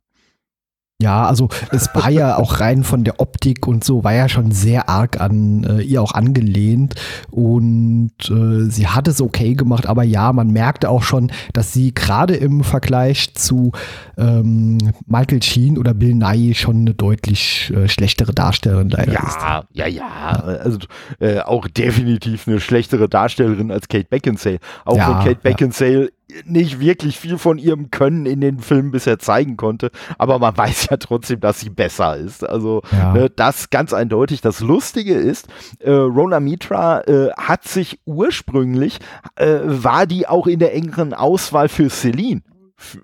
Ja, 1.01 1.23
also 1.23 1.47
es 1.71 1.95
war 1.95 2.09
ja 2.09 2.35
auch 2.35 2.59
rein 2.59 2.83
von 2.83 3.05
der 3.05 3.21
Optik 3.21 3.67
und 3.67 3.85
so, 3.85 4.03
war 4.03 4.13
ja 4.13 4.27
schon 4.27 4.51
sehr 4.51 4.89
arg 4.89 5.21
an 5.21 5.63
äh, 5.63 5.81
ihr 5.81 6.01
auch 6.01 6.11
angelehnt 6.11 6.95
und 7.31 8.11
äh, 8.29 8.69
sie 8.69 8.85
hat 8.85 9.07
es 9.07 9.21
okay 9.21 9.53
gemacht, 9.53 9.85
aber 9.85 10.03
ja, 10.03 10.33
man 10.33 10.51
merkte 10.51 10.89
auch 10.89 11.03
schon, 11.03 11.31
dass 11.53 11.71
sie 11.71 11.93
gerade 11.93 12.35
im 12.35 12.65
Vergleich 12.65 13.33
zu 13.33 13.71
ähm, 14.17 14.77
Michael 15.07 15.41
Sheen 15.41 15.77
oder 15.77 15.93
Bill 15.93 16.15
Nye 16.15 16.53
schon 16.53 16.81
eine 16.81 16.95
deutlich 16.95 17.71
äh, 17.73 17.87
schlechtere 17.87 18.33
Darstellerin 18.33 18.89
leider 18.89 19.13
ja, 19.13 19.25
ist. 19.25 19.37
Ja, 19.39 19.63
ja, 19.71 19.87
ja, 19.87 20.31
also 20.61 20.79
äh, 21.21 21.39
auch 21.39 21.69
definitiv 21.69 22.45
eine 22.45 22.59
schlechtere 22.59 23.07
Darstellerin 23.07 23.71
als 23.71 23.87
Kate 23.87 24.07
Beckinsale. 24.09 24.59
Auch 24.83 24.97
ja, 24.97 25.07
wenn 25.07 25.27
Kate 25.27 25.39
Beckinsale 25.41 26.11
nicht 26.45 26.79
wirklich 26.79 27.19
viel 27.19 27.37
von 27.37 27.57
ihrem 27.57 27.91
Können 27.91 28.25
in 28.25 28.41
den 28.41 28.59
Filmen 28.59 28.91
bisher 28.91 29.19
zeigen 29.19 29.57
konnte, 29.57 29.91
aber 30.17 30.39
man 30.39 30.55
weiß 30.57 30.87
ja 30.89 30.97
trotzdem, 30.97 31.39
dass 31.39 31.59
sie 31.59 31.69
besser 31.69 32.17
ist. 32.17 32.47
Also 32.47 32.81
ja. 32.91 33.13
ne, 33.13 33.29
das 33.29 33.69
ganz 33.69 33.93
eindeutig. 33.93 34.41
Das 34.41 34.59
Lustige 34.59 35.13
ist, 35.13 35.47
äh, 35.79 35.91
Rona 35.91 36.39
Mitra 36.39 37.01
äh, 37.01 37.31
hat 37.37 37.67
sich 37.67 37.99
ursprünglich, 38.05 38.99
äh, 39.35 39.59
war 39.63 40.05
die 40.05 40.27
auch 40.27 40.47
in 40.47 40.59
der 40.59 40.73
engeren 40.73 41.13
Auswahl 41.13 41.69
für 41.69 41.89
Celine 41.89 42.41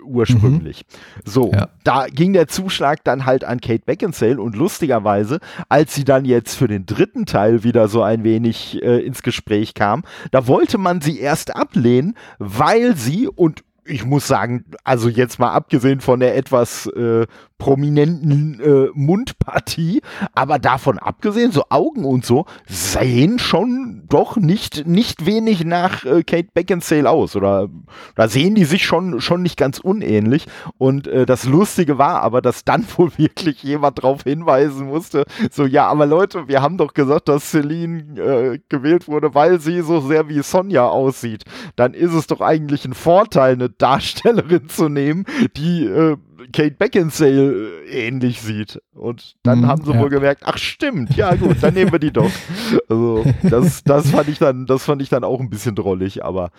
ursprünglich. 0.03 0.85
Mhm. 0.87 1.29
So, 1.29 1.51
ja. 1.51 1.67
da 1.83 2.07
ging 2.07 2.33
der 2.33 2.47
Zuschlag 2.47 3.03
dann 3.03 3.25
halt 3.25 3.43
an 3.43 3.59
Kate 3.59 3.83
Beckinsale 3.85 4.41
und 4.41 4.55
lustigerweise, 4.55 5.39
als 5.69 5.93
sie 5.93 6.05
dann 6.05 6.25
jetzt 6.25 6.55
für 6.55 6.67
den 6.67 6.85
dritten 6.85 7.25
Teil 7.25 7.63
wieder 7.63 7.87
so 7.87 8.01
ein 8.01 8.23
wenig 8.23 8.81
äh, 8.81 8.99
ins 9.05 9.21
Gespräch 9.21 9.73
kam, 9.73 10.03
da 10.31 10.47
wollte 10.47 10.77
man 10.77 11.01
sie 11.01 11.19
erst 11.19 11.55
ablehnen, 11.55 12.15
weil 12.39 12.95
sie 12.95 13.27
und 13.27 13.63
ich 13.85 14.03
muss 14.03 14.27
sagen, 14.27 14.65
also 14.83 15.09
jetzt 15.09 15.39
mal 15.39 15.51
abgesehen 15.51 16.01
von 16.01 16.19
der 16.19 16.35
etwas 16.35 16.87
äh, 16.87 17.27
prominenten 17.57 18.59
äh, 18.59 18.89
Mundpartie, 18.93 20.01
aber 20.33 20.59
davon 20.59 20.97
abgesehen, 20.97 21.51
so 21.51 21.63
Augen 21.69 22.03
und 22.03 22.25
so, 22.25 22.45
sehen 22.67 23.39
schon 23.39 24.03
doch 24.09 24.35
nicht, 24.35 24.85
nicht 24.87 25.25
wenig 25.25 25.63
nach 25.63 26.03
äh, 26.03 26.23
Kate 26.23 26.49
Beckinsale 26.53 27.09
aus. 27.09 27.35
Oder 27.35 27.69
da 28.15 28.27
sehen 28.27 28.55
die 28.55 28.65
sich 28.65 28.85
schon, 28.85 29.21
schon 29.21 29.41
nicht 29.41 29.57
ganz 29.57 29.79
unähnlich. 29.79 30.47
Und 30.77 31.07
äh, 31.07 31.25
das 31.25 31.45
Lustige 31.45 31.97
war 31.97 32.21
aber, 32.23 32.41
dass 32.41 32.65
dann 32.65 32.85
wohl 32.97 33.11
wirklich 33.17 33.63
jemand 33.63 33.99
darauf 33.99 34.23
hinweisen 34.23 34.87
musste, 34.87 35.25
so, 35.51 35.65
ja, 35.65 35.87
aber 35.87 36.05
Leute, 36.05 36.47
wir 36.47 36.61
haben 36.61 36.77
doch 36.77 36.93
gesagt, 36.93 37.29
dass 37.29 37.51
Celine 37.51 38.19
äh, 38.19 38.59
gewählt 38.67 39.07
wurde, 39.07 39.33
weil 39.33 39.59
sie 39.59 39.81
so 39.81 40.01
sehr 40.01 40.27
wie 40.27 40.41
Sonja 40.41 40.87
aussieht. 40.87 41.43
Dann 41.75 41.93
ist 41.93 42.13
es 42.13 42.27
doch 42.27 42.41
eigentlich 42.41 42.85
ein 42.85 42.93
Vorteil, 42.93 43.53
eine 43.53 43.74
Darstellerin 43.77 44.69
zu 44.69 44.89
nehmen, 44.89 45.25
die 45.57 45.85
äh, 45.85 46.17
Kate 46.51 46.71
Beckinsale 46.71 47.83
äh, 47.85 48.07
ähnlich 48.07 48.41
sieht. 48.41 48.81
Und 48.93 49.35
dann 49.43 49.61
mm, 49.61 49.67
haben 49.67 49.83
sie 49.83 49.91
ja. 49.91 49.99
wohl 49.99 50.09
gemerkt, 50.09 50.43
ach 50.45 50.57
stimmt, 50.57 51.15
ja 51.15 51.35
gut, 51.35 51.57
dann 51.61 51.73
nehmen 51.73 51.91
wir 51.91 51.99
die 51.99 52.11
doch. 52.11 52.31
Also 52.87 53.25
das, 53.43 53.83
das 53.83 54.09
fand 54.09 54.27
ich 54.29 54.37
dann, 54.37 54.65
das 54.65 54.83
fand 54.83 55.01
ich 55.01 55.09
dann 55.09 55.23
auch 55.23 55.39
ein 55.39 55.49
bisschen 55.49 55.75
drollig, 55.75 56.23
aber 56.23 56.51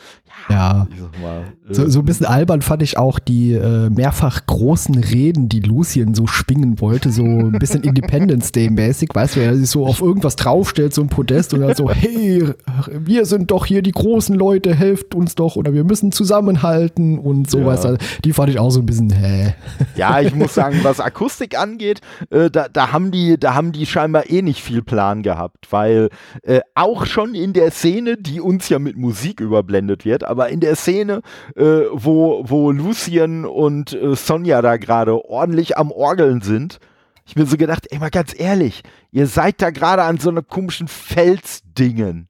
ja, 0.49 0.87
sag 0.99 1.22
mal. 1.22 1.45
Äh, 1.68 1.74
so, 1.74 1.89
so 1.89 2.01
ein 2.01 2.05
bisschen 2.05 2.27
albern 2.27 2.62
fand 2.62 2.83
ich 2.83 2.99
auch 2.99 3.18
die 3.18 3.53
äh, 3.53 3.89
mehrfach 3.91 4.45
großen 4.47 4.97
Reden, 4.97 5.49
die 5.49 5.61
Lucien 5.61 6.14
so 6.14 6.27
schwingen 6.27 6.81
wollte, 6.81 7.11
so 7.11 7.22
ein 7.22 7.53
bisschen 7.53 7.83
Independence 7.85 8.53
Day 8.53 8.70
mäßig, 8.70 9.11
weißt 9.12 9.37
du, 9.37 9.41
er 9.41 9.57
sich 9.57 9.70
so 9.70 9.87
auf 9.87 10.01
irgendwas 10.01 10.37
draufstellt, 10.37 10.95
so 10.95 11.03
ein 11.03 11.09
Podest 11.09 11.55
und 11.55 11.61
dann 11.61 11.74
so, 11.74 11.91
hey, 11.91 12.45
wir 12.91 13.24
sind 13.24 13.51
doch 13.51 13.66
hier 13.66 13.83
die 13.83 13.93
großen 13.93 14.35
Leute, 14.35 14.74
helft 14.74 15.14
uns 15.14 15.35
doch 15.35 15.57
oder 15.57 15.74
wir 15.74 15.85
müssen 15.85 16.12
zusammenhalten 16.12 17.18
und 17.18 17.51
sowas. 17.51 17.85
Ja. 17.85 17.91
Also, 17.91 18.05
die 18.24 18.33
fand 18.33 18.51
ich 18.51 18.59
auch 18.59 18.70
so 18.70 18.81
ein 18.81 18.87
bisschen, 18.87 19.11
hä. 19.11 19.55
Ja, 19.97 20.21
ich 20.21 20.35
muss 20.35 20.55
sagen, 20.55 20.81
was 20.83 21.01
Akustik 21.01 21.59
angeht, 21.59 22.01
äh, 22.31 22.51
da, 22.51 22.69
da, 22.69 22.93
haben 22.93 23.11
die, 23.11 23.39
da 23.39 23.55
haben 23.55 23.73
die 23.73 23.87
scheinbar 23.87 24.29
eh 24.31 24.43
nicht 24.43 24.62
viel 24.62 24.83
Plan 24.83 25.23
gehabt, 25.23 25.69
weil 25.71 26.11
äh, 26.43 26.61
auch 26.75 27.07
schon 27.07 27.35
in 27.35 27.53
der 27.53 27.71
Szene, 27.71 28.17
die 28.17 28.41
uns 28.41 28.69
ja 28.69 28.79
mit 28.79 28.97
Musik 28.97 29.41
überblendet 29.41 30.05
wird, 30.05 30.25
aber 30.25 30.49
in 30.49 30.61
der 30.61 30.77
Szene, 30.77 31.23
äh, 31.57 31.83
wo, 31.93 32.45
wo 32.47 32.71
Lucien 32.71 33.45
und 33.45 33.93
äh, 33.93 34.14
Sonja 34.14 34.62
da 34.62 34.77
gerade 34.77 35.25
ordentlich 35.25 35.79
am 35.79 35.91
Orgeln 35.91 36.43
sind, 36.43 36.79
ich 37.27 37.35
mir 37.35 37.47
so 37.47 37.57
gedacht, 37.57 37.87
ey, 37.91 37.99
mal 37.99 38.11
ganz 38.11 38.39
ehrlich, 38.39 38.83
ihr 39.11 39.27
seid 39.27 39.61
da 39.61 39.71
gerade 39.71 40.03
an 40.03 40.19
so 40.19 40.31
einer 40.31 40.43
komischen 40.43 40.89
Felsdingen. 40.89 42.29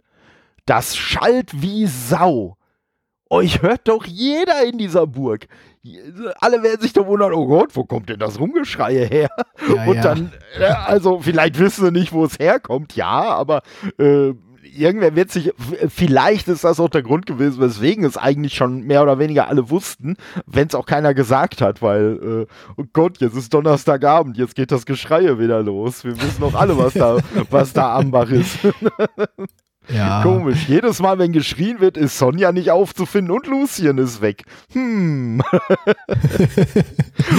Das 0.64 0.97
schallt 0.97 1.62
wie 1.62 1.87
Sau. 1.87 2.57
Euch 3.29 3.62
hört 3.62 3.89
doch 3.89 4.05
jeder 4.05 4.64
in 4.64 4.79
dieser 4.79 5.07
Burg 5.07 5.49
alle 6.41 6.62
werden 6.62 6.81
sich 6.81 6.93
da 6.93 7.07
wundern, 7.07 7.33
oh 7.33 7.47
Gott, 7.47 7.74
wo 7.74 7.85
kommt 7.85 8.09
denn 8.09 8.18
das 8.18 8.39
Rumgeschreie 8.41 9.05
her? 9.07 9.29
Ja, 9.68 9.85
und 9.85 9.97
ja. 9.97 10.03
dann, 10.03 10.33
äh, 10.59 10.64
also 10.64 11.20
vielleicht 11.20 11.59
wissen 11.59 11.85
sie 11.85 11.93
nicht, 11.93 12.12
wo 12.12 12.24
es 12.24 12.39
herkommt, 12.39 12.97
ja, 12.97 13.22
aber 13.22 13.62
äh, 13.99 14.33
irgendwer 14.62 15.14
wird 15.14 15.31
sich, 15.31 15.53
vielleicht 15.89 16.49
ist 16.49 16.64
das 16.64 16.81
auch 16.81 16.89
der 16.89 17.03
Grund 17.03 17.27
gewesen, 17.27 17.61
weswegen 17.61 18.05
es 18.05 18.16
eigentlich 18.16 18.55
schon 18.55 18.83
mehr 18.83 19.03
oder 19.03 19.18
weniger 19.18 19.49
alle 19.49 19.70
wussten, 19.70 20.16
wenn 20.47 20.68
es 20.68 20.74
auch 20.74 20.87
keiner 20.87 21.14
gesagt 21.14 21.61
hat, 21.61 21.83
weil, 21.83 22.47
äh, 22.47 22.81
oh 22.81 22.85
Gott, 22.93 23.18
jetzt 23.20 23.37
ist 23.37 23.55
Donnerstagabend, 23.55 24.37
jetzt 24.37 24.55
geht 24.55 24.72
das 24.72 24.87
Geschreie 24.87 25.39
wieder 25.39 25.62
los. 25.62 26.05
Wir 26.05 26.16
wissen 26.20 26.41
doch 26.41 26.55
alle, 26.55 26.77
was 26.77 26.95
da, 26.95 27.18
was 27.51 27.72
da 27.72 27.97
am 27.97 28.11
Bach 28.11 28.31
ist. 28.31 28.59
Ja. 29.89 30.22
Komisch. 30.22 30.68
Jedes 30.68 31.01
Mal, 31.01 31.18
wenn 31.18 31.32
geschrien 31.32 31.80
wird, 31.80 31.97
ist 31.97 32.18
Sonja 32.18 32.53
nicht 32.53 32.70
aufzufinden 32.70 33.34
und 33.34 33.47
Lucien 33.47 33.99
ist 33.99 34.20
weg. 34.20 34.45
Hm. 34.72 35.43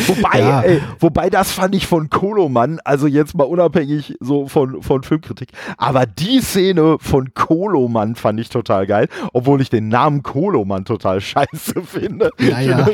wobei, 0.07 0.39
ja. 0.39 0.61
ey, 0.61 0.81
wobei, 0.99 1.29
das 1.29 1.51
fand 1.51 1.75
ich 1.75 1.87
von 1.87 2.09
Koloman, 2.09 2.79
also 2.83 3.07
jetzt 3.07 3.35
mal 3.35 3.43
unabhängig 3.43 4.15
so 4.19 4.47
von, 4.47 4.81
von 4.81 5.03
Filmkritik, 5.03 5.49
aber 5.77 6.05
die 6.05 6.39
Szene 6.39 6.97
von 6.99 7.33
Koloman 7.33 8.15
fand 8.15 8.39
ich 8.39 8.49
total 8.49 8.87
geil, 8.87 9.07
obwohl 9.33 9.61
ich 9.61 9.69
den 9.69 9.89
Namen 9.89 10.23
Koloman 10.23 10.85
total 10.85 11.21
scheiße 11.27 11.81
finde. 11.83 12.31
Ja, 12.39 12.59
ja. 12.59 12.87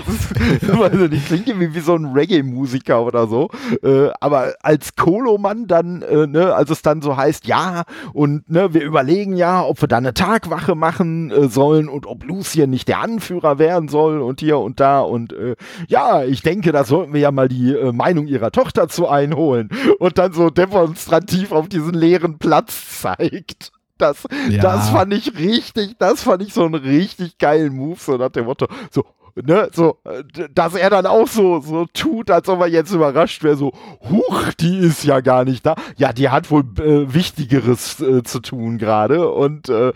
Das 0.61 0.69
weiß 0.79 1.09
nicht, 1.09 1.27
klingt 1.27 1.47
irgendwie 1.47 1.75
wie 1.75 1.79
so 1.79 1.95
ein 1.95 2.05
Reggae-Musiker 2.05 3.03
oder 3.03 3.27
so. 3.27 3.49
Äh, 3.83 4.09
aber 4.19 4.53
als 4.61 4.95
Koloman 4.95 5.67
dann, 5.67 6.01
äh, 6.01 6.27
ne, 6.27 6.53
als 6.53 6.69
es 6.69 6.81
dann 6.81 7.01
so 7.01 7.17
heißt, 7.17 7.45
ja, 7.45 7.83
und 8.13 8.49
ne, 8.49 8.73
wir 8.73 8.83
überlegen 8.83 9.35
ja, 9.35 9.42
ja, 9.43 9.61
ob 9.65 9.81
wir 9.81 9.89
da 9.89 9.97
eine 9.97 10.13
Tagwache 10.13 10.73
machen 10.73 11.29
äh, 11.29 11.49
sollen 11.49 11.89
und 11.89 12.05
ob 12.05 12.23
Lucien 12.23 12.69
nicht 12.69 12.87
der 12.87 13.01
Anführer 13.01 13.59
werden 13.59 13.89
soll 13.89 14.21
und 14.21 14.39
hier 14.39 14.57
und 14.57 14.79
da. 14.79 15.01
Und 15.01 15.33
äh, 15.33 15.57
ja, 15.89 16.23
ich 16.23 16.43
denke, 16.43 16.71
da 16.71 16.85
sollten 16.85 17.11
wir 17.11 17.19
ja 17.19 17.31
mal 17.31 17.49
die 17.49 17.73
äh, 17.73 17.91
Meinung 17.91 18.25
ihrer 18.27 18.51
Tochter 18.51 18.87
zu 18.87 19.09
einholen 19.09 19.69
und 19.99 20.17
dann 20.17 20.31
so 20.31 20.49
demonstrativ 20.49 21.51
auf 21.51 21.67
diesen 21.67 21.93
leeren 21.93 22.37
Platz 22.37 23.01
zeigt. 23.01 23.73
Das, 23.97 24.23
ja. 24.49 24.61
das 24.61 24.91
fand 24.91 25.13
ich 25.13 25.37
richtig, 25.37 25.97
das 25.99 26.23
fand 26.23 26.41
ich 26.41 26.53
so 26.53 26.63
einen 26.63 26.75
richtig 26.75 27.37
geilen 27.37 27.75
Move, 27.75 27.99
so 27.99 28.15
nach 28.15 28.29
dem 28.29 28.45
Motto, 28.45 28.67
so, 28.91 29.03
ne, 29.35 29.69
so, 29.73 29.97
äh, 30.03 30.23
dass 30.53 30.75
er 30.75 30.89
dann 30.89 31.05
auch 31.05 31.27
so, 31.27 31.59
so 31.59 31.85
tut, 31.93 32.29
als 32.29 32.47
ob 32.49 32.61
er 32.61 32.67
jetzt 32.67 32.91
überrascht 32.91 33.43
wäre, 33.43 33.55
so, 33.55 33.73
huch, 34.09 34.53
die 34.59 34.77
ist 34.77 35.03
ja 35.03 35.21
gar 35.21 35.45
nicht 35.45 35.65
da. 35.65 35.75
Ja, 35.97 36.13
die 36.13 36.29
hat 36.29 36.51
wohl 36.51 36.63
äh, 36.79 37.13
Wichtigeres 37.13 37.99
äh, 37.99 38.23
zu 38.23 38.39
tun 38.39 38.77
gerade. 38.77 39.29
Und 39.29 39.69
äh, 39.69 39.93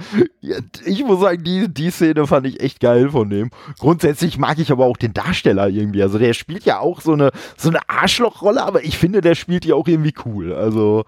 ich 0.85 1.03
muss 1.03 1.21
sagen, 1.21 1.43
die, 1.43 1.67
die 1.71 1.91
Szene 1.91 2.27
fand 2.27 2.47
ich 2.47 2.61
echt 2.61 2.79
geil 2.79 3.09
von 3.09 3.29
dem. 3.29 3.49
Grundsätzlich 3.79 4.37
mag 4.37 4.59
ich 4.59 4.71
aber 4.71 4.85
auch 4.85 4.97
den 4.97 5.13
Darsteller 5.13 5.69
irgendwie. 5.69 6.01
Also 6.01 6.17
der 6.17 6.33
spielt 6.33 6.65
ja 6.65 6.79
auch 6.79 7.01
so 7.01 7.13
eine, 7.13 7.31
so 7.57 7.69
eine 7.69 7.79
Arschlochrolle, 7.87 8.63
aber 8.63 8.83
ich 8.83 8.97
finde, 8.97 9.21
der 9.21 9.35
spielt 9.35 9.63
die 9.63 9.73
auch 9.73 9.87
irgendwie 9.87 10.13
cool. 10.25 10.53
Also. 10.53 11.05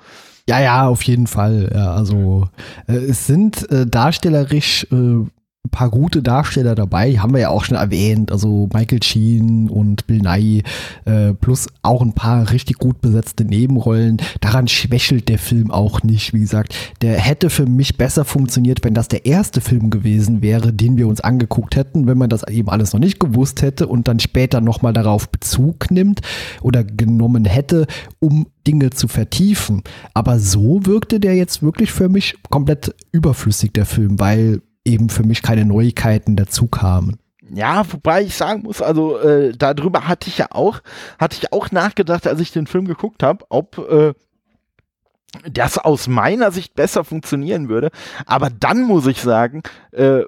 Ja, 0.47 0.59
ja, 0.59 0.87
auf 0.87 1.03
jeden 1.03 1.27
Fall. 1.27 1.69
Ja, 1.73 1.93
also 1.93 2.49
äh, 2.87 2.93
es 2.93 3.27
sind 3.27 3.71
äh, 3.71 3.85
darstellerisch 3.85 4.87
äh, 4.91 5.25
ein 5.65 5.71
paar 5.71 5.89
gute 5.89 6.23
Darsteller 6.23 6.73
dabei, 6.73 7.19
haben 7.19 7.33
wir 7.33 7.41
ja 7.41 7.49
auch 7.49 7.65
schon 7.65 7.75
erwähnt, 7.77 8.31
also 8.31 8.69
Michael 8.73 9.03
Sheen 9.03 9.69
und 9.69 10.07
Bill 10.07 10.21
Nye, 10.21 10.63
äh, 11.05 11.33
plus 11.33 11.67
auch 11.81 12.01
ein 12.01 12.13
paar 12.13 12.51
richtig 12.51 12.77
gut 12.77 13.01
besetzte 13.01 13.43
Nebenrollen. 13.43 14.17
Daran 14.39 14.67
schwächelt 14.67 15.27
der 15.27 15.37
Film 15.37 15.69
auch 15.69 16.01
nicht, 16.01 16.33
wie 16.33 16.39
gesagt. 16.39 16.75
Der 17.01 17.19
hätte 17.19 17.49
für 17.49 17.65
mich 17.65 17.97
besser 17.97 18.25
funktioniert, 18.25 18.83
wenn 18.83 18.93
das 18.93 19.09
der 19.09 19.25
erste 19.25 19.59
Film 19.61 19.89
gewesen 19.89 20.41
wäre, 20.41 20.73
den 20.73 20.97
wir 20.97 21.07
uns 21.07 21.21
angeguckt 21.21 21.75
hätten, 21.75 22.07
wenn 22.07 22.17
man 22.17 22.29
das 22.29 22.47
eben 22.47 22.69
alles 22.69 22.93
noch 22.93 22.99
nicht 22.99 23.19
gewusst 23.19 23.61
hätte 23.61 23.87
und 23.87 24.07
dann 24.07 24.19
später 24.19 24.61
nochmal 24.61 24.93
darauf 24.93 25.29
Bezug 25.29 25.91
nimmt 25.91 26.21
oder 26.61 26.83
genommen 26.85 27.45
hätte, 27.45 27.85
um 28.19 28.47
Dinge 28.65 28.91
zu 28.91 29.07
vertiefen. 29.07 29.83
Aber 30.13 30.39
so 30.39 30.85
wirkte 30.85 31.19
der 31.19 31.35
jetzt 31.35 31.61
wirklich 31.61 31.91
für 31.91 32.07
mich 32.07 32.35
komplett 32.49 32.95
überflüssig, 33.11 33.73
der 33.73 33.85
Film, 33.85 34.19
weil 34.19 34.61
eben 34.89 35.09
für 35.09 35.23
mich 35.23 35.41
keine 35.41 35.65
Neuigkeiten 35.65 36.35
dazu 36.35 36.67
kamen. 36.67 37.17
Ja, 37.53 37.83
wobei 37.91 38.23
ich 38.23 38.35
sagen 38.35 38.63
muss, 38.63 38.81
also 38.81 39.17
äh, 39.17 39.53
darüber 39.57 40.07
hatte 40.07 40.29
ich 40.29 40.37
ja 40.37 40.47
auch, 40.51 40.81
hatte 41.17 41.37
ich 41.39 41.51
auch 41.51 41.71
nachgedacht, 41.71 42.27
als 42.27 42.39
ich 42.39 42.51
den 42.51 42.67
Film 42.67 42.85
geguckt 42.85 43.23
habe, 43.23 43.45
ob 43.49 43.77
äh, 43.77 44.13
das 45.49 45.77
aus 45.77 46.07
meiner 46.07 46.51
Sicht 46.51 46.75
besser 46.75 47.03
funktionieren 47.03 47.69
würde. 47.69 47.89
Aber 48.25 48.49
dann 48.49 48.83
muss 48.83 49.05
ich 49.07 49.21
sagen, 49.21 49.63
äh, 49.91 50.21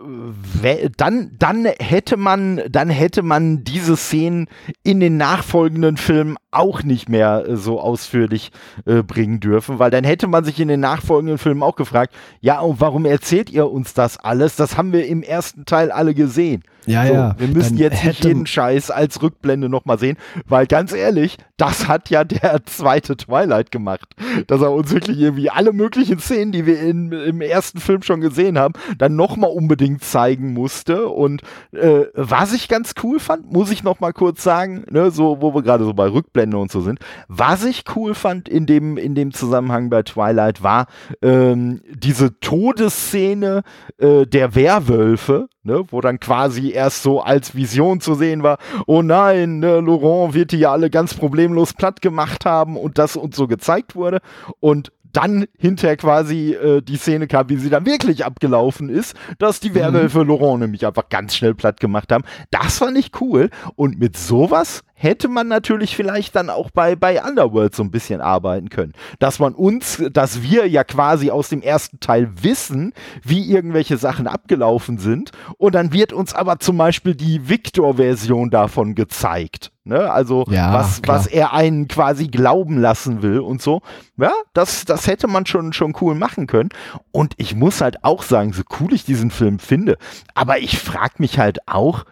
dann, 0.98 1.32
dann 1.38 1.66
hätte 1.66 2.18
man, 2.18 2.62
dann 2.70 2.90
hätte 2.90 3.24
man 3.24 3.64
diese 3.64 3.98
Szenen 3.98 4.48
in 4.84 5.00
den 5.00 5.18
nachfolgenden 5.18 5.98
Filmen 5.98 6.38
auch 6.52 6.84
nicht 6.84 7.10
mehr 7.10 7.46
äh, 7.48 7.56
so 7.56 7.80
ausführlich 7.80 8.52
äh, 8.86 9.02
bringen 9.04 9.40
dürfen, 9.40 9.80
weil 9.80 9.92
dann 9.92 10.04
hätte 10.04 10.28
man 10.28 10.44
sich 10.44 10.60
in 10.60 10.68
den 10.68 10.80
nachfolgenden 10.80 11.38
Filmen 11.38 11.64
auch 11.64 11.76
gefragt, 11.76 12.14
ja, 12.40 12.60
und 12.60 12.80
warum 12.80 13.06
erzählt 13.06 13.50
ihr 13.50 13.70
uns 13.70 13.94
das 13.94 14.18
alles? 14.18 14.56
Das 14.56 14.78
haben 14.78 14.94
wir 14.94 15.08
im 15.08 15.24
ersten 15.24 15.66
Teil 15.66 15.92
alle 15.92 16.14
gesehen. 16.14 16.64
Ja, 16.86 17.06
so, 17.06 17.14
ja. 17.14 17.36
Wir 17.38 17.48
müssen 17.48 17.78
Dann 17.78 17.92
jetzt 17.92 18.04
nicht 18.04 18.26
jeden 18.26 18.46
Scheiß 18.46 18.92
als 18.92 19.22
Rückblende 19.22 19.70
nochmal 19.70 20.00
sehen, 20.00 20.18
weil 20.48 20.66
ganz 20.66 20.94
ehrlich, 20.94 21.38
das 21.58 21.88
hat 21.88 22.10
ja 22.10 22.24
der 22.24 22.64
zweite 22.66 23.16
Twilight 23.16 23.72
gemacht. 23.72 24.16
Dass 24.48 24.62
er 24.62 24.72
uns 24.72 24.92
wirklich 24.92 25.20
irgendwie 25.20 25.50
alle 25.50 25.74
möglichen 25.74 26.20
Szenen, 26.20 26.52
die 26.52 26.66
wir 26.66 26.82
in, 26.82 27.12
im 27.12 27.42
ersten 27.42 27.80
Film 27.80 28.02
schon 28.02 28.22
gesehen 28.22 28.58
haben, 28.58 28.74
dann 28.98 29.16
nochmal 29.16 29.52
unbedingt 29.52 30.04
zeigen 30.04 30.54
musste. 30.54 31.08
Und 31.08 31.42
äh, 31.72 32.06
was 32.14 32.54
ich 32.54 32.68
ganz 32.68 32.94
cool 33.04 33.20
fand, 33.20 33.52
muss 33.52 33.72
ich 33.72 33.84
nochmal 33.84 34.14
kurz 34.14 34.44
sagen, 34.44 34.86
ne, 34.90 35.12
so, 35.12 35.42
wo 35.42 35.54
wir 35.54 35.62
gerade 35.62 35.84
so 35.84 35.94
bei 35.94 36.08
Rückblende 36.08 36.58
und 36.58 36.72
so 36.72 36.82
sind, 36.82 37.00
was 37.28 37.64
ich 37.64 37.84
cool 37.96 38.16
fand 38.16 38.50
in 38.50 38.66
dem, 38.66 38.98
in 38.98 39.14
dem 39.16 39.32
Zusammenhang 39.34 39.90
bei 39.90 40.04
Twilight 40.04 40.64
war 40.64 40.88
ähm, 41.22 41.82
diese 41.94 42.40
Todesszene 42.40 43.62
äh, 43.98 44.26
der 44.26 44.56
Werwölfe, 44.56 45.48
ne, 45.64 45.84
wo 45.90 46.02
dann 46.02 46.20
quasi 46.20 46.72
erst 46.72 47.04
so 47.04 47.22
als 47.22 47.56
Vision 47.56 48.02
zu 48.02 48.16
sehen 48.16 48.44
war, 48.44 48.58
oh 48.88 49.02
nein, 49.02 49.60
ne, 49.60 49.80
Laurent 49.80 50.34
wird 50.34 50.52
die 50.52 50.60
ja 50.60 50.72
alle 50.72 50.90
ganz 50.90 51.14
problemlos 51.14 51.74
platt 51.74 52.02
gemacht 52.02 52.46
haben 52.46 52.78
und 52.78 52.98
das 52.98 53.16
uns 53.16 53.36
so 53.36 53.48
gezeigt 53.48 53.96
wurde. 53.96 54.20
Und 54.60 54.92
dann 55.14 55.46
hinterher 55.58 55.98
quasi 55.98 56.54
äh, 56.54 56.82
die 56.82 56.98
Szene 56.98 57.28
kam, 57.28 57.50
wie 57.50 57.58
sie 57.58 57.70
dann 57.70 57.86
wirklich 57.86 58.26
abgelaufen 58.26 58.90
ist, 58.90 59.16
dass 59.40 59.60
die 59.60 59.76
Werwölfe 59.76 60.24
Laurent 60.24 60.60
nämlich 60.62 60.86
einfach 60.86 61.10
ganz 61.10 61.36
schnell 61.36 61.54
platt 61.54 61.80
gemacht 61.80 62.12
haben. 62.12 62.24
Das 62.50 62.80
fand 62.80 62.98
ich 62.98 63.12
cool. 63.22 63.50
Und 63.76 64.00
mit 64.00 64.18
sowas 64.18 64.84
hätte 64.94 65.28
man 65.28 65.48
natürlich 65.48 65.96
vielleicht 65.96 66.36
dann 66.36 66.50
auch 66.50 66.70
bei, 66.70 66.96
bei 66.96 67.24
Underworld 67.24 67.76
so 67.76 67.84
ein 67.84 67.92
bisschen 67.92 68.22
arbeiten 68.22 68.70
können. 68.70 68.94
Dass 69.20 69.40
man 69.40 69.54
uns, 69.54 70.02
dass 70.12 70.44
wir 70.44 70.68
ja 70.68 70.84
quasi 70.84 71.32
aus 71.32 71.50
dem 71.50 71.62
ersten 71.62 72.00
Teil 72.00 72.30
wissen, 72.42 72.94
wie 73.24 73.52
irgendwelche 73.52 73.98
Sachen 73.98 74.28
abgelaufen 74.28 75.00
sind. 75.00 75.32
Und 75.58 75.76
dann 75.76 75.92
wird 75.92 76.14
uns 76.14 76.34
aber 76.36 76.60
zum 76.60 76.78
Beispiel 76.78 77.16
die 77.16 77.50
Victor-Version 77.50 78.52
davon 78.52 78.94
gezeigt. 78.94 79.71
Ne? 79.92 80.10
Also 80.10 80.46
Ja, 80.50 80.74
was, 80.74 81.02
klar. 81.02 81.18
was 81.18 81.28
er 81.28 81.52
einen 81.54 81.90
quasi 81.90 82.28
glauben 82.28 82.78
lassen 82.80 83.22
will 83.22 83.40
und 83.40 83.62
so. 83.62 83.82
Ja, 84.16 84.32
das, 84.54 84.86
das 84.86 85.06
hätte 85.08 85.28
man 85.28 85.46
schon, 85.46 85.74
schon 85.74 85.94
cool 86.00 86.16
machen 86.16 86.48
können. 86.48 86.70
Und 87.12 87.34
ich 87.36 87.56
muss 87.56 87.82
halt 87.82 88.04
auch 88.06 88.24
sagen, 88.24 88.54
so 88.54 88.64
cool 88.80 88.94
ich 88.94 89.04
diesen 89.04 89.32
Film 89.32 89.60
finde, 89.60 89.98
aber 90.34 90.60
ich 90.60 90.80
frage 90.80 91.16
mich 91.18 91.40
halt 91.40 91.68
auch, 91.68 92.06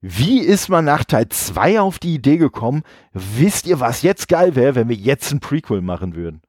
wie 0.00 0.38
ist 0.38 0.68
man 0.68 0.84
nach 0.86 1.04
Teil 1.04 1.28
2 1.28 1.80
auf 1.80 1.98
die 1.98 2.14
Idee 2.14 2.38
gekommen? 2.38 2.84
Wisst 3.12 3.66
ihr, 3.66 3.80
was 3.80 4.02
jetzt 4.02 4.28
geil 4.28 4.54
wäre, 4.54 4.74
wenn 4.74 4.88
wir 4.88 4.96
jetzt 4.96 5.30
ein 5.32 5.40
Prequel 5.40 5.82
machen 5.82 6.14
würden? 6.14 6.40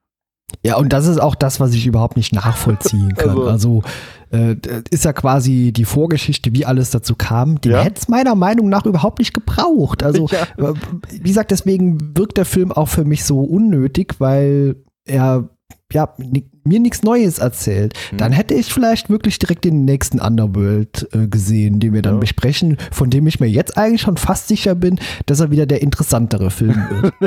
Ja, 0.64 0.76
und 0.76 0.92
das 0.92 1.06
ist 1.06 1.20
auch 1.20 1.34
das, 1.34 1.60
was 1.60 1.72
ich 1.74 1.86
überhaupt 1.86 2.16
nicht 2.16 2.32
nachvollziehen 2.34 3.14
kann. 3.14 3.30
Also- 3.30 3.48
Also, 3.50 3.82
äh, 4.30 4.56
ist 4.90 5.04
ja 5.04 5.12
quasi 5.12 5.72
die 5.72 5.84
Vorgeschichte, 5.84 6.52
wie 6.52 6.64
alles 6.66 6.90
dazu 6.90 7.14
kam. 7.16 7.60
Den 7.60 7.72
Ja. 7.72 7.80
hätte 7.82 8.00
es 8.00 8.08
meiner 8.08 8.34
Meinung 8.34 8.68
nach 8.68 8.86
überhaupt 8.86 9.18
nicht 9.18 9.32
gebraucht. 9.34 10.02
Also, 10.02 10.26
Ja. 10.28 10.42
äh, 10.70 10.74
wie 11.10 11.28
gesagt, 11.28 11.50
deswegen 11.50 12.16
wirkt 12.16 12.36
der 12.36 12.44
Film 12.44 12.70
auch 12.72 12.88
für 12.88 13.04
mich 13.04 13.24
so 13.24 13.40
unnötig, 13.40 14.14
weil 14.18 14.76
er 15.04 15.48
ja, 15.92 16.12
mir 16.64 16.78
nichts 16.78 17.02
Neues 17.02 17.38
erzählt. 17.38 17.94
Hm. 18.10 18.18
Dann 18.18 18.32
hätte 18.32 18.54
ich 18.54 18.72
vielleicht 18.72 19.08
wirklich 19.10 19.38
direkt 19.38 19.64
den 19.64 19.84
nächsten 19.84 20.20
Underworld 20.20 21.08
äh, 21.12 21.26
gesehen, 21.26 21.80
den 21.80 21.92
wir 21.94 22.02
dann 22.02 22.14
Ja. 22.14 22.20
besprechen, 22.20 22.76
von 22.92 23.10
dem 23.10 23.26
ich 23.26 23.40
mir 23.40 23.46
jetzt 23.48 23.76
eigentlich 23.76 24.02
schon 24.02 24.16
fast 24.18 24.48
sicher 24.48 24.74
bin, 24.74 24.98
dass 25.26 25.40
er 25.40 25.50
wieder 25.50 25.66
der 25.66 25.82
interessantere 25.82 26.50
Film 26.50 26.76
wird. 26.90 27.14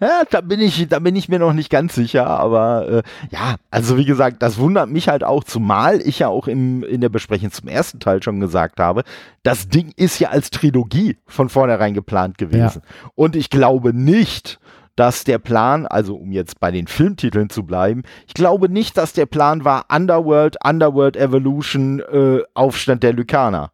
Ja, 0.00 0.22
da 0.30 0.40
bin 0.40 0.60
ich, 0.60 0.88
da 0.88 0.98
bin 0.98 1.14
ich 1.16 1.28
mir 1.28 1.38
noch 1.38 1.52
nicht 1.52 1.68
ganz 1.70 1.94
sicher, 1.94 2.26
aber 2.26 2.88
äh, 2.88 3.02
ja, 3.30 3.56
also 3.70 3.96
wie 3.98 4.04
gesagt, 4.04 4.42
das 4.42 4.58
wundert 4.58 4.88
mich 4.90 5.08
halt 5.08 5.24
auch, 5.24 5.44
zumal 5.44 6.00
ich 6.00 6.20
ja 6.20 6.28
auch 6.28 6.48
im, 6.48 6.82
in 6.84 7.00
der 7.00 7.08
Besprechung 7.10 7.50
zum 7.52 7.68
ersten 7.68 8.00
Teil 8.00 8.22
schon 8.22 8.40
gesagt 8.40 8.80
habe, 8.80 9.02
das 9.42 9.68
Ding 9.68 9.92
ist 9.96 10.18
ja 10.20 10.30
als 10.30 10.50
Trilogie 10.50 11.16
von 11.26 11.48
vornherein 11.48 11.92
geplant 11.94 12.38
gewesen. 12.38 12.82
Und 13.14 13.36
ich 13.36 13.50
glaube 13.50 13.92
nicht, 13.94 14.58
dass 14.96 15.24
der 15.24 15.38
Plan, 15.38 15.86
also 15.86 16.16
um 16.16 16.32
jetzt 16.32 16.60
bei 16.60 16.70
den 16.70 16.86
Filmtiteln 16.86 17.50
zu 17.50 17.64
bleiben, 17.64 18.02
ich 18.26 18.34
glaube 18.34 18.68
nicht, 18.68 18.96
dass 18.96 19.12
der 19.12 19.26
Plan 19.26 19.64
war 19.64 19.86
Underworld, 19.94 20.56
Underworld 20.64 21.16
Evolution, 21.16 22.00
äh, 22.00 22.42
Aufstand 22.54 23.02
der 23.02 23.12
Lykaner 23.12 23.70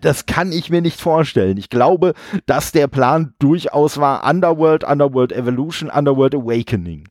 das 0.00 0.26
kann 0.26 0.52
ich 0.52 0.70
mir 0.70 0.80
nicht 0.80 1.00
vorstellen. 1.00 1.56
Ich 1.56 1.70
glaube, 1.70 2.14
dass 2.46 2.72
der 2.72 2.86
Plan 2.86 3.34
durchaus 3.38 3.98
war 3.98 4.28
Underworld, 4.28 4.84
Underworld 4.84 5.32
Evolution, 5.32 5.90
Underworld 5.90 6.34
Awakening. 6.34 7.08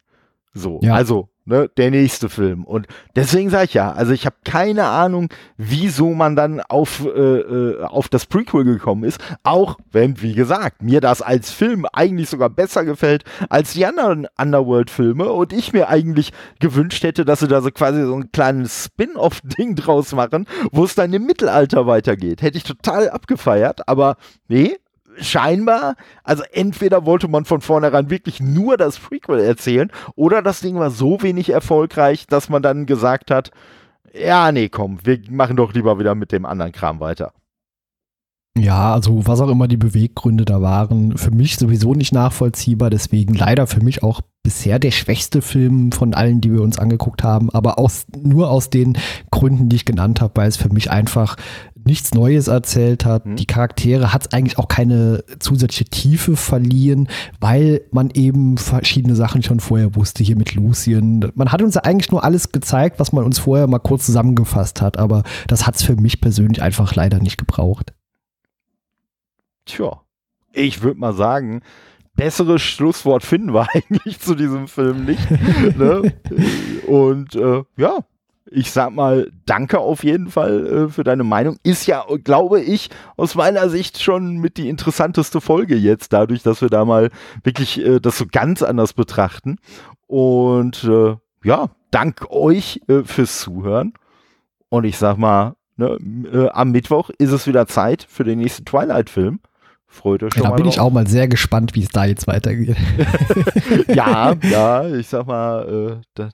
So, 0.53 0.79
Ja. 0.81 0.93
also 0.93 1.27
ne, 1.47 1.69
der 1.77 1.91
nächste 1.91 2.29
Film. 2.29 2.63
Und 2.63 2.87
deswegen 3.15 3.49
sage 3.49 3.65
ich 3.65 3.73
ja, 3.73 3.91
also 3.91 4.11
ich 4.11 4.25
habe 4.25 4.35
keine 4.43 4.85
Ahnung, 4.85 5.29
wieso 5.57 6.13
man 6.13 6.35
dann 6.35 6.61
auf, 6.61 7.05
äh, 7.05 7.09
äh, 7.09 7.83
auf 7.83 8.09
das 8.09 8.25
Prequel 8.25 8.65
gekommen 8.65 9.03
ist. 9.03 9.19
Auch 9.43 9.77
wenn, 9.91 10.21
wie 10.21 10.33
gesagt, 10.33 10.83
mir 10.83 11.01
das 11.01 11.21
als 11.21 11.51
Film 11.51 11.85
eigentlich 11.93 12.29
sogar 12.29 12.49
besser 12.49 12.85
gefällt 12.85 13.23
als 13.49 13.73
die 13.73 13.85
anderen 13.85 14.27
Underworld-Filme 14.37 15.31
und 15.31 15.53
ich 15.53 15.73
mir 15.73 15.87
eigentlich 15.89 16.33
gewünscht 16.59 17.03
hätte, 17.03 17.25
dass 17.25 17.39
sie 17.39 17.47
da 17.47 17.61
so 17.61 17.71
quasi 17.71 18.03
so 18.03 18.15
ein 18.15 18.31
kleines 18.31 18.85
Spin-off-Ding 18.85 19.75
draus 19.75 20.13
machen, 20.13 20.45
wo 20.71 20.83
es 20.83 20.95
dann 20.95 21.13
im 21.13 21.25
Mittelalter 21.25 21.87
weitergeht. 21.87 22.41
Hätte 22.41 22.57
ich 22.57 22.63
total 22.63 23.09
abgefeiert, 23.09 23.87
aber 23.87 24.17
nee, 24.47 24.77
scheinbar, 25.19 25.95
also 26.23 26.43
entweder 26.51 27.05
wollte 27.05 27.27
man 27.27 27.45
von 27.45 27.61
vornherein 27.61 28.09
wirklich 28.09 28.39
nur 28.39 28.77
das 28.77 28.99
Prequel 28.99 29.39
erzählen 29.39 29.91
oder 30.15 30.41
das 30.41 30.61
Ding 30.61 30.75
war 30.77 30.91
so 30.91 31.21
wenig 31.21 31.49
erfolgreich, 31.49 32.27
dass 32.27 32.49
man 32.49 32.61
dann 32.61 32.85
gesagt 32.85 33.31
hat, 33.31 33.51
ja, 34.13 34.51
nee, 34.51 34.69
komm, 34.69 34.99
wir 35.03 35.19
machen 35.29 35.57
doch 35.57 35.73
lieber 35.73 35.99
wieder 35.99 36.15
mit 36.15 36.31
dem 36.31 36.45
anderen 36.45 36.71
Kram 36.71 36.99
weiter. 36.99 37.33
Ja, 38.57 38.93
also 38.93 39.27
was 39.27 39.39
auch 39.39 39.49
immer 39.49 39.67
die 39.67 39.77
Beweggründe 39.77 40.43
da 40.43 40.61
waren, 40.61 41.15
für 41.17 41.31
mich 41.31 41.57
sowieso 41.57 41.93
nicht 41.93 42.11
nachvollziehbar, 42.11 42.89
deswegen 42.89 43.35
leider 43.35 43.67
für 43.67 43.83
mich 43.83 44.01
auch 44.01 44.21
bisher 44.43 44.79
der 44.79 44.91
schwächste 44.91 45.41
Film 45.41 45.91
von 45.91 46.13
allen, 46.13 46.41
die 46.41 46.51
wir 46.51 46.61
uns 46.61 46.79
angeguckt 46.79 47.23
haben, 47.23 47.51
aber 47.51 47.77
aus, 47.77 48.07
nur 48.19 48.49
aus 48.49 48.69
den 48.69 48.97
Gründen, 49.29 49.69
die 49.69 49.75
ich 49.75 49.85
genannt 49.85 50.21
habe, 50.21 50.33
weil 50.35 50.49
es 50.49 50.57
für 50.57 50.69
mich 50.69 50.89
einfach 50.89 51.35
nichts 51.87 52.13
Neues 52.13 52.47
erzählt 52.47 53.05
hat. 53.05 53.25
Hm. 53.25 53.35
Die 53.35 53.47
Charaktere 53.47 54.13
hat 54.13 54.27
es 54.27 54.33
eigentlich 54.33 54.59
auch 54.59 54.67
keine 54.67 55.23
zusätzliche 55.39 55.85
Tiefe 55.85 56.35
verliehen, 56.35 57.09
weil 57.39 57.81
man 57.91 58.11
eben 58.11 58.57
verschiedene 58.57 59.15
Sachen 59.15 59.41
schon 59.41 59.59
vorher 59.59 59.95
wusste, 59.95 60.23
hier 60.23 60.35
mit 60.35 60.53
Lucien. 60.53 61.31
Man 61.33 61.51
hat 61.51 61.63
uns 61.63 61.73
ja 61.73 61.81
eigentlich 61.81 62.11
nur 62.11 62.23
alles 62.23 62.51
gezeigt, 62.51 62.99
was 62.99 63.11
man 63.11 63.23
uns 63.23 63.39
vorher 63.39 63.65
mal 63.65 63.79
kurz 63.79 64.05
zusammengefasst 64.05 64.81
hat, 64.81 64.97
aber 64.97 65.23
das 65.47 65.65
hat 65.65 65.75
es 65.75 65.83
für 65.83 65.95
mich 65.95 66.21
persönlich 66.21 66.61
einfach 66.61 66.93
leider 66.93 67.19
nicht 67.19 67.37
gebraucht. 67.37 67.93
Tja, 69.65 70.01
ich 70.53 70.81
würde 70.81 70.99
mal 70.99 71.13
sagen, 71.13 71.61
besseres 72.15 72.61
Schlusswort 72.61 73.23
finden 73.23 73.53
wir 73.53 73.67
eigentlich 73.73 74.19
zu 74.19 74.35
diesem 74.35 74.67
Film 74.67 75.05
nicht. 75.05 75.29
ne? 75.77 76.13
Und 76.87 77.35
äh, 77.35 77.63
ja, 77.77 78.05
ich 78.51 78.71
sag 78.71 78.91
mal, 78.93 79.31
danke 79.45 79.79
auf 79.79 80.03
jeden 80.03 80.29
Fall 80.29 80.67
äh, 80.67 80.89
für 80.89 81.03
deine 81.03 81.23
Meinung. 81.23 81.57
Ist 81.63 81.85
ja, 81.87 82.05
glaube 82.23 82.61
ich, 82.61 82.89
aus 83.15 83.35
meiner 83.35 83.69
Sicht 83.69 84.01
schon 84.01 84.37
mit 84.37 84.57
die 84.57 84.69
interessanteste 84.69 85.41
Folge 85.41 85.75
jetzt, 85.75 86.13
dadurch, 86.13 86.43
dass 86.43 86.61
wir 86.61 86.69
da 86.69 86.85
mal 86.85 87.09
wirklich 87.43 87.79
äh, 87.85 87.99
das 87.99 88.17
so 88.17 88.25
ganz 88.31 88.61
anders 88.63 88.93
betrachten. 88.93 89.57
Und 90.07 90.83
äh, 90.85 91.15
ja, 91.43 91.69
dank 91.91 92.29
euch 92.29 92.81
äh, 92.87 93.03
fürs 93.03 93.39
Zuhören. 93.39 93.93
Und 94.69 94.83
ich 94.83 94.97
sag 94.97 95.17
mal, 95.17 95.55
ne, 95.77 95.97
äh, 96.31 96.49
am 96.49 96.71
Mittwoch 96.71 97.09
ist 97.17 97.31
es 97.31 97.47
wieder 97.47 97.67
Zeit 97.67 98.05
für 98.07 98.23
den 98.23 98.39
nächsten 98.39 98.65
Twilight-Film. 98.65 99.39
Freut 99.89 100.23
euch 100.23 100.33
schon 100.33 100.43
Ja, 100.43 100.49
da 100.49 100.55
bin 100.55 100.65
ich 100.65 100.75
drauf. 100.75 100.87
auch 100.87 100.91
mal 100.91 101.07
sehr 101.07 101.27
gespannt, 101.29 101.73
wie 101.73 101.83
es 101.83 101.89
da 101.89 102.05
jetzt 102.05 102.27
weitergeht. 102.27 102.75
ja, 103.87 104.33
ja, 104.43 104.87
ich 104.87 105.07
sag 105.07 105.27
mal, 105.27 105.99
äh, 105.99 106.01
da, 106.13 106.29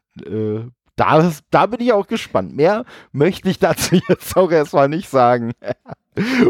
äh, 0.98 1.32
da, 1.50 1.66
bin 1.66 1.82
ich 1.82 1.94
auch 1.94 2.08
gespannt. 2.08 2.56
Mehr 2.56 2.86
möchte 3.12 3.50
ich 3.50 3.60
dazu 3.60 3.96
jetzt 4.08 4.36
auch 4.36 4.52
erstmal 4.52 4.90
nicht 4.90 5.10
sagen. 5.10 5.54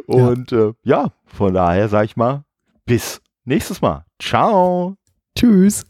Und 0.06 0.52
ja, 0.52 0.68
äh, 0.68 0.74
ja 0.84 1.12
von 1.26 1.54
daher 1.54 1.89
sag 1.89 2.06
ich 2.06 2.16
mal, 2.16 2.44
bis 2.86 3.22
nächstes 3.46 3.82
Mal. 3.82 4.06
Ciao. 4.20 4.96
Tschüss. 5.36 5.86